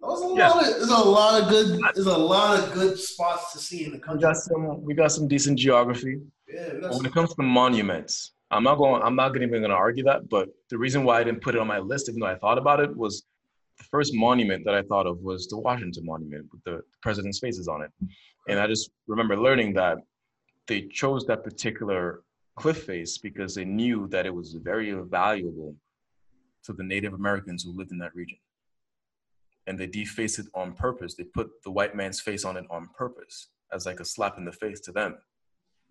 There's 0.00 0.20
a 0.20 0.34
yeah. 0.34 0.48
lot 0.48 0.66
of 0.66 0.74
there's 0.76 0.90
a 0.90 0.96
lot 0.96 1.42
of 1.42 1.48
good 1.48 1.80
there's 1.94 2.06
a 2.06 2.18
lot 2.18 2.58
of 2.58 2.72
good 2.74 2.98
spots 2.98 3.52
to 3.52 3.58
see 3.58 3.86
in 3.86 3.92
the 3.92 3.98
country. 3.98 4.18
We 4.18 4.22
got 4.22 4.36
some 4.36 4.84
we 4.84 4.94
got 4.94 5.12
some 5.12 5.28
decent 5.28 5.58
geography. 5.58 6.20
Yeah, 6.48 6.90
when 6.90 7.06
it 7.06 7.12
comes 7.12 7.34
to 7.34 7.42
monuments, 7.42 8.32
I'm 8.50 8.62
not 8.62 8.76
going 8.76 9.02
I'm 9.02 9.16
not 9.16 9.36
even 9.36 9.62
gonna 9.62 9.74
argue 9.74 10.04
that, 10.04 10.28
but 10.28 10.48
the 10.70 10.78
reason 10.78 11.04
why 11.04 11.20
I 11.20 11.24
didn't 11.24 11.42
put 11.42 11.54
it 11.54 11.60
on 11.60 11.66
my 11.66 11.78
list, 11.78 12.08
even 12.08 12.20
though 12.20 12.26
I 12.26 12.36
thought 12.36 12.58
about 12.58 12.80
it, 12.80 12.94
was 12.94 13.24
the 13.78 13.84
first 13.84 14.14
monument 14.14 14.64
that 14.64 14.74
I 14.74 14.82
thought 14.82 15.06
of 15.06 15.18
was 15.20 15.48
the 15.48 15.58
Washington 15.58 16.04
Monument 16.04 16.46
with 16.52 16.62
the 16.64 16.82
president's 17.02 17.38
faces 17.38 17.68
on 17.68 17.82
it. 17.82 17.90
And 18.48 18.60
I 18.60 18.66
just 18.66 18.90
remember 19.06 19.36
learning 19.36 19.74
that 19.74 19.98
they 20.66 20.82
chose 20.82 21.26
that 21.26 21.42
particular 21.42 22.22
cliff 22.56 22.84
face 22.84 23.18
because 23.18 23.54
they 23.54 23.64
knew 23.64 24.08
that 24.08 24.24
it 24.24 24.34
was 24.34 24.54
very 24.54 24.92
valuable 24.92 25.74
to 26.64 26.72
the 26.72 26.82
Native 26.82 27.12
Americans 27.12 27.64
who 27.64 27.76
lived 27.76 27.92
in 27.92 27.98
that 27.98 28.14
region 28.14 28.38
and 29.66 29.78
they 29.78 29.86
deface 29.86 30.38
it 30.38 30.46
on 30.54 30.72
purpose. 30.72 31.14
They 31.14 31.24
put 31.24 31.62
the 31.62 31.70
white 31.70 31.94
man's 31.94 32.20
face 32.20 32.44
on 32.44 32.56
it 32.56 32.64
on 32.70 32.88
purpose 32.96 33.48
as 33.72 33.86
like 33.86 34.00
a 34.00 34.04
slap 34.04 34.38
in 34.38 34.44
the 34.44 34.52
face 34.52 34.80
to 34.80 34.92
them. 34.92 35.16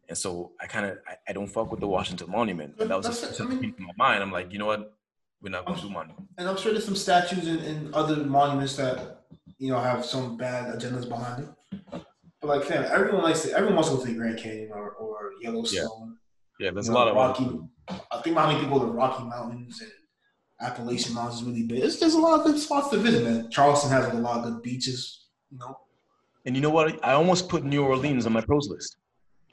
And 0.08 0.18
so 0.18 0.52
I 0.62 0.68
kind 0.68 0.86
of 0.86 0.98
I, 1.08 1.16
I, 1.28 1.34
don't 1.34 1.48
fuck 1.48 1.72
with 1.72 1.80
the 1.80 1.88
Washington 1.88 2.30
Monument. 2.30 2.76
And 2.80 2.90
that 2.90 2.98
was 2.98 3.08
just 3.08 3.36
something 3.36 3.58
I 3.58 3.62
mean, 3.62 3.76
in 3.78 3.86
my 3.86 3.94
mind. 3.98 4.22
I'm 4.22 4.32
like, 4.32 4.54
you 4.54 4.60
know 4.60 4.68
what? 4.68 4.94
We're 5.42 5.50
not 5.50 5.66
gonna 5.66 5.82
do 5.82 5.90
monument. 5.90 6.28
And 6.38 6.48
I'm 6.48 6.58
sure 6.58 6.72
there's 6.72 6.86
some 6.86 6.96
statues 6.96 7.48
and, 7.48 7.60
and 7.62 7.94
other 7.94 8.18
monuments 8.18 8.76
that 8.78 9.26
you 9.58 9.72
know 9.72 9.80
have 9.80 10.06
some 10.06 10.38
bad 10.38 10.74
agendas 10.76 11.10
behind 11.10 11.44
it. 11.44 12.02
But 12.42 12.48
like, 12.48 12.64
fam, 12.64 12.86
everyone 12.86 13.24
likes 13.24 13.42
to, 13.44 13.52
everyone 13.54 13.76
wants 13.76 13.90
to 13.90 13.98
go 13.98 14.06
to 14.06 14.12
the 14.12 14.18
Grand 14.18 14.38
Canyon 14.38 14.72
or, 14.72 14.92
or 14.92 15.32
Yellowstone. 15.42 16.18
Yeah, 16.60 16.68
yeah 16.68 16.72
there's 16.72 16.88
a 16.88 16.94
lot 16.94 17.08
of 17.08 17.16
Rocky. 17.16 17.60
I 17.90 18.22
think 18.22 18.38
how 18.38 18.48
many 18.48 18.60
people 18.60 18.80
go 18.80 18.86
to 18.86 18.92
Rocky 18.92 19.24
Mountains 19.24 19.82
and 19.82 19.92
Appalachian 20.62 21.14
Mountains 21.14 21.42
is 21.42 21.44
really 21.44 21.64
big. 21.64 21.84
It's, 21.84 22.00
there's 22.00 22.14
a 22.14 22.20
lot 22.20 22.40
of 22.40 22.46
good 22.46 22.60
spots 22.60 22.90
to 22.90 22.98
visit, 22.98 23.24
man. 23.24 23.50
Charleston 23.50 23.92
has 23.92 24.14
a 24.14 24.18
lot 24.18 24.40
of 24.40 24.46
good 24.46 24.62
beaches, 24.62 25.28
you 25.52 25.58
know. 25.58 25.80
And 26.46 26.56
you 26.56 26.62
know 26.62 26.70
what? 26.70 27.04
I 27.04 27.14
almost 27.14 27.50
put 27.50 27.64
New 27.64 27.84
Orleans 27.84 28.26
on 28.26 28.34
my 28.34 28.42
pros 28.42 28.70
list. 28.70 28.98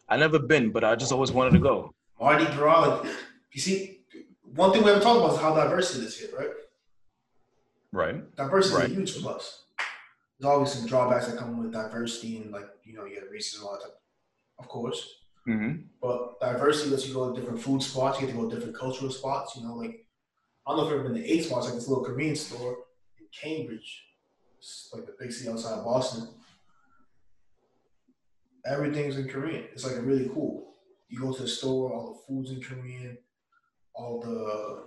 I 0.08 0.16
never 0.16 0.38
been, 0.38 0.70
but 0.70 0.84
I 0.84 0.94
just 0.94 1.10
always 1.10 1.32
wanted 1.32 1.54
to 1.54 1.58
go. 1.58 1.94
Mardi 2.20 2.44
Gras, 2.54 2.86
like 2.86 3.12
you 3.52 3.60
see, 3.60 4.00
one 4.54 4.72
thing 4.72 4.82
we 4.82 4.88
haven't 4.88 5.02
talked 5.02 5.18
about 5.18 5.34
is 5.34 5.40
how 5.40 5.54
diverse 5.54 5.96
it 5.96 6.04
is 6.04 6.18
here, 6.18 6.28
right? 6.38 6.50
Right. 7.92 8.36
Diversity 8.36 8.76
right. 8.76 8.84
is 8.86 8.92
a 8.92 8.94
huge 8.94 9.22
plus. 9.22 9.64
There's 10.38 10.50
always 10.50 10.72
some 10.72 10.86
drawbacks 10.86 11.26
that 11.26 11.38
come 11.38 11.62
with 11.62 11.72
diversity, 11.72 12.38
and 12.38 12.52
like 12.52 12.68
you 12.84 12.94
know, 12.94 13.06
you 13.06 13.16
have 13.16 13.28
racism, 13.30 13.64
all 13.64 13.78
that, 13.82 13.92
of 14.58 14.68
course. 14.68 15.14
Mm-hmm. 15.48 15.82
But 16.00 16.40
diversity 16.40 16.90
lets 16.90 17.08
you 17.08 17.14
go 17.14 17.32
to 17.32 17.40
different 17.40 17.60
food 17.60 17.82
spots. 17.82 18.20
You 18.20 18.26
get 18.26 18.34
to 18.34 18.38
go 18.38 18.48
to 18.48 18.54
different 18.54 18.76
cultural 18.76 19.10
spots. 19.10 19.56
You 19.56 19.64
know, 19.64 19.74
like 19.74 20.06
I 20.66 20.70
don't 20.70 20.76
know 20.78 20.86
if 20.86 20.90
you've 20.90 21.00
ever 21.00 21.08
been 21.08 21.22
to 21.22 21.28
Eight 21.28 21.44
Spots, 21.44 21.66
like 21.66 21.74
this 21.74 21.88
little 21.88 22.04
Korean 22.04 22.36
store 22.36 22.76
in 23.18 23.26
Cambridge. 23.32 24.04
It's 24.58 24.90
like 24.94 25.06
the 25.06 25.14
big 25.18 25.32
city 25.32 25.50
outside 25.50 25.78
of 25.78 25.84
Boston. 25.84 26.28
Everything's 28.64 29.16
in 29.16 29.28
Korean. 29.28 29.64
It's 29.72 29.84
like 29.84 29.96
a 29.96 30.02
really 30.02 30.28
cool. 30.28 30.74
You 31.08 31.20
go 31.20 31.32
to 31.32 31.42
the 31.42 31.48
store, 31.48 31.92
all 31.92 32.12
the 32.12 32.20
food's 32.26 32.52
in 32.52 32.60
Korean, 32.62 33.18
all 33.94 34.20
the 34.20 34.84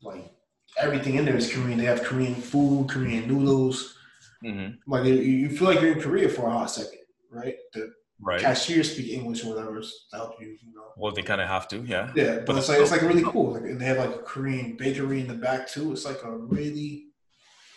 like 0.00 0.30
everything 0.78 1.16
in 1.16 1.24
there 1.24 1.36
is 1.36 1.52
Korean. 1.52 1.76
They 1.76 1.84
have 1.84 2.04
Korean 2.04 2.36
food, 2.36 2.88
Korean 2.88 3.26
noodles. 3.26 3.96
Mm-hmm. 4.44 4.90
Like 4.90 5.04
you 5.06 5.50
feel 5.50 5.68
like 5.68 5.80
you're 5.80 5.92
in 5.92 6.00
Korea 6.00 6.28
for 6.28 6.46
a 6.46 6.52
hot 6.52 6.70
second, 6.70 7.00
right? 7.32 7.56
The 7.72 7.92
right. 8.20 8.40
cashiers 8.40 8.92
speak 8.92 9.12
English 9.12 9.44
or 9.44 9.54
whatever 9.54 9.80
to 9.80 9.88
help 10.12 10.40
you, 10.40 10.48
you 10.48 10.74
know. 10.74 10.92
Well, 10.96 11.12
they 11.12 11.22
kind 11.22 11.40
of 11.40 11.48
have 11.48 11.68
to, 11.68 11.78
yeah. 11.78 12.12
Yeah, 12.14 12.36
but, 12.36 12.46
but 12.46 12.56
it's 12.56 12.68
like 12.68 12.80
it's 12.80 12.90
like 12.90 13.02
really 13.02 13.24
cool. 13.24 13.52
Like, 13.54 13.62
and 13.62 13.80
they 13.80 13.86
have 13.86 13.98
like 13.98 14.14
a 14.14 14.22
Korean 14.22 14.76
bakery 14.76 15.20
in 15.20 15.28
the 15.28 15.34
back 15.34 15.68
too. 15.68 15.92
It's 15.92 16.04
like 16.04 16.22
a 16.22 16.36
really 16.36 17.06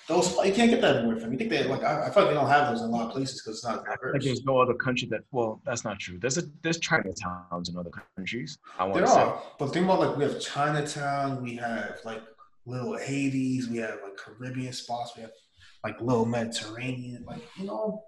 those 0.07 0.33
you 0.45 0.53
can't 0.53 0.69
get 0.69 0.79
that 0.81 0.97
anywhere 0.97 1.17
from. 1.17 1.33
You 1.33 1.37
think 1.37 1.49
they 1.49 1.63
like 1.65 1.83
I, 1.83 2.07
I 2.07 2.09
feel 2.09 2.23
like 2.23 2.31
they 2.31 2.39
don't 2.39 2.49
have 2.49 2.69
those 2.69 2.81
in 2.81 2.87
a 2.87 2.91
lot 2.91 3.07
of 3.07 3.11
places 3.11 3.41
because 3.41 3.57
it's 3.57 3.65
not 3.65 3.83
diverse. 3.83 4.13
Like 4.13 4.21
there's 4.21 4.45
no 4.45 4.57
other 4.57 4.73
country 4.73 5.07
that 5.11 5.21
well, 5.31 5.61
that's 5.65 5.83
not 5.83 5.99
true. 5.99 6.17
There's 6.17 6.37
a 6.37 6.43
there's 6.63 6.79
Chinatowns 6.79 7.69
in 7.69 7.77
other 7.77 7.91
countries. 8.15 8.57
I 8.79 8.85
want 8.85 8.95
there 8.95 9.03
to 9.03 9.11
say. 9.11 9.19
are, 9.19 9.43
but 9.59 9.67
think 9.73 9.85
about 9.85 9.99
like 9.99 10.15
we 10.15 10.23
have 10.23 10.39
Chinatown, 10.39 11.43
we 11.43 11.55
have 11.57 11.99
like 12.05 12.21
little 12.65 12.97
Haiti, 12.97 13.61
we 13.69 13.77
have 13.77 13.99
like 14.01 14.15
Caribbean 14.15 14.71
spots, 14.71 15.11
we 15.17 15.23
have 15.23 15.31
like 15.83 15.99
little 15.99 16.25
Mediterranean, 16.25 17.25
like 17.27 17.41
you 17.57 17.65
know 17.65 18.03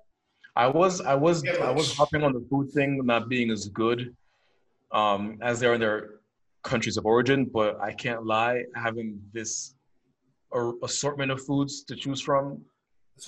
I 0.59 0.67
was 0.67 0.99
I 0.99 1.15
was 1.15 1.37
I 1.69 1.71
was 1.71 1.87
hopping 1.95 2.21
on 2.21 2.33
the 2.33 2.43
food 2.49 2.69
thing 2.75 2.89
not 3.05 3.29
being 3.29 3.49
as 3.49 3.69
good 3.69 3.99
um, 4.91 5.37
as 5.41 5.61
they 5.61 5.67
are 5.67 5.75
in 5.75 5.79
their 5.79 6.19
countries 6.63 6.97
of 6.97 7.05
origin, 7.05 7.45
but 7.45 7.79
I 7.79 7.93
can't 7.93 8.25
lie, 8.25 8.65
having 8.75 9.21
this 9.31 9.75
assortment 10.83 11.31
of 11.31 11.39
foods 11.45 11.83
to 11.85 11.95
choose 11.95 12.19
from 12.19 12.43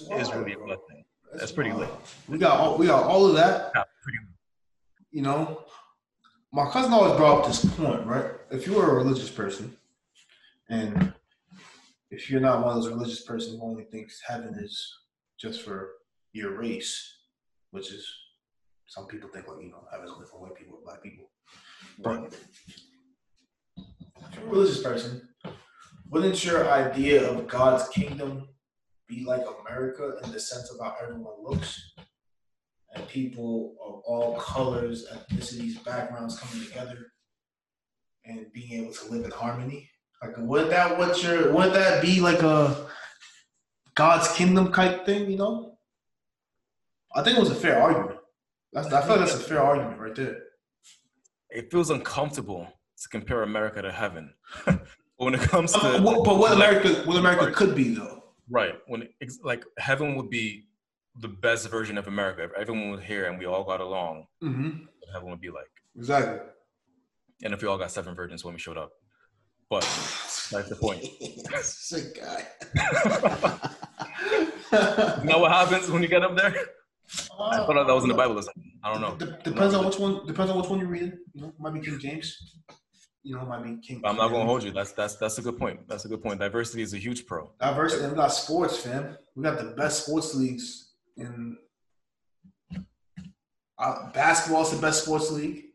wild, 0.10 0.22
is 0.22 0.34
really 0.36 0.52
a 0.52 0.58
good 0.58 0.80
thing. 0.90 1.06
That's, 1.30 1.40
That's 1.40 1.52
pretty 1.54 1.72
lit. 1.72 1.90
We 2.28 2.38
got 2.38 2.60
all, 2.60 2.78
we 2.78 2.88
got 2.88 3.04
all 3.04 3.26
of 3.26 3.34
that. 3.36 3.72
Yeah. 3.74 3.84
You 5.12 5.22
know, 5.22 5.64
my 6.52 6.70
cousin 6.70 6.92
always 6.92 7.16
brought 7.16 7.40
up 7.40 7.48
this 7.48 7.64
point, 7.64 8.06
right? 8.06 8.26
If 8.50 8.68
you 8.68 8.78
are 8.78 8.92
a 8.92 8.96
religious 8.96 9.30
person, 9.30 9.78
and 10.70 11.14
if 12.10 12.30
you're 12.30 12.42
not 12.42 12.66
one 12.66 12.76
of 12.76 12.84
those 12.84 12.92
religious 12.92 13.22
person 13.22 13.58
who 13.58 13.66
only 13.66 13.86
thinks 13.86 14.22
heaven 14.28 14.54
is 14.56 14.76
just 15.40 15.62
for 15.62 15.92
your 16.34 16.58
race, 16.58 17.20
which 17.72 17.92
is 17.92 18.08
some 18.88 19.08
people 19.08 19.30
think 19.30 19.48
like 19.48 19.62
you 19.62 19.72
know 19.72 19.84
heaven's 19.92 20.12
only 20.12 20.26
for 20.26 20.42
white 20.42 20.56
people 20.56 20.78
or 20.78 20.84
black 20.84 21.02
people. 21.02 21.30
But 22.00 22.34
if 23.78 24.36
you're 24.36 24.46
a 24.46 24.50
religious 24.50 24.82
person, 24.82 25.30
wouldn't 26.10 26.44
your 26.44 26.70
idea 26.70 27.30
of 27.30 27.48
God's 27.48 27.88
kingdom 27.90 28.50
be 29.08 29.24
like 29.26 29.44
America 29.62 30.18
in 30.24 30.32
the 30.32 30.40
sense 30.40 30.70
of 30.72 30.80
how 30.80 30.96
everyone 31.02 31.42
looks? 31.42 31.94
And 32.94 33.08
people 33.08 33.76
of 33.86 34.02
all 34.06 34.36
colors, 34.36 35.08
ethnicities, 35.10 35.84
backgrounds 35.86 36.38
coming 36.38 36.68
together 36.68 36.98
and 38.26 38.52
being 38.54 38.84
able 38.84 38.94
to 38.94 39.12
live 39.12 39.24
in 39.24 39.32
harmony. 39.32 39.90
Like 40.22 40.34
would 40.38 40.70
that 40.70 40.98
what 40.98 41.24
your 41.24 41.54
would 41.54 41.74
that 41.74 42.02
be 42.02 42.20
like 42.20 42.42
a 42.42 42.88
God's 43.96 44.32
kingdom 44.34 44.72
type 44.72 45.06
thing, 45.06 45.32
you 45.32 45.38
know? 45.38 45.78
I 47.16 47.24
think 47.24 47.38
it 47.38 47.40
was 47.40 47.52
a 47.52 47.56
fair 47.56 47.82
argument. 47.82 48.20
That's, 48.74 48.92
I 48.92 49.02
feel 49.02 49.18
like 49.18 49.20
that's 49.20 49.36
a 49.36 49.40
fair 49.40 49.62
argument 49.62 50.00
right 50.00 50.16
there. 50.16 50.38
It 51.50 51.70
feels 51.70 51.90
uncomfortable 51.90 52.68
to 53.02 53.10
compare 53.10 53.44
America 53.44 53.82
to 53.82 53.92
heaven. 53.92 54.34
when 55.18 55.36
it 55.36 55.42
comes 55.42 55.74
to, 55.74 55.80
uh, 55.80 56.02
but 56.02 56.38
what 56.38 56.54
America, 56.54 57.04
what 57.06 57.18
America 57.18 57.52
could 57.52 57.76
be 57.76 57.94
though. 57.94 58.24
Right. 58.50 58.76
When 58.88 59.04
it, 59.20 59.34
like 59.44 59.64
heaven 59.78 60.16
would 60.16 60.30
be 60.30 60.68
the 61.20 61.28
best 61.28 61.70
version 61.70 61.98
of 61.98 62.08
America. 62.08 62.44
If 62.44 62.52
everyone 62.58 62.92
was 62.92 63.04
here 63.04 63.26
and 63.26 63.38
we 63.38 63.46
all 63.46 63.64
got 63.64 63.82
along, 63.82 64.26
mm-hmm. 64.44 64.86
heaven 65.14 65.30
would 65.30 65.42
be 65.42 65.50
like. 65.50 65.70
Exactly. 65.98 66.40
And 67.44 67.54
if 67.54 67.62
we 67.62 67.68
all 67.68 67.78
got 67.78 67.92
seven 67.92 68.16
virgins 68.16 68.46
when 68.46 68.54
we 68.54 68.60
showed 68.60 68.78
up, 68.78 68.92
but 69.70 69.82
that's 70.52 70.70
the 70.70 70.76
point. 70.76 71.04
Sick 71.62 72.20
guy. 72.22 72.48
you 75.22 75.30
know 75.30 75.40
what 75.40 75.52
happens 75.52 75.90
when 75.90 76.02
you 76.02 76.08
get 76.08 76.24
up 76.24 76.36
there? 76.36 76.54
I 77.40 77.58
thought 77.58 77.88
that 77.88 77.94
was 77.94 78.04
in 78.04 78.10
the 78.10 78.16
Bible 78.16 78.38
or 78.38 78.42
something. 78.42 78.72
I 78.84 78.94
don't 78.94 79.02
know. 79.02 79.16
depends 79.44 79.74
on 79.74 79.86
which 79.86 80.00
one. 80.00 80.26
Depends 80.26 80.52
on 80.52 80.58
which 80.60 80.70
one 80.70 80.80
you're 80.80 80.88
reading. 80.88 81.14
You 81.34 81.42
know, 81.42 81.54
might 81.60 81.74
be 81.74 81.82
King 81.82 82.00
James. 82.00 82.56
You 83.24 83.36
know, 83.36 83.46
might 83.46 83.64
be 83.64 83.78
King. 83.86 84.02
I'm 84.04 84.16
not 84.16 84.30
gonna 84.30 84.46
hold 84.46 84.64
you. 84.64 84.72
That's 84.72 84.94
that's 84.94 85.16
that's 85.16 85.38
a 85.38 85.42
good 85.42 85.58
point. 85.58 85.88
That's 85.88 86.06
a 86.06 86.08
good 86.08 86.24
point. 86.24 86.40
Diversity 86.40 86.82
is 86.82 86.94
a 86.94 86.98
huge 86.98 87.26
pro. 87.26 87.52
Diversity. 87.60 88.08
we 88.08 88.16
got 88.16 88.30
sports, 88.30 88.78
fam. 88.78 89.18
We 89.36 89.44
got 89.44 89.58
the 89.58 89.72
best 89.76 90.06
sports 90.06 90.34
leagues 90.36 90.92
in. 91.18 91.58
Uh, 93.78 94.12
basketball 94.12 94.62
is 94.62 94.72
the 94.72 94.78
best 94.82 95.04
sports 95.04 95.32
league. 95.32 95.66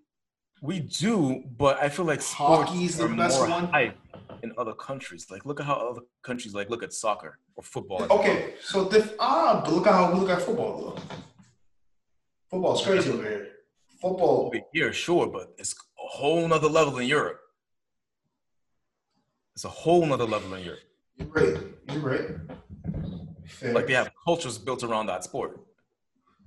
We 0.62 0.80
do, 0.80 1.42
but 1.58 1.80
I 1.82 1.88
feel 1.88 2.04
like 2.04 2.22
hockey's 2.22 2.96
the 2.96 3.08
best 3.08 3.40
one. 3.40 3.66
Hype 3.66 3.98
in 4.42 4.52
other 4.58 4.72
countries. 4.74 5.26
Like, 5.30 5.44
look 5.44 5.60
at 5.60 5.66
how 5.66 5.74
other 5.74 6.00
countries 6.22 6.54
like 6.54 6.70
look 6.70 6.82
at 6.82 6.92
soccer 6.92 7.38
or 7.56 7.62
football. 7.62 8.06
Okay, 8.10 8.54
so 8.62 8.88
diff- 8.88 9.14
ah, 9.18 9.60
but 9.64 9.72
look 9.72 9.86
at 9.86 9.92
how 9.92 10.12
we 10.12 10.20
look 10.20 10.30
at 10.30 10.42
football 10.42 10.94
though. 10.96 11.16
Football's 12.50 12.84
crazy 12.84 13.10
over 13.10 13.22
here. 13.22 13.48
Football. 14.00 14.46
Over 14.46 14.60
here, 14.72 14.92
sure, 14.92 15.26
but 15.26 15.54
it's 15.58 15.72
a 15.74 16.08
whole 16.08 16.46
nother 16.46 16.68
level 16.68 16.98
in 16.98 17.06
Europe. 17.06 17.40
It's 19.54 19.64
a 19.64 19.68
whole 19.68 20.04
nother 20.04 20.24
level 20.26 20.52
in 20.54 20.64
Europe. 20.64 20.80
You're 21.16 21.28
right. 21.28 21.56
You're 21.90 22.00
right. 22.02 22.28
Fair. 23.46 23.72
Like 23.72 23.86
they 23.86 23.94
have 23.94 24.10
cultures 24.24 24.58
built 24.58 24.82
around 24.84 25.06
that 25.06 25.24
sport. 25.24 25.60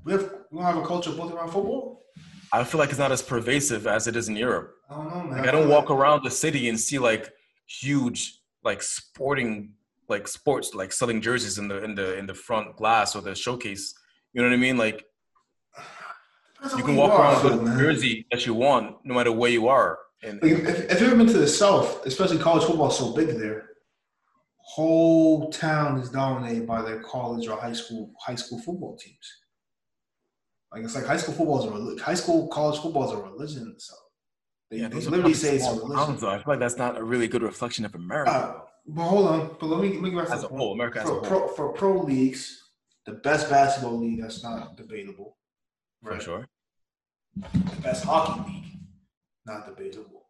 we 0.04 0.12
have 0.14 0.32
we 0.52 0.58
don't 0.60 0.66
have 0.66 0.78
a 0.78 0.86
culture 0.86 1.12
built 1.12 1.34
around 1.34 1.50
football. 1.50 2.04
I 2.52 2.64
feel 2.64 2.80
like 2.80 2.90
it's 2.90 3.00
not 3.00 3.12
as 3.12 3.22
pervasive 3.22 3.88
as 3.88 4.08
it 4.08 4.16
is 4.16 4.28
in 4.28 4.36
Europe. 4.36 4.76
I 4.90 4.96
don't 4.96 5.10
know, 5.10 5.24
man. 5.24 5.38
Like 5.40 5.48
I 5.48 5.52
don't 5.52 5.70
walk 5.70 5.90
around 5.92 6.24
the 6.24 6.32
city 6.32 6.70
and 6.70 6.80
see 6.80 7.00
like 7.00 7.32
huge 7.68 8.40
like 8.64 8.82
sporting 8.82 9.74
like 10.08 10.28
sports 10.28 10.74
like 10.74 10.92
selling 10.92 11.22
jerseys 11.22 11.58
in 11.58 11.68
the 11.68 11.84
in 11.84 11.96
the 11.96 12.18
in 12.18 12.26
the 12.26 12.34
front 12.34 12.76
glass 12.76 13.16
or 13.16 13.22
the 13.22 13.34
showcase. 13.36 13.94
You 14.34 14.42
know 14.42 14.48
what 14.50 14.54
I 14.54 14.58
mean? 14.58 14.78
Like 14.78 15.06
Depends 16.62 16.78
you 16.78 16.84
can 16.84 16.96
walk 16.96 17.12
are, 17.12 17.22
around 17.22 17.44
with 17.44 17.54
though, 17.66 17.72
the 17.72 17.80
jersey 17.80 18.26
that 18.32 18.46
you 18.46 18.54
want, 18.54 18.98
no 19.06 19.14
matter 19.16 19.32
where 19.32 19.52
you 19.52 19.68
are. 19.68 19.98
And 20.24 20.42
Like, 20.42 20.52
if, 20.52 20.92
if 20.92 21.00
you've 21.00 21.10
ever 21.10 21.16
been 21.16 21.28
to 21.28 21.38
the 21.38 21.48
South, 21.48 22.06
especially 22.06 22.38
college 22.40 22.66
football, 22.66 22.90
is 22.90 22.98
so 22.98 23.14
big 23.14 23.30
there. 23.38 23.70
Whole 24.58 25.50
town 25.52 26.00
is 26.00 26.10
dominated 26.10 26.68
by 26.68 26.82
their 26.82 27.02
college 27.02 27.48
or 27.48 27.58
high 27.60 27.74
school 27.74 28.12
high 28.26 28.36
school 28.36 28.60
football 28.60 28.98
teams. 28.98 29.18
Like 30.72 30.84
it's 30.84 30.94
like 30.96 31.06
high 31.06 31.18
school 31.18 31.34
football 31.34 31.60
is 31.60 31.66
a 31.66 31.70
reli- 31.70 32.00
high 32.00 32.14
school 32.14 32.48
college 32.50 32.80
football 32.80 33.06
is 33.06 33.12
a 33.12 33.18
religion 33.18 33.64
in 33.64 33.74
the 33.74 33.80
South. 33.80 33.98
They, 34.70 34.78
yeah, 34.78 34.90
they 34.90 35.00
literally 35.00 35.34
say 35.34 35.56
it's 35.56 35.66
a 35.66 35.72
religion. 35.74 35.96
towns, 35.96 36.22
though. 36.22 36.30
I 36.30 36.38
feel 36.38 36.44
like 36.48 36.60
that's 36.60 36.78
not 36.78 36.98
a 36.98 37.04
really 37.04 37.28
good 37.28 37.42
reflection 37.42 37.86
of 37.86 37.96
America. 37.96 38.32
Uh, 38.32 38.62
but 38.86 39.04
hold 39.04 39.28
on, 39.28 39.56
but 39.60 39.66
let 39.68 39.82
me 39.82 39.94
let 39.94 40.02
me 40.04 40.12
get 40.12 40.20
back 40.20 40.28
to 40.28 40.34
as 40.34 40.42
the 40.42 40.48
a 40.48 40.50
point. 40.50 40.62
whole, 40.62 40.74
America 40.74 41.00
as 41.00 41.06
a 41.06 41.08
for 41.08 41.14
whole, 41.14 41.22
pro, 41.24 41.48
for 41.48 41.70
pro 41.74 42.02
leagues, 42.04 42.70
the 43.08 43.14
best 43.14 43.50
basketball 43.50 43.98
league 44.00 44.22
that's 44.22 44.44
not 44.44 44.78
debatable. 44.78 45.38
For 46.04 46.20
sure. 46.20 46.48
The 47.36 47.82
best 47.82 48.04
hockey 48.06 48.52
league, 48.52 48.66
not 49.46 49.66
debatable. 49.66 50.28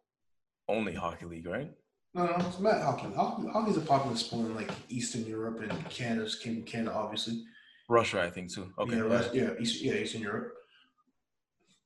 Only 0.68 0.94
hockey 0.94 1.26
league, 1.26 1.46
right? 1.46 1.72
No, 2.14 2.26
no, 2.26 2.34
it's 2.46 2.58
not 2.60 2.82
hockey. 2.82 3.12
Hockey 3.14 3.48
hockey's 3.48 3.76
a 3.76 3.80
popular 3.80 4.16
sport 4.16 4.46
in 4.46 4.54
like 4.54 4.70
Eastern 4.88 5.24
Europe 5.26 5.60
and 5.60 5.88
Canada's 5.90 6.36
came 6.36 6.62
Canada, 6.62 6.92
obviously. 6.94 7.44
Russia, 7.88 8.22
I 8.22 8.30
think 8.30 8.52
too. 8.52 8.72
Okay, 8.78 8.96
yeah, 8.96 9.08
yeah. 9.08 9.42
Yeah, 9.42 9.50
East, 9.60 9.82
yeah, 9.82 9.94
Eastern 9.94 10.22
Europe. 10.22 10.52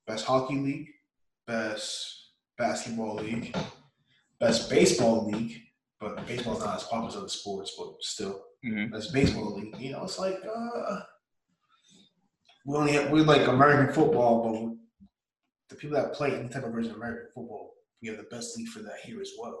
Best 0.07 0.25
hockey 0.25 0.55
league, 0.55 0.87
best 1.47 2.31
basketball 2.57 3.15
league, 3.15 3.55
best 4.39 4.69
baseball 4.69 5.25
league, 5.29 5.61
but 5.99 6.25
baseball's 6.27 6.59
not 6.59 6.75
as 6.75 6.83
popular 6.83 7.07
as 7.07 7.15
other 7.15 7.27
sports, 7.27 7.73
but 7.77 7.93
still. 8.01 8.43
Mhm. 8.63 8.91
That's 8.91 9.07
baseball 9.11 9.55
league. 9.59 9.75
You 9.79 9.93
know, 9.93 10.03
it's 10.03 10.19
like 10.19 10.39
uh, 10.45 10.99
we 12.65 12.75
only 12.77 12.93
have, 12.93 13.11
we 13.11 13.21
like 13.21 13.47
American 13.47 13.93
football, 13.93 14.43
but 14.43 14.51
we- 14.61 14.77
the 15.69 15.75
people 15.75 15.95
that 15.97 16.13
play 16.13 16.31
any 16.35 16.49
type 16.49 16.63
of 16.63 16.71
version 16.73 16.91
of 16.91 16.97
American 16.97 17.27
football, 17.33 17.73
we 18.01 18.07
have 18.09 18.17
the 18.17 18.23
best 18.23 18.57
league 18.57 18.67
for 18.67 18.79
that 18.79 18.99
here 19.03 19.21
as 19.21 19.31
well. 19.39 19.59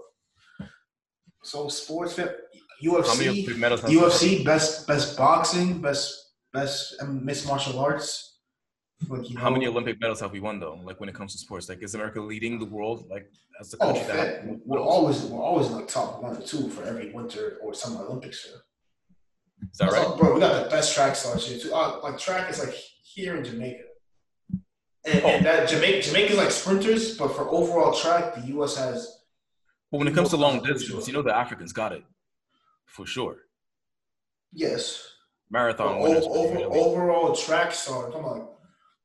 So 1.43 1.67
sports 1.69 2.13
UFC, 2.81 3.27
Olympic 3.29 3.57
medals? 3.57 3.81
has 3.81 3.91
UFC, 3.91 4.43
best 4.43 4.87
best 4.87 5.17
boxing, 5.17 5.79
best 5.81 6.33
best 6.53 6.95
mixed 7.07 7.47
martial 7.47 7.79
arts. 7.79 8.39
Like 9.09 9.29
you 9.29 9.35
know, 9.35 9.41
How 9.41 9.49
many 9.49 9.67
Olympic 9.67 9.99
medals 9.99 10.19
have 10.21 10.31
we 10.31 10.39
won 10.39 10.59
though? 10.59 10.79
Like 10.83 10.99
when 10.99 11.07
it 11.09 11.15
comes 11.15 11.33
to 11.33 11.37
sports, 11.37 11.69
like 11.69 11.83
is 11.83 11.93
America 11.95 12.19
leading 12.21 12.59
the 12.59 12.65
world? 12.65 13.07
Like 13.09 13.29
as 13.59 13.69
the 13.71 13.77
Oh, 13.81 13.93
country 13.93 14.03
that 14.07 14.43
fair. 14.43 14.57
we're 14.65 14.79
always 14.79 15.21
we're 15.23 15.41
always 15.41 15.67
in 15.67 15.73
like 15.73 15.87
top 15.87 16.21
one 16.23 16.35
or 16.37 16.41
two 16.41 16.69
for 16.69 16.83
every 16.83 17.11
winter 17.11 17.57
or 17.61 17.73
summer 17.73 18.01
Olympics. 18.05 18.43
Here. 18.43 18.61
Is 19.71 19.77
that 19.79 19.91
right? 19.91 20.17
Bro, 20.17 20.33
we 20.33 20.39
got 20.39 20.63
the 20.63 20.69
best 20.69 20.93
track 20.95 21.15
stars 21.15 21.47
here 21.47 21.59
too. 21.59 21.73
Uh, 21.73 21.99
like 22.03 22.17
track 22.17 22.49
is 22.49 22.59
like 22.59 22.73
here 23.03 23.35
in 23.37 23.43
Jamaica. 23.43 23.83
And, 25.07 25.23
Oh. 25.23 25.27
and 25.27 25.45
that 25.45 25.69
Jamaica 25.69 26.01
Jamaica's 26.07 26.37
like 26.37 26.51
sprinters, 26.51 27.17
but 27.17 27.29
for 27.35 27.47
overall 27.49 27.93
track, 27.93 28.35
the 28.35 28.41
US 28.57 28.75
has 28.77 29.21
But 29.91 29.99
when 29.99 30.07
it 30.07 30.15
comes 30.15 30.29
to 30.29 30.37
long 30.37 30.61
distance, 30.63 30.83
sure. 30.85 31.01
you 31.01 31.13
know 31.13 31.21
the 31.21 31.35
Africans 31.35 31.71
got 31.73 31.91
it 31.93 32.03
for 32.85 33.05
sure. 33.05 33.37
yes. 34.53 35.11
Marathon 35.51 35.97
over, 35.99 36.15
particularly. 36.15 36.79
overall 36.79 37.35
track 37.35 37.71
star, 37.71 38.11
come 38.11 38.25
on, 38.25 38.47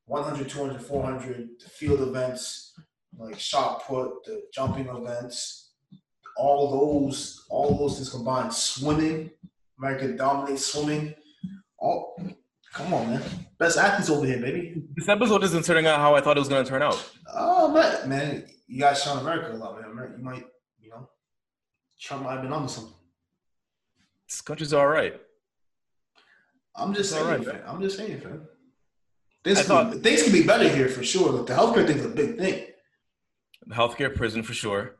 100, 0.05 0.49
200, 0.49 0.81
400, 0.81 1.49
the 1.63 1.69
field 1.69 2.01
events, 2.01 2.73
like 3.15 3.37
shot 3.39 3.85
put, 3.85 4.23
the 4.25 4.41
jumping 4.51 4.87
events, 4.87 5.73
all 6.35 6.71
those, 6.71 7.45
all 7.51 7.77
those 7.77 7.95
things 7.97 8.09
combined, 8.09 8.51
swimming, 8.51 9.29
America 9.81 10.09
dominates 10.15 10.65
swimming. 10.65 11.13
All, 11.79 12.15
come 12.71 12.93
on, 12.93 13.09
man, 13.09 13.23
best 13.57 13.77
athletes 13.77 14.09
over 14.11 14.25
here, 14.25 14.39
baby. 14.39 14.83
This 14.95 15.09
episode 15.09 15.43
isn't 15.43 15.65
turning 15.65 15.87
out 15.87 15.99
how 15.99 16.13
I 16.13 16.21
thought 16.21 16.37
it 16.37 16.39
was 16.39 16.49
going 16.49 16.63
to 16.63 16.69
turn 16.69 16.83
out. 16.83 17.03
Oh 17.33 17.71
man, 17.71 18.07
man, 18.07 18.45
you 18.67 18.79
guys 18.79 19.01
shot 19.01 19.19
America 19.21 19.51
a 19.51 19.57
lot, 19.57 19.81
man. 19.95 20.13
You 20.17 20.23
might, 20.23 20.45
you 20.79 20.89
know, 20.89 21.09
Trump 21.99 22.23
might 22.23 22.33
have 22.33 22.43
been 22.43 22.53
on 22.53 22.69
something. 22.69 22.93
This 24.27 24.41
country's 24.41 24.73
all 24.73 24.87
right. 24.87 25.19
I'm 26.75 26.93
just 26.93 27.09
saying, 27.11 27.27
right, 27.27 27.43
fam. 27.43 27.61
I'm 27.65 27.81
just 27.81 27.97
saying, 27.97 28.19
fam. 28.21 28.47
Things, 29.43 29.59
I 29.59 29.63
can 29.63 29.91
be, 29.91 29.97
things 29.97 30.23
can 30.23 30.31
be 30.31 30.43
better 30.43 30.69
here 30.69 30.87
for 30.87 31.03
sure. 31.03 31.31
Like 31.31 31.47
the 31.47 31.53
healthcare 31.53 31.87
thing's 31.87 32.05
a 32.05 32.09
big 32.09 32.37
thing. 32.37 32.67
The 33.65 33.75
healthcare, 33.75 34.15
prison 34.15 34.43
for 34.43 34.53
sure. 34.53 34.95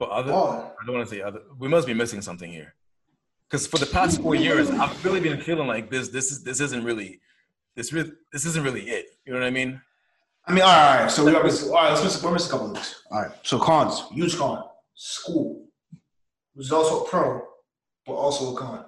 But 0.00 0.10
other, 0.10 0.32
Oh, 0.32 0.72
I 0.80 0.84
don't 0.86 0.96
want 0.96 1.08
to 1.08 1.14
say 1.14 1.22
other. 1.22 1.40
We 1.58 1.68
must 1.68 1.86
be 1.86 1.94
missing 1.94 2.20
something 2.20 2.50
here. 2.50 2.74
Because 3.48 3.66
for 3.66 3.78
the 3.78 3.86
past 3.86 4.20
four 4.20 4.34
years, 4.34 4.70
I've 4.70 5.02
really 5.04 5.20
been 5.20 5.40
feeling 5.40 5.66
like 5.66 5.90
this. 5.90 6.08
This 6.08 6.30
is 6.30 6.42
this 6.42 6.60
isn't 6.60 6.84
really, 6.84 7.20
this 7.76 7.92
really 7.92 8.12
this 8.32 8.44
isn't 8.44 8.62
really 8.62 8.82
it. 8.82 9.06
You 9.24 9.32
know 9.32 9.38
what 9.38 9.46
I 9.46 9.50
mean? 9.50 9.80
I 10.46 10.52
mean, 10.52 10.62
all 10.62 10.68
right, 10.68 10.96
all 10.96 11.02
right. 11.02 11.10
So 11.10 11.24
we 11.24 11.32
got 11.32 11.44
all 11.44 11.74
right. 11.74 11.90
Let's 11.90 12.04
miss, 12.04 12.22
we're 12.22 12.32
missing 12.32 12.48
a 12.48 12.52
couple 12.52 12.70
of 12.70 12.74
things. 12.74 13.02
All 13.10 13.22
right. 13.22 13.30
So 13.42 13.58
cons, 13.58 14.04
huge 14.12 14.36
con. 14.36 14.64
School, 14.94 15.66
is 16.56 16.72
also 16.72 17.04
a 17.04 17.08
pro, 17.08 17.42
but 18.04 18.14
also 18.14 18.54
a 18.54 18.58
con. 18.58 18.84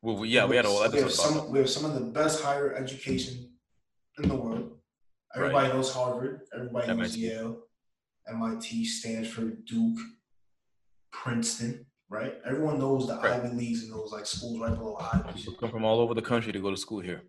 Well, 0.00 0.16
we, 0.16 0.28
yeah, 0.28 0.46
we 0.46 0.56
had 0.56 0.64
a 0.64 0.68
whole 0.68 0.88
we 0.90 1.00
have 1.00 1.12
some. 1.12 1.50
We 1.50 1.58
have 1.58 1.68
some 1.68 1.84
of 1.84 1.94
the 1.94 2.00
best 2.00 2.42
higher 2.42 2.74
education 2.74 3.50
in 4.18 4.28
the 4.28 4.36
world. 4.36 4.72
Everybody 5.34 5.68
knows 5.68 5.92
Harvard. 5.92 6.42
Everybody 6.54 6.86
knows 6.86 7.14
MIT. 7.14 7.18
Yale, 7.18 7.58
MIT, 8.28 8.84
Stanford, 8.86 9.66
Duke, 9.66 9.98
Princeton. 11.10 11.84
Right. 12.08 12.34
Everyone 12.44 12.78
knows 12.78 13.08
the 13.08 13.16
Right. 13.16 13.32
Ivy 13.32 13.48
Leagues 13.56 13.82
and 13.84 13.92
those 13.92 14.12
like 14.12 14.26
schools 14.26 14.60
right 14.60 14.74
below 14.76 14.96
Ivy. 15.12 15.32
People 15.34 15.54
come 15.54 15.70
from 15.70 15.84
all 15.84 15.98
over 16.00 16.14
the 16.14 16.22
country 16.22 16.52
to 16.52 16.60
go 16.60 16.70
to 16.70 16.76
school 16.76 17.00
here. 17.00 17.22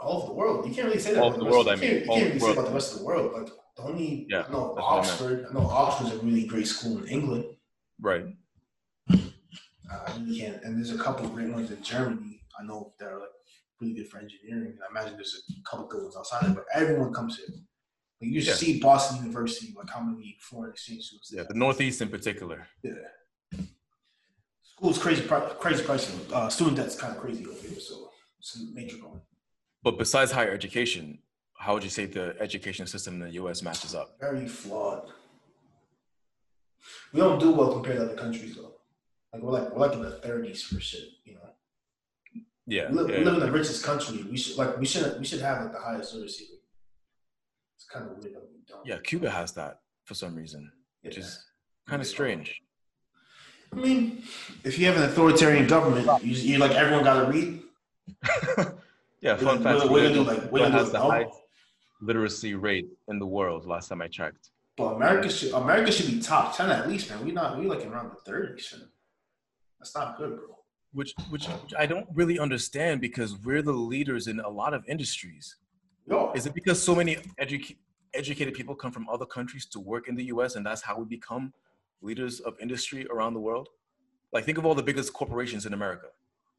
all 0.00 0.18
over 0.18 0.26
the 0.28 0.32
world. 0.34 0.66
You 0.68 0.74
can't 0.74 0.86
really 0.88 1.00
say 1.00 1.14
that. 1.14 1.22
All 1.22 1.28
over 1.30 1.38
the 1.38 1.44
world, 1.44 1.68
I 1.68 1.74
you 1.74 1.80
mean. 1.80 1.90
can't, 1.90 2.02
you 2.04 2.08
can't 2.12 2.24
really 2.26 2.38
say 2.40 2.52
about 2.52 2.66
the 2.66 2.72
rest 2.74 2.92
of 2.92 2.98
the 3.00 3.04
world. 3.04 3.32
Like 3.32 3.46
the 3.76 3.82
only, 3.82 4.26
Yeah, 4.28 4.44
I 4.48 4.52
know 4.52 4.72
what 4.72 4.78
I. 4.82 4.98
Oxford. 4.98 5.46
I 5.48 5.52
know 5.54 5.66
Oxford's 5.66 6.12
a 6.14 6.18
really 6.18 6.44
great 6.46 6.66
school 6.68 6.98
in 6.98 7.08
England. 7.08 7.44
Right. 8.00 8.24
Uh, 9.10 9.16
I 10.06 10.16
really 10.18 10.38
can't. 10.38 10.62
And 10.64 10.76
there's 10.76 10.92
a 10.92 10.98
couple 10.98 11.26
of 11.26 11.34
great 11.34 11.48
ones 11.50 11.70
in 11.70 11.82
Germany. 11.82 12.42
I 12.60 12.64
know 12.64 12.92
that 12.98 13.06
are 13.08 13.18
like 13.20 13.28
really 13.80 13.94
good 13.94 14.08
for 14.08 14.18
engineering. 14.18 14.72
And 14.72 14.80
I 14.86 14.90
imagine 14.90 15.14
there's 15.16 15.40
a 15.50 15.68
couple 15.70 15.86
good 15.86 16.02
ones 16.02 16.16
outside 16.16 16.44
of 16.44 16.50
it. 16.50 16.54
But 16.56 16.66
everyone 16.74 17.12
comes 17.12 17.36
here. 17.38 17.46
Like 18.20 18.30
you 18.32 18.40
Yeah. 18.40 18.54
see 18.54 18.80
Boston 18.80 19.18
University, 19.24 19.72
like 19.76 19.88
how 19.90 20.00
many 20.00 20.36
foreign 20.48 20.70
exchange 20.72 21.04
students. 21.04 21.32
Yeah, 21.34 21.44
the 21.48 21.54
Northeast 21.54 22.02
in 22.02 22.08
particular. 22.08 22.66
Yeah. 22.82 22.92
School's 24.78 24.98
crazy, 24.98 25.22
crazy 25.58 25.82
pricing. 25.82 26.20
Uh, 26.32 26.48
student 26.48 26.76
debt's 26.76 26.94
kind 26.94 27.12
of 27.12 27.20
crazy 27.20 27.44
over 27.44 27.58
here, 27.66 27.80
so 27.80 28.10
it's 28.38 28.54
a 28.60 28.72
major 28.72 28.96
problem. 28.98 29.20
But 29.82 29.98
besides 29.98 30.30
higher 30.30 30.52
education, 30.52 31.18
how 31.58 31.74
would 31.74 31.82
you 31.82 31.90
say 31.90 32.06
the 32.06 32.36
education 32.38 32.86
system 32.86 33.14
in 33.14 33.20
the 33.20 33.30
U.S. 33.42 33.60
matches 33.60 33.92
up? 33.96 34.16
very 34.20 34.46
flawed. 34.46 35.08
We 37.12 37.18
don't 37.20 37.40
do 37.40 37.50
well 37.50 37.72
compared 37.72 37.96
to 37.96 38.04
other 38.04 38.14
countries 38.14 38.54
though. 38.54 38.74
Like 39.32 39.42
we're 39.42 39.50
like 39.50 39.72
we're 39.72 39.80
like 39.86 39.92
in 39.94 40.02
the 40.02 40.12
thirties 40.12 40.62
for 40.62 40.78
shit, 40.78 41.08
you 41.24 41.34
know. 41.34 41.40
Yeah, 42.66 42.88
We 42.88 42.98
live, 42.98 43.10
yeah. 43.10 43.18
we 43.18 43.24
live 43.24 43.34
in 43.34 43.40
the 43.40 43.50
richest 43.50 43.82
country. 43.84 44.24
We 44.30 44.36
should 44.36 44.56
like 44.58 44.78
we 44.78 44.86
should 44.86 45.18
we 45.18 45.24
should 45.24 45.40
have 45.40 45.60
like 45.62 45.72
the 45.72 45.80
highest 45.80 46.14
literacy 46.14 46.44
rate. 46.52 46.60
It's 47.76 47.84
kind 47.86 48.04
of 48.08 48.12
weird 48.12 48.36
that 48.36 48.42
we 48.48 48.60
don't. 48.68 48.86
yeah. 48.86 48.98
Cuba 49.02 49.28
has 49.28 49.50
that 49.54 49.80
for 50.04 50.14
some 50.14 50.36
reason, 50.36 50.70
which 51.02 51.18
is 51.18 51.44
kind 51.88 52.00
of 52.00 52.06
strange. 52.06 52.62
I 53.72 53.76
mean, 53.76 54.22
if 54.64 54.78
you 54.78 54.86
have 54.86 54.96
an 54.96 55.02
authoritarian 55.04 55.66
government, 55.66 56.06
you, 56.22 56.32
you 56.34 56.58
like 56.58 56.72
everyone 56.72 57.04
got 57.04 57.24
to 57.24 57.30
read. 57.32 57.62
yeah, 59.20 59.32
What- 59.34 59.40
fun 59.40 59.62
fact. 59.62 59.78
what- 59.80 59.90
what 59.90 60.00
do 60.00 60.08
you 60.08 60.14
do, 60.14 60.22
like, 60.22 60.50
what 60.50 60.58
do 60.58 60.64
you 60.64 60.70
Cuba 60.70 60.70
do, 60.70 60.78
has 60.78 60.90
the 60.92 61.00
highest 61.00 61.38
literacy 62.00 62.54
rate 62.54 62.86
in 63.08 63.18
the 63.18 63.26
world. 63.26 63.66
Last 63.66 63.88
time 63.88 64.02
I 64.02 64.08
checked. 64.08 64.50
But 64.76 64.94
America 64.94 65.28
should 65.28 65.52
America 65.52 65.90
should 65.90 66.06
be 66.06 66.20
top 66.20 66.56
ten 66.56 66.70
at 66.70 66.88
least, 66.88 67.10
man. 67.10 67.24
We 67.24 67.32
not 67.32 67.58
we 67.58 67.66
like 67.66 67.84
around 67.84 68.10
the 68.10 68.16
thirties. 68.30 68.72
That's 69.80 69.94
not 69.94 70.16
good, 70.16 70.36
bro. 70.36 70.56
Which, 70.92 71.12
which, 71.30 71.46
which 71.46 71.74
I 71.78 71.84
don't 71.86 72.06
really 72.14 72.38
understand 72.38 73.00
because 73.00 73.36
we're 73.38 73.60
the 73.62 73.72
leaders 73.72 74.26
in 74.26 74.40
a 74.40 74.48
lot 74.48 74.72
of 74.72 74.84
industries. 74.88 75.56
Yo, 76.08 76.32
Is 76.34 76.46
it 76.46 76.54
because 76.54 76.82
so 76.82 76.94
many 76.94 77.16
educa- 77.40 77.76
educated 78.14 78.54
people 78.54 78.74
come 78.74 78.90
from 78.90 79.06
other 79.08 79.26
countries 79.26 79.66
to 79.66 79.80
work 79.80 80.08
in 80.08 80.14
the 80.16 80.24
U.S. 80.26 80.56
and 80.56 80.64
that's 80.64 80.80
how 80.80 80.98
we 80.98 81.04
become 81.04 81.52
leaders 82.00 82.40
of 82.40 82.54
industry 82.60 83.06
around 83.08 83.34
the 83.34 83.40
world? 83.40 83.68
Like, 84.32 84.44
think 84.44 84.58
of 84.58 84.66
all 84.66 84.74
the 84.74 84.82
biggest 84.82 85.12
corporations 85.12 85.66
in 85.66 85.72
America. 85.72 86.08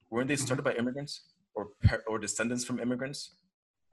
Weren't 0.10 0.28
they 0.28 0.36
started 0.36 0.64
by 0.64 0.74
immigrants 0.74 1.22
or 1.54 1.70
or 2.08 2.18
descendants 2.18 2.66
from 2.66 2.80
immigrants? 2.80 3.36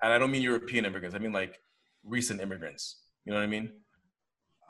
And 0.02 0.12
I 0.12 0.18
don't 0.18 0.30
mean 0.30 0.42
European 0.42 0.84
immigrants. 0.84 1.14
I 1.14 1.18
mean 1.18 1.32
like 1.32 1.60
recent 2.04 2.40
immigrants. 2.40 3.02
You 3.24 3.32
know 3.32 3.38
what 3.38 3.44
I 3.44 3.48
mean? 3.48 3.72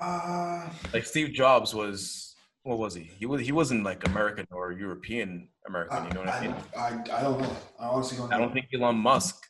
Uh, 0.01 0.69
Like 0.93 1.07
Steve 1.07 1.33
Jobs 1.33 1.75
was. 1.75 2.35
What 2.63 2.79
was 2.79 2.95
he? 2.95 3.05
He 3.05 3.27
was. 3.27 3.41
He 3.43 3.53
wasn't 3.53 3.85
like 3.85 4.07
American 4.09 4.45
or 4.51 4.73
European 4.73 5.49
American. 5.69 6.05
You 6.07 6.11
know 6.15 6.21
what 6.21 6.29
I, 6.29 6.39
I, 6.39 6.41
mean? 6.41 6.55
I, 6.77 7.19
I 7.19 7.23
don't 7.23 7.41
know. 7.41 7.57
I 7.79 7.87
honestly 7.87 8.19
don't 8.19 8.29
know. 8.29 8.37
I 8.37 8.39
don't 8.41 8.53
think 8.53 8.67
Elon 8.75 8.97
Musk. 8.97 9.47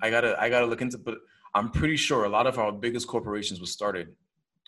I 0.00 0.08
gotta. 0.08 0.40
I 0.40 0.48
gotta 0.48 0.66
look 0.66 0.80
into. 0.80 0.98
But 0.98 1.18
I'm 1.56 1.70
pretty 1.70 1.96
sure 1.96 2.24
a 2.24 2.28
lot 2.28 2.46
of 2.46 2.58
our 2.60 2.70
biggest 2.70 3.08
corporations 3.08 3.58
were 3.58 3.66
started, 3.66 4.14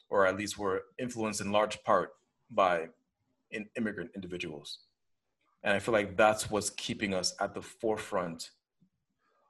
or 0.09 0.27
at 0.27 0.37
least 0.37 0.59
were 0.59 0.83
influenced 0.99 1.41
in 1.41 1.51
large 1.53 1.83
part 1.85 2.11
by 2.51 2.87
in 3.51 3.67
immigrant 3.77 4.11
individuals. 4.15 4.79
And 5.63 5.75
I 5.75 5.79
feel 5.79 5.93
like 5.93 6.17
that's 6.17 6.51
what's 6.51 6.71
keeping 6.71 7.13
us 7.15 7.35
at 7.41 7.55
the 7.55 7.63
forefront 7.63 8.51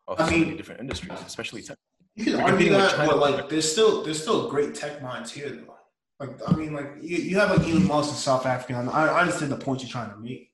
of 0.09 0.21
I 0.21 0.25
so 0.27 0.31
mean- 0.31 0.41
many 0.43 0.57
different 0.57 0.81
industries, 0.81 1.19
especially 1.27 1.63
tech. 1.63 1.77
You 2.15 2.25
can 2.25 2.41
argue 2.41 2.71
that, 2.71 2.97
but 2.97 3.19
like, 3.19 3.51
there's 3.51 3.71
still 3.71 4.03
there's 4.03 4.23
still 4.23 4.49
great 4.49 4.75
tech 4.75 5.03
minds 5.03 5.31
here 5.31 5.51
though. 5.51 5.75
Like, 6.19 6.31
I 6.49 6.57
mean, 6.57 6.73
like 6.73 6.93
you, 7.03 7.19
you 7.19 7.39
have 7.39 7.51
like 7.51 7.69
Elon 7.69 7.87
Musk 7.87 8.09
in 8.09 8.17
South 8.17 8.47
Africa. 8.47 8.81
and 8.81 8.89
I, 8.89 9.09
I 9.09 9.21
understand 9.21 9.53
the 9.53 9.59
point 9.59 9.83
you're 9.83 9.91
trying 9.91 10.11
to 10.11 10.17
make, 10.17 10.51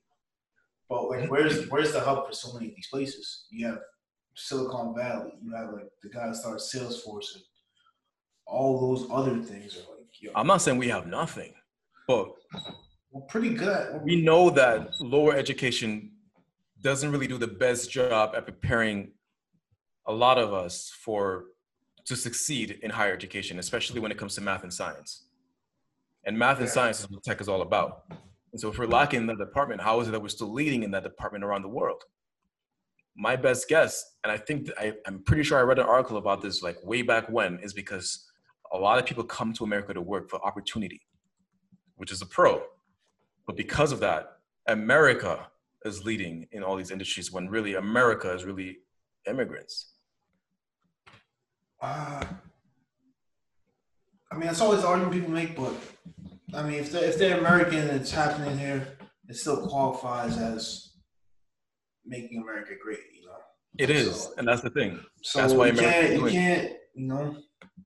but 0.89 1.07
like, 1.07 1.31
where's 1.31 1.69
where's 1.69 1.93
the 1.93 2.01
hub 2.01 2.27
for 2.27 2.33
so 2.33 2.51
many 2.53 2.67
of 2.67 2.75
these 2.75 2.87
places? 2.87 3.45
You 3.49 3.67
have 3.67 3.79
Silicon 4.35 4.93
Valley. 4.93 5.31
You 5.41 5.55
have 5.55 5.71
like 5.71 5.87
the 6.01 6.09
guy 6.09 6.27
that 6.27 6.35
started 6.35 6.59
Salesforce 6.59 7.35
and 7.35 7.43
all 8.45 8.81
those 8.93 9.07
other 9.09 9.39
things 9.39 9.77
are 9.77 9.79
like, 9.91 9.92
I'm 10.35 10.47
not 10.47 10.61
saying 10.61 10.77
we 10.77 10.89
have 10.89 11.07
nothing, 11.07 11.53
but 12.07 12.33
we're 13.11 13.21
pretty 13.21 13.53
good. 13.53 14.01
We 14.03 14.21
know 14.21 14.49
that 14.51 14.89
lower 14.99 15.35
education 15.35 16.11
doesn't 16.81 17.11
really 17.11 17.27
do 17.27 17.37
the 17.37 17.47
best 17.47 17.91
job 17.91 18.33
at 18.35 18.45
preparing 18.45 19.11
a 20.07 20.13
lot 20.13 20.37
of 20.37 20.53
us 20.53 20.91
for 21.03 21.45
to 22.05 22.15
succeed 22.15 22.79
in 22.81 22.91
higher 22.91 23.13
education, 23.13 23.59
especially 23.59 23.99
when 23.99 24.11
it 24.11 24.17
comes 24.17 24.35
to 24.35 24.41
math 24.41 24.63
and 24.63 24.73
science. 24.73 25.27
And 26.25 26.37
math 26.37 26.59
and 26.59 26.69
science 26.69 26.99
is 26.99 27.09
what 27.09 27.23
tech 27.23 27.39
is 27.39 27.47
all 27.47 27.61
about. 27.61 28.03
And 28.51 28.59
so 28.59 28.69
if 28.69 28.77
we're 28.77 28.85
lacking 28.85 29.21
in 29.21 29.27
that 29.27 29.37
department, 29.37 29.81
how 29.81 29.99
is 29.99 30.07
it 30.07 30.11
that 30.11 30.21
we're 30.21 30.29
still 30.29 30.51
leading 30.51 30.83
in 30.83 30.91
that 30.91 31.03
department 31.03 31.43
around 31.43 31.63
the 31.63 31.69
world? 31.69 32.01
My 33.15 33.35
best 33.35 33.69
guess, 33.69 34.03
and 34.23 34.31
I 34.31 34.37
think 34.37 34.69
I, 34.77 34.93
I'm 35.05 35.23
pretty 35.23 35.43
sure 35.43 35.57
I 35.57 35.61
read 35.61 35.79
an 35.79 35.85
article 35.85 36.17
about 36.17 36.41
this 36.41 36.61
like 36.61 36.77
way 36.83 37.01
back 37.01 37.29
when, 37.29 37.59
is 37.59 37.73
because 37.73 38.25
a 38.73 38.77
lot 38.77 38.99
of 38.99 39.05
people 39.05 39.23
come 39.23 39.53
to 39.53 39.63
America 39.63 39.93
to 39.93 40.01
work 40.01 40.29
for 40.29 40.43
opportunity, 40.45 41.01
which 41.95 42.11
is 42.11 42.21
a 42.21 42.25
pro. 42.25 42.61
But 43.45 43.55
because 43.55 43.91
of 43.91 43.99
that, 43.99 44.37
America 44.67 45.47
is 45.85 46.03
leading 46.03 46.47
in 46.51 46.63
all 46.63 46.75
these 46.75 46.91
industries 46.91 47.31
when 47.31 47.49
really 47.49 47.75
America 47.75 48.33
is 48.33 48.45
really 48.45 48.77
immigrants. 49.27 49.93
Uh, 51.81 52.23
I 54.31 54.35
mean, 54.35 54.47
that's 54.47 54.61
always 54.61 54.81
the 54.81 54.87
argument 54.87 55.13
people 55.13 55.29
make, 55.29 55.55
but 55.55 55.73
I 56.53 56.63
mean, 56.63 56.79
if 56.79 56.91
they're, 56.91 57.03
if 57.03 57.17
they're 57.17 57.37
American 57.37 57.79
and 57.79 58.01
it's 58.01 58.11
happening 58.11 58.57
here, 58.57 58.97
it 59.27 59.35
still 59.35 59.67
qualifies 59.67 60.37
as 60.37 60.93
making 62.05 62.41
America 62.41 62.73
great, 62.81 62.99
you 63.13 63.25
know? 63.25 63.33
It 63.77 63.89
is, 63.89 64.29
and 64.37 64.47
that's 64.47 64.61
the 64.61 64.69
thing. 64.69 64.99
So 65.21 65.41
That's 65.41 65.53
why 65.53 65.67
you 65.67 65.73
can't, 65.73 66.13
you 66.13 66.27
can't, 66.27 66.73
you 66.95 67.07
know? 67.07 67.37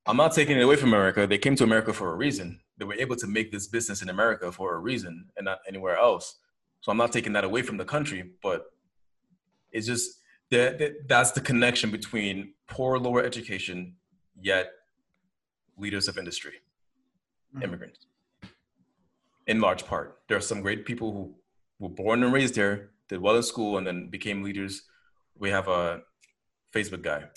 I'm 0.05 0.17
not 0.17 0.33
taking 0.33 0.57
it 0.57 0.63
away 0.63 0.75
from 0.75 0.89
America. 0.89 1.27
They 1.27 1.37
came 1.37 1.55
to 1.55 1.63
America 1.63 1.93
for 1.93 2.11
a 2.11 2.15
reason. 2.15 2.61
They 2.77 2.85
were 2.85 2.93
able 2.95 3.15
to 3.17 3.27
make 3.27 3.51
this 3.51 3.67
business 3.67 4.01
in 4.01 4.09
America 4.09 4.51
for 4.51 4.75
a 4.75 4.79
reason 4.79 5.29
and 5.35 5.45
not 5.45 5.59
anywhere 5.67 5.97
else. 5.97 6.39
So 6.81 6.91
I'm 6.91 6.97
not 6.97 7.11
taking 7.11 7.33
that 7.33 7.43
away 7.43 7.61
from 7.61 7.77
the 7.77 7.85
country, 7.85 8.31
but 8.41 8.71
it's 9.71 9.87
just 9.87 10.21
that 10.51 10.79
that- 10.79 11.07
that's 11.07 11.31
the 11.31 11.41
connection 11.41 11.91
between 11.91 12.53
poor 12.67 12.97
lower 12.97 13.23
education 13.23 13.97
yet 14.39 14.71
leaders 15.77 16.07
of 16.07 16.17
industry, 16.17 16.61
Mhm. 17.55 17.63
immigrants. 17.63 18.05
In 19.45 19.59
large 19.61 19.85
part, 19.85 20.21
there 20.27 20.37
are 20.37 20.41
some 20.41 20.61
great 20.61 20.85
people 20.85 21.11
who 21.11 21.35
were 21.79 21.89
born 21.89 22.23
and 22.23 22.33
raised 22.33 22.55
here, 22.55 22.91
did 23.07 23.19
well 23.21 23.35
in 23.37 23.43
school, 23.43 23.77
and 23.77 23.85
then 23.87 24.09
became 24.09 24.43
leaders. 24.43 24.87
We 25.35 25.49
have 25.49 25.67
a 25.67 26.03
Facebook 26.73 27.01
guy, 27.01 27.29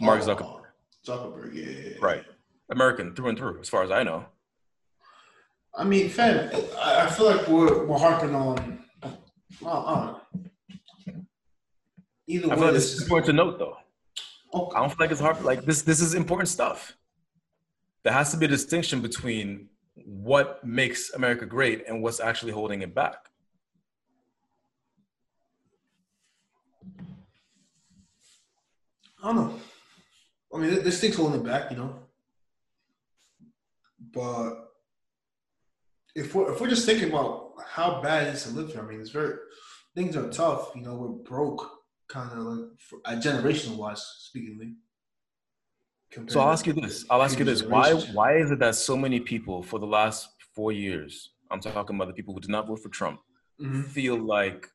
Mark 0.00 0.22
Oh, 0.22 0.26
Zuckerberg. 0.26 0.62
Zuckerberg, 1.06 1.54
yeah, 1.54 1.98
right? 2.00 2.24
American 2.70 3.14
through 3.14 3.28
and 3.28 3.38
through, 3.38 3.60
as 3.60 3.68
far 3.68 3.82
as 3.82 3.90
I 3.90 4.02
know. 4.02 4.26
I 5.76 5.84
mean, 5.84 6.08
fam, 6.08 6.50
I, 6.78 7.06
feel 7.10 7.26
like 7.26 7.46
we're, 7.48 7.84
we're 7.84 7.98
harping 7.98 8.34
on, 8.34 8.84
well, 9.60 9.86
I 9.86 9.94
don't 9.94 10.06
know. 10.06 11.24
Either 12.26 12.46
I 12.46 12.48
way, 12.50 12.54
feel 12.56 12.64
like 12.66 12.72
this 12.74 12.84
this 12.84 12.92
is 12.92 12.94
is, 12.94 13.02
important 13.02 13.26
to 13.26 13.32
note, 13.32 13.58
though. 13.58 13.76
okay. 14.54 14.76
I 14.76 14.80
don't 14.80 14.88
feel 14.88 14.96
like 15.00 15.10
it's 15.10 15.20
hard. 15.20 15.42
Like 15.42 15.64
this, 15.64 15.82
this 15.82 16.00
is 16.00 16.14
important 16.14 16.48
stuff. 16.48 16.96
There 18.02 18.12
has 18.12 18.30
to 18.30 18.36
be 18.36 18.46
a 18.46 18.48
distinction 18.48 19.00
between 19.02 19.68
what 19.96 20.64
makes 20.64 21.12
America 21.12 21.44
great 21.46 21.84
and 21.88 22.02
what's 22.02 22.20
actually 22.20 22.52
holding 22.52 22.82
it 22.82 22.94
back. 22.94 23.28
I 29.22 29.26
don't 29.32 29.36
know. 29.36 29.60
I 30.54 30.58
mean, 30.58 30.84
this 30.84 31.00
thing's 31.00 31.16
holding 31.16 31.40
it 31.40 31.44
back, 31.44 31.70
you 31.70 31.76
know. 31.76 31.96
But 34.12 34.54
if 36.14 36.34
we're 36.34 36.52
if 36.52 36.60
we're 36.60 36.68
just 36.68 36.86
thinking 36.86 37.08
about 37.10 37.52
how 37.66 38.00
bad 38.00 38.28
it 38.28 38.34
is 38.34 38.44
to 38.44 38.50
live 38.50 38.70
here, 38.72 38.82
I 38.82 38.86
mean, 38.86 39.00
it's 39.00 39.10
very 39.10 39.34
things 39.94 40.16
are 40.16 40.28
tough. 40.30 40.70
You 40.76 40.82
know, 40.82 40.94
we're 40.94 41.08
broke, 41.08 41.68
kind 42.08 42.30
of 42.32 42.38
like 42.38 42.68
for, 42.78 43.00
uh, 43.04 43.12
generational 43.16 43.76
wise, 43.76 44.02
speakingly. 44.20 44.74
So 46.28 46.38
I'll 46.40 46.52
ask 46.52 46.64
you 46.66 46.72
this. 46.72 47.04
I'll 47.10 47.22
ask 47.22 47.38
you 47.40 47.44
this. 47.44 47.64
Why, 47.64 47.92
why 47.92 48.36
is 48.36 48.52
it 48.52 48.60
that 48.60 48.76
so 48.76 48.96
many 48.96 49.18
people 49.18 49.64
for 49.64 49.80
the 49.80 49.86
last 49.86 50.28
four 50.54 50.70
years, 50.70 51.30
I'm 51.50 51.58
talking 51.60 51.96
about 51.96 52.06
the 52.06 52.14
people 52.14 52.32
who 52.34 52.40
did 52.40 52.50
not 52.50 52.68
vote 52.68 52.80
for 52.80 52.88
Trump, 52.88 53.18
Mhm. 53.60 53.84
feel 53.86 54.16
like, 54.16 54.68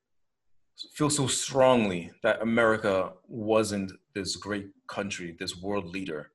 feel 0.94 1.10
so 1.10 1.28
strongly 1.28 2.12
that 2.24 2.42
America 2.42 3.14
wasn't 3.28 3.94
this 4.20 4.36
great 4.36 4.68
country, 4.88 5.36
this 5.40 5.58
world 5.58 5.86
leader 5.86 6.32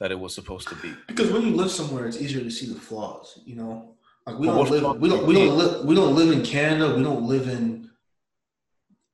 that 0.00 0.10
it 0.10 0.18
was 0.18 0.34
supposed 0.34 0.68
to 0.68 0.74
be? 0.76 0.94
Because 1.06 1.32
when 1.32 1.42
you 1.42 1.54
live 1.54 1.70
somewhere, 1.70 2.06
it's 2.06 2.20
easier 2.20 2.42
to 2.42 2.50
see 2.50 2.72
the 2.72 2.80
flaws. 2.80 3.40
You 3.44 3.56
know, 3.56 3.94
like 4.26 4.38
we 4.38 4.46
don't 4.46 4.70
live. 4.70 5.00
We 5.00 5.08
don't. 5.08 5.26
We 5.26 5.34
don't 5.34 5.56
live. 5.56 5.84
We 5.84 5.94
don't 5.94 6.14
live 6.14 6.30
in 6.32 6.42
Canada. 6.44 6.96
We 6.96 7.02
don't 7.02 7.24
live 7.24 7.48
in 7.48 7.90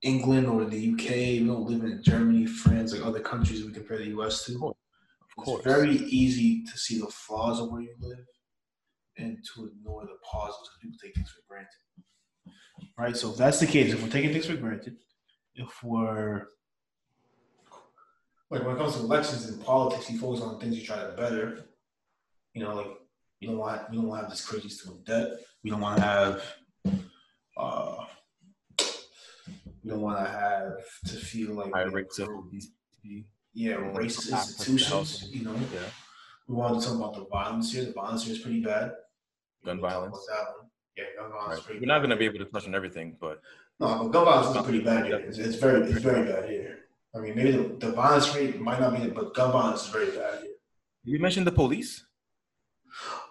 England 0.01 0.47
or 0.47 0.65
the 0.65 0.93
UK. 0.93 1.09
We 1.41 1.47
don't 1.47 1.67
live 1.67 1.83
in 1.83 2.01
Germany, 2.03 2.45
France, 2.45 2.93
like 2.93 3.05
other 3.05 3.19
countries 3.19 3.63
we 3.63 3.71
compare 3.71 3.97
the 3.97 4.15
US 4.19 4.45
to. 4.45 4.53
Of 4.65 4.73
It's 5.47 5.63
very 5.63 5.95
easy 5.95 6.63
to 6.65 6.77
see 6.77 6.99
the 6.99 7.07
flaws 7.07 7.59
of 7.59 7.71
where 7.71 7.81
you 7.81 7.95
live 7.99 8.25
and 9.17 9.37
to 9.53 9.65
ignore 9.65 10.03
the 10.03 10.17
positives 10.29 10.69
because 10.69 10.81
people 10.81 10.99
take 11.01 11.15
things 11.15 11.29
for 11.29 11.41
granted. 11.47 11.69
Right? 12.97 13.15
So 13.15 13.31
if 13.31 13.37
that's 13.37 13.59
the 13.59 13.67
case, 13.67 13.93
if 13.93 14.01
we're 14.01 14.09
taking 14.09 14.31
things 14.31 14.47
for 14.47 14.55
granted, 14.55 14.97
if 15.55 15.83
we're 15.83 16.47
like 18.51 18.65
when 18.65 18.75
it 18.75 18.79
comes 18.79 18.95
to 18.97 18.99
elections 18.99 19.47
and 19.47 19.63
politics, 19.63 20.11
you 20.11 20.19
focus 20.19 20.41
on 20.41 20.59
things 20.59 20.77
you 20.77 20.85
try 20.85 20.97
to 20.97 21.13
better. 21.13 21.65
You 22.53 22.63
know, 22.63 22.75
like 22.75 22.87
you 23.39 23.47
don't 23.47 23.57
want 23.57 23.89
we 23.89 23.95
don't 23.97 24.07
want 24.07 24.19
to 24.19 24.23
have 24.23 24.31
this 24.31 24.45
crazy 24.45 24.69
student 24.69 25.05
debt. 25.05 25.29
We 25.63 25.71
don't 25.71 25.79
want 25.79 25.97
to 25.97 26.03
have 26.03 26.43
uh 27.57 28.05
we 29.83 29.89
don't 29.89 30.01
want 30.01 30.23
to 30.23 30.29
have 30.29 30.73
to 31.07 31.15
feel 31.15 31.53
like 31.53 31.73
High 31.73 31.83
rates 31.83 32.19
of 32.19 32.29
yeah, 33.53 33.75
racist 33.75 34.31
institutions. 34.31 35.29
You 35.31 35.43
know, 35.45 35.55
Yeah. 35.73 35.79
we 36.47 36.55
wanted 36.55 36.81
to 36.81 36.87
talk 36.87 36.95
about 36.97 37.15
the 37.15 37.25
violence 37.25 37.73
here. 37.73 37.85
The 37.85 37.93
violence 37.93 38.25
here 38.25 38.33
is 38.35 38.39
pretty 38.39 38.61
bad. 38.61 38.91
Gun 39.65 39.79
violence. 39.79 40.17
about 40.29 40.37
that 40.37 40.51
one. 40.57 40.69
Yeah, 40.97 41.03
gun 41.17 41.31
violence. 41.31 41.47
Right. 41.49 41.57
is 41.57 41.63
pretty 41.65 41.79
We're 41.79 41.85
not 41.87 41.99
going 41.99 42.09
to 42.11 42.15
be 42.17 42.25
able 42.25 42.39
to 42.39 42.45
touch 42.45 42.67
on 42.67 42.75
everything, 42.75 43.17
but 43.19 43.41
No, 43.79 44.03
but 44.03 44.07
gun 44.09 44.25
violence 44.25 44.55
is 44.55 44.63
pretty 44.63 44.81
bad 44.83 45.05
here. 45.05 45.17
It's, 45.17 45.37
it's 45.37 45.55
very, 45.55 45.81
it's 45.89 46.01
very 46.01 46.25
bad 46.31 46.49
here. 46.49 46.81
I 47.15 47.19
mean, 47.19 47.35
maybe 47.35 47.51
the, 47.51 47.75
the 47.79 47.91
violence 47.91 48.33
rate 48.35 48.59
might 48.61 48.79
not 48.79 48.95
be, 48.97 49.09
but 49.09 49.33
gun 49.33 49.51
violence 49.51 49.83
is 49.83 49.89
very 49.89 50.11
bad 50.11 50.39
here. 50.41 50.51
you 51.03 51.19
mentioned 51.19 51.45
the 51.45 51.51
police. 51.51 52.05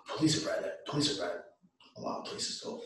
Police 0.09 0.43
are 0.45 0.49
bad. 0.49 0.72
Police 0.87 1.18
are 1.18 1.26
bad. 1.26 1.37
A 1.97 2.01
lot 2.01 2.18
of 2.20 2.24
places 2.26 2.61
though. 2.62 2.81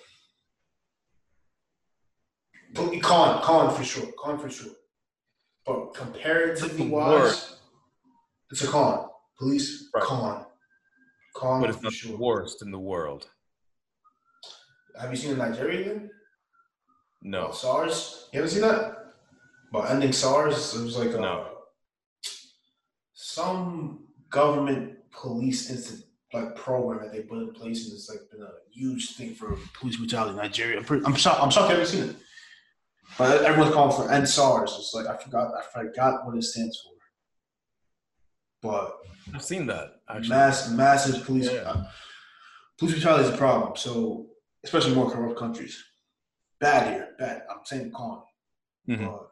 But 2.74 3.00
con, 3.02 3.42
con 3.42 3.74
for 3.74 3.84
sure, 3.84 4.06
con 4.18 4.38
for 4.38 4.50
sure. 4.50 4.72
But 5.66 5.94
comparatively 5.94 6.88
wise, 6.88 7.56
it's 8.50 8.62
a 8.62 8.66
con. 8.68 9.08
Police 9.38 9.88
Right. 9.94 10.04
con, 10.04 10.46
con 11.34 11.60
But 11.60 11.70
it's 11.70 11.78
for 11.78 11.84
not 11.84 11.92
sure. 11.92 12.12
the 12.12 12.18
worst 12.18 12.62
in 12.62 12.70
the 12.70 12.78
world. 12.78 13.28
Have 15.00 15.10
you 15.10 15.16
seen 15.16 15.36
the 15.36 15.44
Nigeria? 15.48 16.00
No. 17.22 17.50
SARS. 17.52 18.28
You 18.32 18.38
haven't 18.40 18.50
seen 18.52 18.62
that? 18.62 19.03
About 19.74 19.90
ending 19.90 20.12
SARS. 20.12 20.76
It 20.76 20.84
was 20.84 20.96
like 20.96 21.08
a, 21.14 21.18
No. 21.18 21.48
some 23.12 24.06
government 24.30 24.98
police 25.10 25.68
instant 25.70 26.04
like 26.32 26.54
program 26.56 27.00
that 27.02 27.12
they 27.12 27.22
put 27.22 27.38
in 27.38 27.52
place, 27.52 27.84
and 27.86 27.94
it's 27.94 28.08
like 28.08 28.18
been 28.30 28.42
a 28.42 28.50
huge 28.72 29.14
thing 29.16 29.34
for 29.34 29.56
police 29.78 29.96
brutality 29.96 30.30
in 30.30 30.36
Nigeria. 30.36 30.78
I'm, 30.78 30.84
pretty, 30.84 31.04
I'm 31.06 31.14
shocked. 31.14 31.40
I'm 31.42 31.50
shocked 31.50 31.68
I 31.70 31.72
haven't 31.72 31.86
seen 31.86 32.04
it. 32.10 32.16
But 33.18 33.42
everyone's 33.44 33.74
calling 33.74 33.96
for 33.96 34.12
end 34.12 34.28
SARS. 34.28 34.74
It's 34.78 34.94
like 34.94 35.06
I 35.06 35.16
forgot. 35.20 35.52
I 35.54 35.62
forgot 35.72 36.24
what 36.24 36.36
it 36.36 36.42
stands 36.42 36.80
for. 36.80 36.92
But 38.62 38.96
I've 39.34 39.42
seen 39.44 39.66
that. 39.66 39.88
Actually. 40.08 40.28
mass, 40.28 40.70
massive 40.70 41.24
police. 41.24 41.50
Yeah. 41.52 41.60
uh, 41.62 41.84
police 42.78 42.94
brutality 42.94 43.28
is 43.28 43.34
a 43.34 43.36
problem. 43.36 43.76
So 43.76 44.26
especially 44.64 44.94
more 44.94 45.10
corrupt 45.10 45.38
countries. 45.38 45.82
Bad 46.60 46.92
here. 46.92 47.08
Bad. 47.18 47.42
I'm 47.50 47.64
saying 47.64 47.90
con. 47.92 48.22
Mhm. 48.88 49.06
But. 49.06 49.30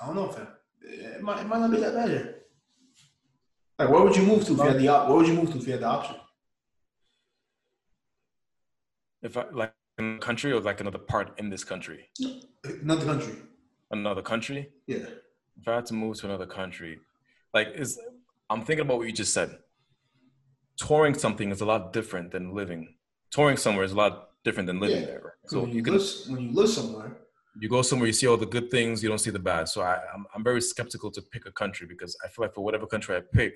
I 0.00 0.06
don't 0.06 0.16
know, 0.16 0.28
fam. 0.28 0.48
It 0.82 1.22
might, 1.22 1.40
it 1.40 1.46
might 1.46 1.58
not 1.60 1.70
be 1.70 1.78
that 1.80 1.94
bad 1.94 2.08
here. 2.10 2.34
Like, 3.78 3.88
where 3.90 4.02
would 4.02 4.16
you 4.16 4.22
move 4.22 4.44
to 4.46 4.52
if 4.52 4.58
you 4.58 4.64
had 4.64 4.78
the 4.78 4.88
op- 4.88 5.08
Where 5.08 5.16
would 5.18 5.26
you 5.28 5.34
move 5.34 5.50
to 5.52 5.58
if 5.58 5.66
you 5.66 5.72
had 5.72 5.82
the 5.82 5.86
option? 5.86 6.16
If 9.22 9.36
I 9.36 9.44
like 9.52 9.74
in 9.98 10.16
a 10.16 10.18
country 10.18 10.52
or 10.52 10.60
like 10.60 10.80
another 10.80 10.98
part 10.98 11.38
in 11.38 11.50
this 11.50 11.64
country, 11.64 12.08
Another 12.82 13.04
country. 13.04 13.34
another 13.90 14.22
country. 14.22 14.70
Yeah. 14.86 15.06
If 15.60 15.66
I 15.68 15.76
had 15.76 15.86
to 15.86 15.94
move 15.94 16.18
to 16.20 16.26
another 16.26 16.46
country, 16.46 17.00
like 17.54 17.68
is 17.74 17.98
I'm 18.50 18.62
thinking 18.62 18.84
about 18.86 18.98
what 18.98 19.06
you 19.06 19.12
just 19.12 19.32
said. 19.32 19.58
Touring 20.76 21.14
something 21.14 21.50
is 21.50 21.60
a 21.62 21.64
lot 21.66 21.92
different 21.92 22.30
than 22.32 22.54
living. 22.54 22.94
Touring 23.30 23.56
somewhere 23.56 23.84
is 23.84 23.92
a 23.92 23.96
lot 23.96 24.28
different 24.44 24.66
than 24.66 24.78
living 24.78 25.00
Yeah. 25.00 25.06
there. 25.06 25.34
So 25.46 25.56
So 25.56 25.60
when 25.62 25.70
you 25.70 25.76
you, 25.76 25.82
can 25.82 25.94
live, 25.94 26.08
when 26.28 26.40
you 26.42 26.52
live 26.52 26.68
somewhere, 26.68 27.16
you 27.60 27.68
go 27.68 27.82
somewhere, 27.82 28.06
you 28.06 28.12
see 28.12 28.26
all 28.26 28.36
the 28.36 28.46
good 28.46 28.70
things, 28.70 29.02
you 29.02 29.08
don't 29.08 29.18
see 29.18 29.30
the 29.30 29.38
bad. 29.38 29.68
So 29.68 29.82
I, 29.82 29.98
I'm, 30.14 30.26
I'm 30.34 30.44
very 30.44 30.60
skeptical 30.60 31.10
to 31.12 31.22
pick 31.22 31.46
a 31.46 31.52
country 31.52 31.86
because 31.86 32.16
I 32.24 32.28
feel 32.28 32.44
like 32.44 32.54
for 32.54 32.62
whatever 32.62 32.86
country 32.86 33.16
I 33.16 33.20
pick, 33.32 33.54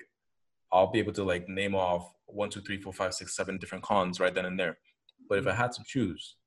I'll 0.71 0.91
be 0.91 0.99
able 0.99 1.13
to 1.13 1.23
like 1.23 1.47
name 1.47 1.75
off 1.75 2.11
one, 2.25 2.49
two, 2.49 2.61
three, 2.61 2.79
four, 2.81 2.93
five, 2.93 3.13
six, 3.13 3.35
seven 3.35 3.57
different 3.57 3.83
cons 3.83 4.19
right 4.19 4.33
then 4.33 4.45
and 4.45 4.59
there. 4.59 4.77
But 5.29 5.37
if 5.39 5.47
I 5.47 5.53
had 5.53 5.71
to 5.73 5.83
choose, 5.85 6.37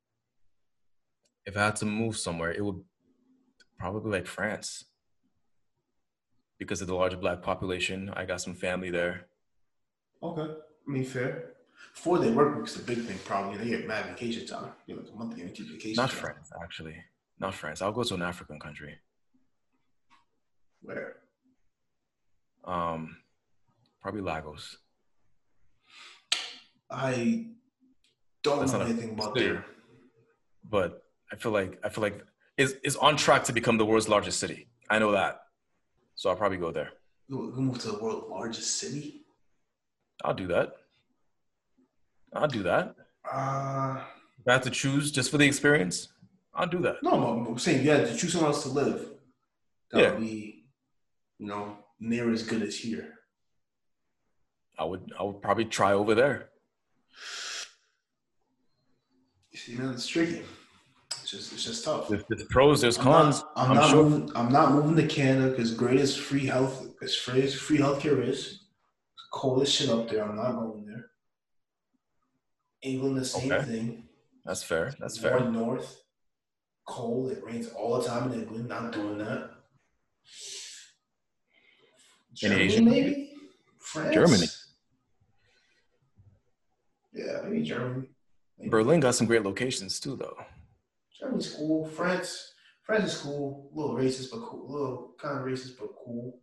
if 1.46 1.56
I 1.56 1.66
had 1.66 1.76
to 1.76 1.86
move 1.86 2.16
somewhere, 2.16 2.52
it 2.52 2.64
would 2.64 2.80
probably 3.78 4.10
like 4.10 4.26
France 4.26 4.84
because 6.58 6.80
of 6.80 6.86
the 6.86 6.94
larger 6.94 7.16
black 7.18 7.42
population. 7.42 8.10
I 8.16 8.24
got 8.24 8.40
some 8.40 8.54
family 8.54 8.90
there. 8.90 9.26
okay. 10.22 10.54
I 10.86 10.90
mean, 10.90 11.04
fair. 11.04 11.52
Four 11.92 12.18
day 12.18 12.30
work 12.30 12.56
week's 12.56 12.74
the 12.74 12.82
big 12.82 13.04
thing, 13.04 13.18
probably. 13.24 13.58
They 13.58 13.70
get 13.76 13.86
mad 13.86 14.06
vacation 14.06 14.46
time. 14.46 14.72
You 14.86 14.96
know, 14.96 15.02
like 15.02 15.12
a 15.12 15.16
month 15.16 15.36
guaranteed 15.36 15.66
vacation 15.66 15.96
Not 15.96 16.10
time. 16.10 16.18
France, 16.18 16.50
actually. 16.62 16.96
Not 17.38 17.54
France. 17.54 17.82
I'll 17.82 17.92
go 17.92 18.02
to 18.04 18.14
an 18.14 18.22
African 18.22 18.58
country. 18.60 18.98
Where? 20.82 21.16
Um, 22.64 23.16
probably 24.00 24.20
Lagos. 24.20 24.76
I 26.90 27.46
don't 28.42 28.60
That's 28.60 28.72
know 28.72 28.80
anything 28.80 29.10
about 29.10 29.34
there. 29.34 29.64
but 30.70 31.02
I 31.32 31.36
feel 31.36 31.52
like 31.52 31.78
I 31.84 31.88
feel 31.88 32.02
like 32.02 32.24
is 32.56 32.76
is 32.84 32.96
on 32.96 33.16
track 33.16 33.44
to 33.44 33.52
become 33.52 33.78
the 33.78 33.84
world's 33.86 34.08
largest 34.08 34.38
city. 34.38 34.68
I 34.88 34.98
know 34.98 35.12
that, 35.12 35.40
so 36.14 36.30
I'll 36.30 36.36
probably 36.36 36.58
go 36.58 36.70
there. 36.70 36.90
Who 37.28 37.50
who 37.50 37.62
moved 37.62 37.80
to 37.82 37.88
the 37.92 37.98
world's 37.98 38.28
largest 38.30 38.78
city? 38.78 39.22
I'll 40.24 40.34
do 40.34 40.46
that. 40.48 40.74
I'll 42.34 42.48
do 42.48 42.62
that. 42.62 42.94
Uh, 43.30 44.00
If 44.40 44.46
I 44.48 44.52
have 44.52 44.62
to 44.62 44.70
choose 44.70 45.10
just 45.10 45.30
for 45.30 45.38
the 45.38 45.46
experience, 45.46 46.08
I'll 46.54 46.66
do 46.68 46.78
that. 46.82 47.02
no, 47.02 47.10
I'm, 47.12 47.46
I'm 47.46 47.58
saying 47.58 47.84
you 47.84 47.90
had 47.90 48.06
to 48.06 48.16
choose 48.16 48.32
somewhere 48.32 48.50
else 48.50 48.62
to 48.62 48.68
live. 48.70 49.08
That 49.90 50.00
Yeah. 50.00 50.10
would 50.12 50.20
be, 50.20 50.66
you 51.38 51.46
know, 51.46 51.78
near 52.00 52.30
as 52.32 52.42
good 52.44 52.62
as 52.62 52.76
here. 52.76 53.14
I 54.78 54.84
would 54.84 55.12
I 55.18 55.22
would 55.22 55.40
probably 55.42 55.64
try 55.66 55.92
over 55.92 56.14
there. 56.14 56.50
You 59.52 59.58
see, 59.58 59.76
man, 59.76 59.90
it's 59.94 60.06
tricky. 60.06 60.42
It's 61.22 61.30
just, 61.30 61.52
it's 61.52 61.64
just 61.64 61.84
tough. 61.84 62.08
There's, 62.08 62.24
there's 62.28 62.44
pros, 62.44 62.80
there's 62.80 62.98
I'm 62.98 63.04
cons. 63.04 63.40
not, 63.40 63.52
I'm 63.56 63.70
I'm 63.70 63.76
not 63.76 63.90
sure. 63.90 64.04
moving. 64.04 64.30
I'm 64.36 64.52
not 64.52 64.72
moving 64.72 64.96
to 64.96 65.06
Canada 65.06 65.50
because 65.50 65.72
great 65.74 66.00
as 66.00 66.16
free 66.16 66.46
health, 66.46 66.86
as 67.02 67.14
free 67.16 67.42
as 67.42 67.54
free 67.54 67.78
healthcare 67.78 68.26
is, 68.26 68.64
cold 69.32 69.62
as 69.62 69.70
shit 69.72 69.90
up 69.90 70.08
there. 70.08 70.24
I'm 70.24 70.36
not 70.36 70.52
going 70.56 70.84
there. 70.86 71.06
England, 72.82 73.16
the 73.16 73.24
same 73.24 73.52
Okay. 73.52 73.64
thing. 73.64 74.08
That's 74.44 74.62
fair. 74.62 74.92
That's 74.98 75.20
More 75.22 75.38
fair. 75.38 75.50
north, 75.50 76.02
cold. 76.86 77.32
It 77.32 77.42
rains 77.44 77.68
all 77.68 77.98
the 78.00 78.06
time 78.08 78.32
in 78.32 78.40
England. 78.40 78.68
Not 78.68 78.92
doing 78.92 79.18
that. 79.18 79.50
In 82.42 82.48
Germany, 82.50 82.64
Asia? 82.64 82.82
maybe 82.82 83.32
France. 83.78 84.14
Germany. 84.14 84.46
Yeah, 87.12 87.40
maybe 87.44 87.62
Germany. 87.62 88.08
Maybe. 88.58 88.70
Berlin 88.70 89.00
got 89.00 89.14
some 89.14 89.26
great 89.26 89.44
locations 89.44 90.00
too, 90.00 90.16
though. 90.16 90.36
Germany's 91.18 91.52
cool. 91.54 91.86
France, 91.86 92.52
France 92.82 93.04
is 93.12 93.18
cool. 93.20 93.70
A 93.72 93.78
little 93.78 93.96
racist, 93.96 94.30
but 94.32 94.40
cool. 94.42 94.68
A 94.68 94.70
little 94.72 95.14
kind 95.20 95.38
of 95.38 95.44
racist, 95.44 95.78
but 95.78 95.88
cool. 96.04 96.40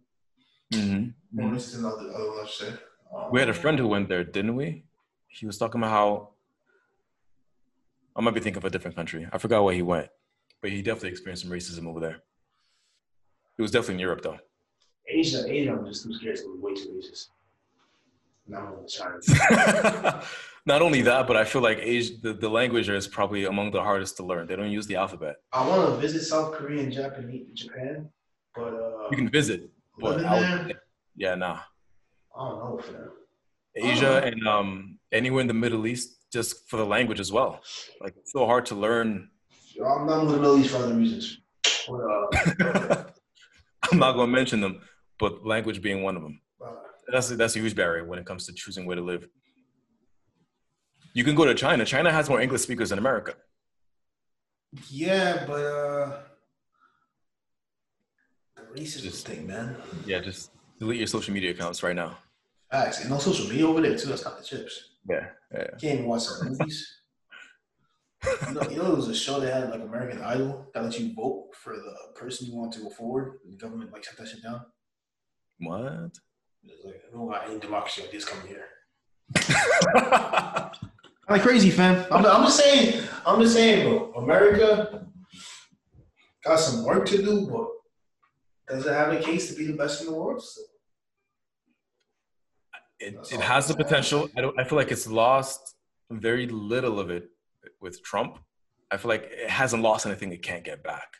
Mm-hmm. 0.74 1.10
More 1.34 1.52
racist 1.52 1.76
than 1.76 1.86
other 1.86 2.10
other 2.14 2.30
ones, 2.32 2.62
I 2.62 2.66
say. 2.66 2.74
Um, 3.14 3.32
We 3.32 3.40
had 3.40 3.50
a 3.50 3.54
friend 3.54 3.78
who 3.78 3.88
went 3.88 4.08
there, 4.08 4.24
didn't 4.24 4.56
we? 4.56 4.86
He 5.28 5.46
was 5.46 5.58
talking 5.58 5.82
about 5.82 5.92
how 5.92 6.30
I 8.16 8.22
might 8.22 8.34
be 8.34 8.40
thinking 8.40 8.58
of 8.58 8.66
a 8.66 8.70
different 8.70 8.96
country. 8.96 9.28
I 9.32 9.38
forgot 9.38 9.64
where 9.64 9.74
he 9.76 9.82
went, 9.82 10.10
but 10.62 10.72
he 10.72 10.82
definitely 10.82 11.10
experienced 11.10 11.44
some 11.44 11.52
racism 11.52 11.88
over 11.88 12.00
there. 12.00 12.22
It 13.58 13.62
was 13.62 13.72
definitely 13.72 13.96
in 13.96 14.00
Europe, 14.00 14.22
though. 14.22 14.38
Asia, 15.08 15.44
Asia, 15.48 15.72
I'm 15.74 15.86
just 15.86 16.04
too 16.04 16.14
scared. 16.14 16.38
Gonna 16.38 16.62
way 16.62 16.74
too 16.74 16.90
racist. 16.90 17.28
Gonna 18.50 18.88
China. 18.88 20.24
Not 20.66 20.84
only 20.84 21.02
that, 21.02 21.28
but 21.28 21.36
I 21.36 21.44
feel 21.44 21.62
like 21.62 21.80
Asia, 21.80 22.14
the, 22.22 22.34
the 22.34 22.50
language 22.50 22.88
is 22.88 23.08
probably 23.08 23.46
among 23.46 23.72
the 23.72 23.82
hardest 23.82 24.18
to 24.18 24.24
learn. 24.24 24.48
They 24.48 24.56
don't 24.56 24.70
use 24.70 24.86
the 24.86 24.96
alphabet. 24.96 25.38
I 25.52 25.68
want 25.68 25.90
to 25.90 25.96
visit 25.98 26.22
South 26.24 26.54
Korea 26.54 26.84
and 26.84 26.92
Japanese, 26.92 27.48
Japan, 27.54 28.10
but 28.56 28.74
uh, 28.74 29.10
You 29.10 29.18
can 29.18 29.30
visit, 29.30 29.70
but 30.00 30.18
living 30.18 30.26
I 30.28 30.40
there, 30.40 30.64
would, 30.68 30.80
yeah, 31.16 31.36
nah. 31.36 31.60
I 32.38 32.50
don't 32.50 32.60
know, 32.60 32.80
fam. 32.80 33.10
Asia 33.76 34.22
and 34.24 34.48
um, 34.48 35.00
anywhere 35.12 35.42
in 35.42 35.48
the 35.48 35.54
Middle 35.54 35.88
East, 35.88 36.18
just 36.32 36.70
for 36.70 36.78
the 36.78 36.86
language 36.86 37.20
as 37.20 37.32
well. 37.32 37.62
Like 38.00 38.14
it's 38.18 38.32
so 38.32 38.46
hard 38.46 38.66
to 38.68 38.76
learn. 38.76 39.30
I'm 39.86 40.06
not 40.06 40.24
moving 40.24 40.36
to 40.36 40.42
Middle 40.42 40.58
East 40.60 40.70
for 40.72 40.78
other 40.78 40.94
reasons. 40.94 41.38
But, 41.88 41.96
uh, 42.02 43.04
I'm 43.92 43.98
not 44.00 44.14
going 44.14 44.28
to 44.30 44.34
mention 44.34 44.62
them, 44.62 44.82
but 45.20 45.46
language 45.46 45.82
being 45.82 46.04
one 46.04 46.16
of 46.16 46.22
them. 46.24 46.40
That's 47.12 47.30
that's 47.30 47.56
a 47.56 47.60
huge 47.60 47.76
barrier 47.76 48.06
when 48.06 48.20
it 48.20 48.26
comes 48.26 48.46
to 48.46 48.54
choosing 48.54 48.86
where 48.86 48.96
to 48.96 49.02
live. 49.02 49.28
You 51.14 51.24
can 51.24 51.36
go 51.36 51.44
to 51.46 51.54
China. 51.56 51.84
China 51.84 52.12
has 52.12 52.30
more 52.30 52.40
English 52.40 52.62
speakers 52.62 52.90
than 52.92 53.00
America. 53.00 53.34
yeah, 54.90 55.44
but 55.46 55.54
uh, 55.60 56.18
the 58.56 58.62
racism 58.80 59.04
Just- 59.04 59.28
thing, 59.28 59.46
man. 59.48 59.76
Yeah, 60.06 60.20
just 60.20 60.52
delete 60.80 61.00
your 61.00 61.08
social 61.08 61.34
media 61.34 61.52
accounts 61.52 61.84
right 61.84 61.96
now. 61.96 62.18
Facts, 62.72 63.02
and 63.02 63.10
no 63.10 63.18
social 63.18 63.48
media 63.50 63.68
over 63.68 63.82
there 63.82 63.98
too. 63.98 64.08
That's 64.08 64.24
not 64.24 64.38
the 64.38 64.44
chips. 64.46 64.92
Yeah, 65.10 65.28
yeah. 65.54 65.60
You 65.60 65.78
can't 65.82 65.94
even 65.96 66.06
watch 66.06 66.22
some 66.24 66.50
movies. 66.50 67.01
You, 68.48 68.54
know, 68.54 68.62
you 68.70 68.78
know, 68.78 68.84
there 68.84 68.96
was 68.96 69.08
a 69.08 69.16
show 69.16 69.40
they 69.40 69.52
had 69.52 69.70
like 69.70 69.82
American 69.82 70.22
Idol 70.22 70.70
that 70.74 70.84
lets 70.84 71.00
you 71.00 71.14
vote 71.14 71.50
for 71.56 71.74
the 71.74 71.94
person 72.20 72.48
you 72.48 72.56
want 72.56 72.72
to 72.74 72.82
go 72.82 72.90
forward. 72.90 73.40
And 73.44 73.54
the 73.54 73.58
government 73.58 73.92
like 73.92 74.04
shut 74.04 74.18
that 74.18 74.28
shit 74.28 74.44
down. 74.44 74.62
What? 75.60 76.12
It's 76.64 76.86
like, 76.86 77.02
no, 77.14 77.28
got 77.28 77.50
any 77.50 77.60
democracy 77.60 78.04
ideas 78.04 78.26
coming 78.26 78.48
here. 78.48 78.68
Like 81.32 81.44
crazy, 81.44 81.70
fam. 81.70 82.06
I'm, 82.12 82.26
I'm 82.26 82.44
just 82.44 82.60
saying. 82.60 83.04
I'm 83.26 83.40
just 83.42 83.54
saying, 83.54 83.88
bro. 83.88 84.12
America 84.18 85.08
got 86.44 86.60
some 86.60 86.84
work 86.84 87.06
to 87.06 87.18
do, 87.18 87.48
but 87.48 87.68
does 88.76 88.86
it 88.86 88.92
have 88.92 89.14
a 89.14 89.20
case 89.20 89.50
to 89.50 89.58
be 89.58 89.66
the 89.66 89.74
best 89.74 90.02
in 90.02 90.08
the 90.08 90.14
world? 90.14 90.44
So, 90.44 90.62
It, 93.00 93.16
it 93.32 93.40
has 93.40 93.70
the 93.70 93.76
potential. 93.76 94.30
I 94.36 94.42
don't. 94.42 94.60
I 94.60 94.66
feel 94.66 94.78
like 94.78 94.92
it's 94.92 95.08
lost 95.08 95.76
very 96.10 96.48
little 96.48 97.00
of 97.00 97.10
it 97.10 97.30
with 97.80 98.02
Trump. 98.04 98.40
I 98.92 98.98
feel 98.98 99.10
like 99.10 99.24
it 99.32 99.50
hasn't 99.50 99.84
lost 99.84 100.06
anything 100.06 100.32
it 100.32 100.42
can't 100.44 100.64
get 100.64 100.84
back 100.84 101.18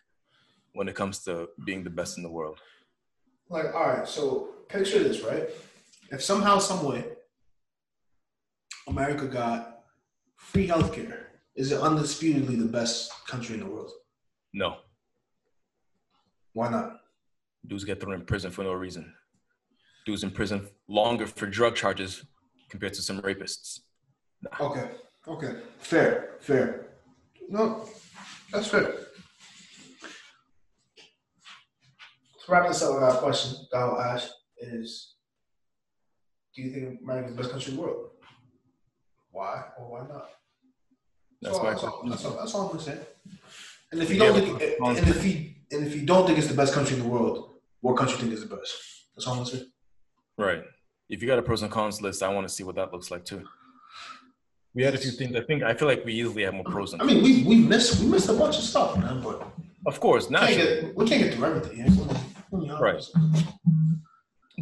when 0.74 0.88
it 0.88 0.96
comes 0.96 1.24
to 1.26 1.50
being 1.66 1.84
the 1.84 1.90
best 1.90 2.18
in 2.18 2.24
the 2.24 2.30
world. 2.32 2.60
like, 3.50 3.74
all 3.74 3.88
right. 3.88 4.08
So 4.08 4.50
picture 4.70 5.00
this, 5.04 5.22
right? 5.22 5.50
If 6.12 6.22
somehow, 6.24 6.60
some 6.60 6.84
way, 6.86 7.06
America 8.88 9.28
got 9.28 9.84
free 10.38 10.68
healthcare, 10.68 11.24
is 11.56 11.72
it 11.72 11.80
undisputedly 11.80 12.56
the 12.56 12.66
best 12.66 13.12
country 13.28 13.56
in 13.56 13.62
the 13.62 13.68
world? 13.68 13.92
No, 14.54 14.78
Why 16.54 16.70
not? 16.70 16.98
dudes 17.66 17.84
get 17.86 18.02
thrown 18.02 18.16
in 18.16 18.26
prison 18.26 18.52
for 18.52 18.64
no 18.64 18.74
reason. 18.74 19.14
Dudes 20.06 20.24
in 20.24 20.32
prison 20.32 20.68
longer 20.90 21.28
for 21.28 21.46
drug 21.46 21.76
charges 21.76 22.26
compared 22.70 22.94
to 22.96 23.02
some 23.02 23.22
rapists. 23.22 23.82
Okay. 24.60 24.90
Okay. 25.28 25.56
Fair. 25.80 26.36
Fair. 26.40 26.88
No, 27.50 27.86
that's 28.52 28.68
fair. 28.68 28.84
To 32.46 32.52
wrap 32.52 32.68
this 32.68 32.82
up 32.82 32.96
with 32.96 33.04
our 33.04 33.16
question 33.18 33.56
that 33.72 33.78
I'll 33.78 34.00
ask 34.02 34.30
is 34.58 35.16
do 36.56 36.62
you 36.62 36.72
think 36.72 37.02
America 37.04 37.30
is 37.30 37.36
the 37.36 37.42
best 37.42 37.52
country 37.52 37.72
in 37.72 37.78
the 37.78 37.84
world? 37.84 38.10
Why 39.32 39.64
or 39.78 39.92
why 39.92 40.08
not? 40.08 40.30
That's 41.42 41.58
all, 41.58 41.64
my 41.64 41.70
that's, 41.72 41.84
all, 41.84 42.04
that's, 42.06 42.26
all, 42.26 42.32
that's 42.38 42.54
all 42.56 42.62
I'm 42.62 42.68
gonna 42.68 42.82
say. 42.82 42.98
And 43.92 44.02
if 44.02 44.10
you 44.10 44.16
Yeah, 44.18 44.32
don't 44.32 44.60
think, 44.60 44.80
and 44.82 44.98
if 45.08 45.26
you 45.26 45.54
and 45.72 45.88
if 45.88 45.96
you 45.96 46.06
don't 46.06 46.26
think 46.26 46.38
it's 46.38 46.48
the 46.48 46.54
best 46.54 46.74
country 46.74 46.98
in 46.98 47.04
the 47.04 47.10
world, 47.10 47.56
what 47.82 47.96
country 47.98 48.18
do 48.18 48.26
you 48.26 48.30
think 48.32 48.44
is 48.44 48.50
the 48.50 48.56
best? 48.56 48.74
That's 49.16 49.28
all 49.28 49.34
I'm 49.34 49.40
gonna 49.40 49.50
say. 49.52 49.66
Right. 50.38 50.64
If 51.10 51.22
you 51.22 51.28
got 51.28 51.40
a 51.40 51.42
pros 51.42 51.62
and 51.62 51.72
cons 51.72 52.02
list, 52.02 52.24
I 52.24 52.30
want 52.30 52.48
to 52.48 52.54
see 52.54 52.64
what 52.64 52.76
that 52.76 52.92
looks 52.94 53.12
like 53.12 53.26
too. 53.26 53.48
We 54.74 54.84
had 54.84 54.94
a 54.96 54.98
few 54.98 55.12
things. 55.12 55.36
I 55.36 55.42
think 55.42 55.64
I 55.64 55.74
feel 55.74 55.88
like 55.88 56.06
we 56.06 56.14
easily 56.14 56.44
have 56.44 56.54
more 56.54 56.64
pros 56.64 56.94
and 56.94 57.02
I 57.02 57.06
mean, 57.06 57.22
we 57.24 57.44
we 57.44 57.56
missed 57.56 58.02
we 58.02 58.08
missed 58.08 58.30
a 58.30 58.34
bunch 58.34 58.58
of 58.58 58.64
stuff, 58.64 58.98
man. 58.98 59.22
But 59.22 59.46
Of 59.86 60.00
course, 60.00 60.28
we 60.30 60.34
naturally. 60.34 60.82
get, 60.82 60.96
we 60.96 61.06
can't 61.08 61.22
get 61.24 61.34
through 61.34 61.46
everything. 61.46 61.78
Yeah? 61.80 61.88
It's 61.88 62.00
only- 62.00 62.16
only 62.54 62.70
Right. 62.82 63.04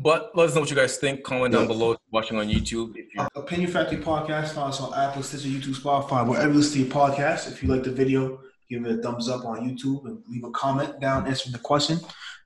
But 0.01 0.31
let 0.35 0.47
us 0.49 0.55
know 0.55 0.61
what 0.61 0.69
you 0.69 0.75
guys 0.75 0.97
think. 0.97 1.23
Comment 1.23 1.51
down 1.53 1.67
below. 1.67 1.97
Watching 2.11 2.37
on 2.37 2.47
YouTube. 2.47 2.95
If 2.95 3.13
you 3.13 3.21
Uh, 3.21 3.27
Opinion 3.35 3.69
Factory 3.71 3.97
Podcast. 3.97 4.49
Find 4.53 4.69
us 4.69 4.79
on 4.79 4.93
Apple, 4.93 5.21
Stitcher, 5.23 5.47
YouTube, 5.49 5.75
Spotify, 5.75 6.25
wherever 6.27 6.49
you 6.53 6.59
listen 6.59 6.73
to 6.73 6.79
your 6.85 6.93
podcast. 6.93 7.51
If 7.51 7.61
you 7.61 7.69
like 7.69 7.83
the 7.83 7.91
video, 7.91 8.39
give 8.69 8.85
it 8.85 8.99
a 8.99 9.01
thumbs 9.01 9.27
up 9.27 9.43
on 9.45 9.57
YouTube 9.67 10.05
and 10.05 10.23
leave 10.29 10.43
a 10.45 10.51
comment 10.51 10.99
down 11.01 11.27
answering 11.27 11.51
the 11.53 11.59
question. 11.59 11.99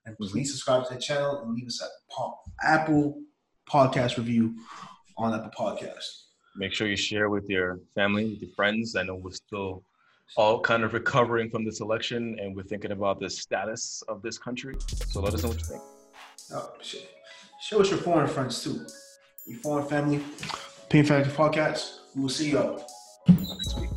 And 0.06 0.18
please 0.18 0.50
subscribe 0.52 0.88
to 0.88 0.96
the 0.96 1.00
channel 1.00 1.42
and 1.44 1.54
leave 1.54 1.68
us 1.68 1.80
a 1.82 1.88
Apple 2.66 3.22
Podcast 3.70 4.18
review 4.18 4.56
on 5.18 5.34
Apple 5.34 5.52
Podcast. 5.58 6.23
Make 6.56 6.74
sure 6.74 6.88
you 6.88 6.96
share 6.96 7.30
with 7.30 7.50
your 7.50 7.80
family, 7.96 8.32
with 8.32 8.42
your 8.42 8.52
friends. 8.56 8.96
I 8.96 9.04
know 9.04 9.16
we're 9.16 9.32
still 9.32 9.84
all 10.36 10.60
kind 10.60 10.84
of 10.84 10.94
recovering 10.94 11.50
from 11.50 11.66
this 11.66 11.80
election, 11.82 12.38
and 12.40 12.56
we're 12.56 12.64
thinking 12.64 12.92
about 12.92 13.20
the 13.20 13.30
status 13.30 14.04
of 14.08 14.22
this 14.22 14.38
country. 14.38 14.76
So 15.10 15.22
let 15.22 15.34
us 15.34 15.44
know 15.44 15.50
what 15.50 15.60
you 15.60 15.66
think. 15.66 15.82
Oh, 16.54 16.74
Sh- 16.82 16.96
show 17.62 17.82
us 17.82 17.90
your 17.90 18.00
foreign 18.00 18.28
friends 18.28 18.64
too. 18.64 18.86
Your 19.46 19.60
foreign 19.60 19.88
family. 19.88 20.22
Opinion 20.86 21.06
Factory 21.08 21.34
Podcast. 21.34 22.00
We 22.16 22.22
will 22.22 22.30
see 22.30 22.52
y'all. 22.52 22.86
Next 23.28 23.80
week. 23.80 23.90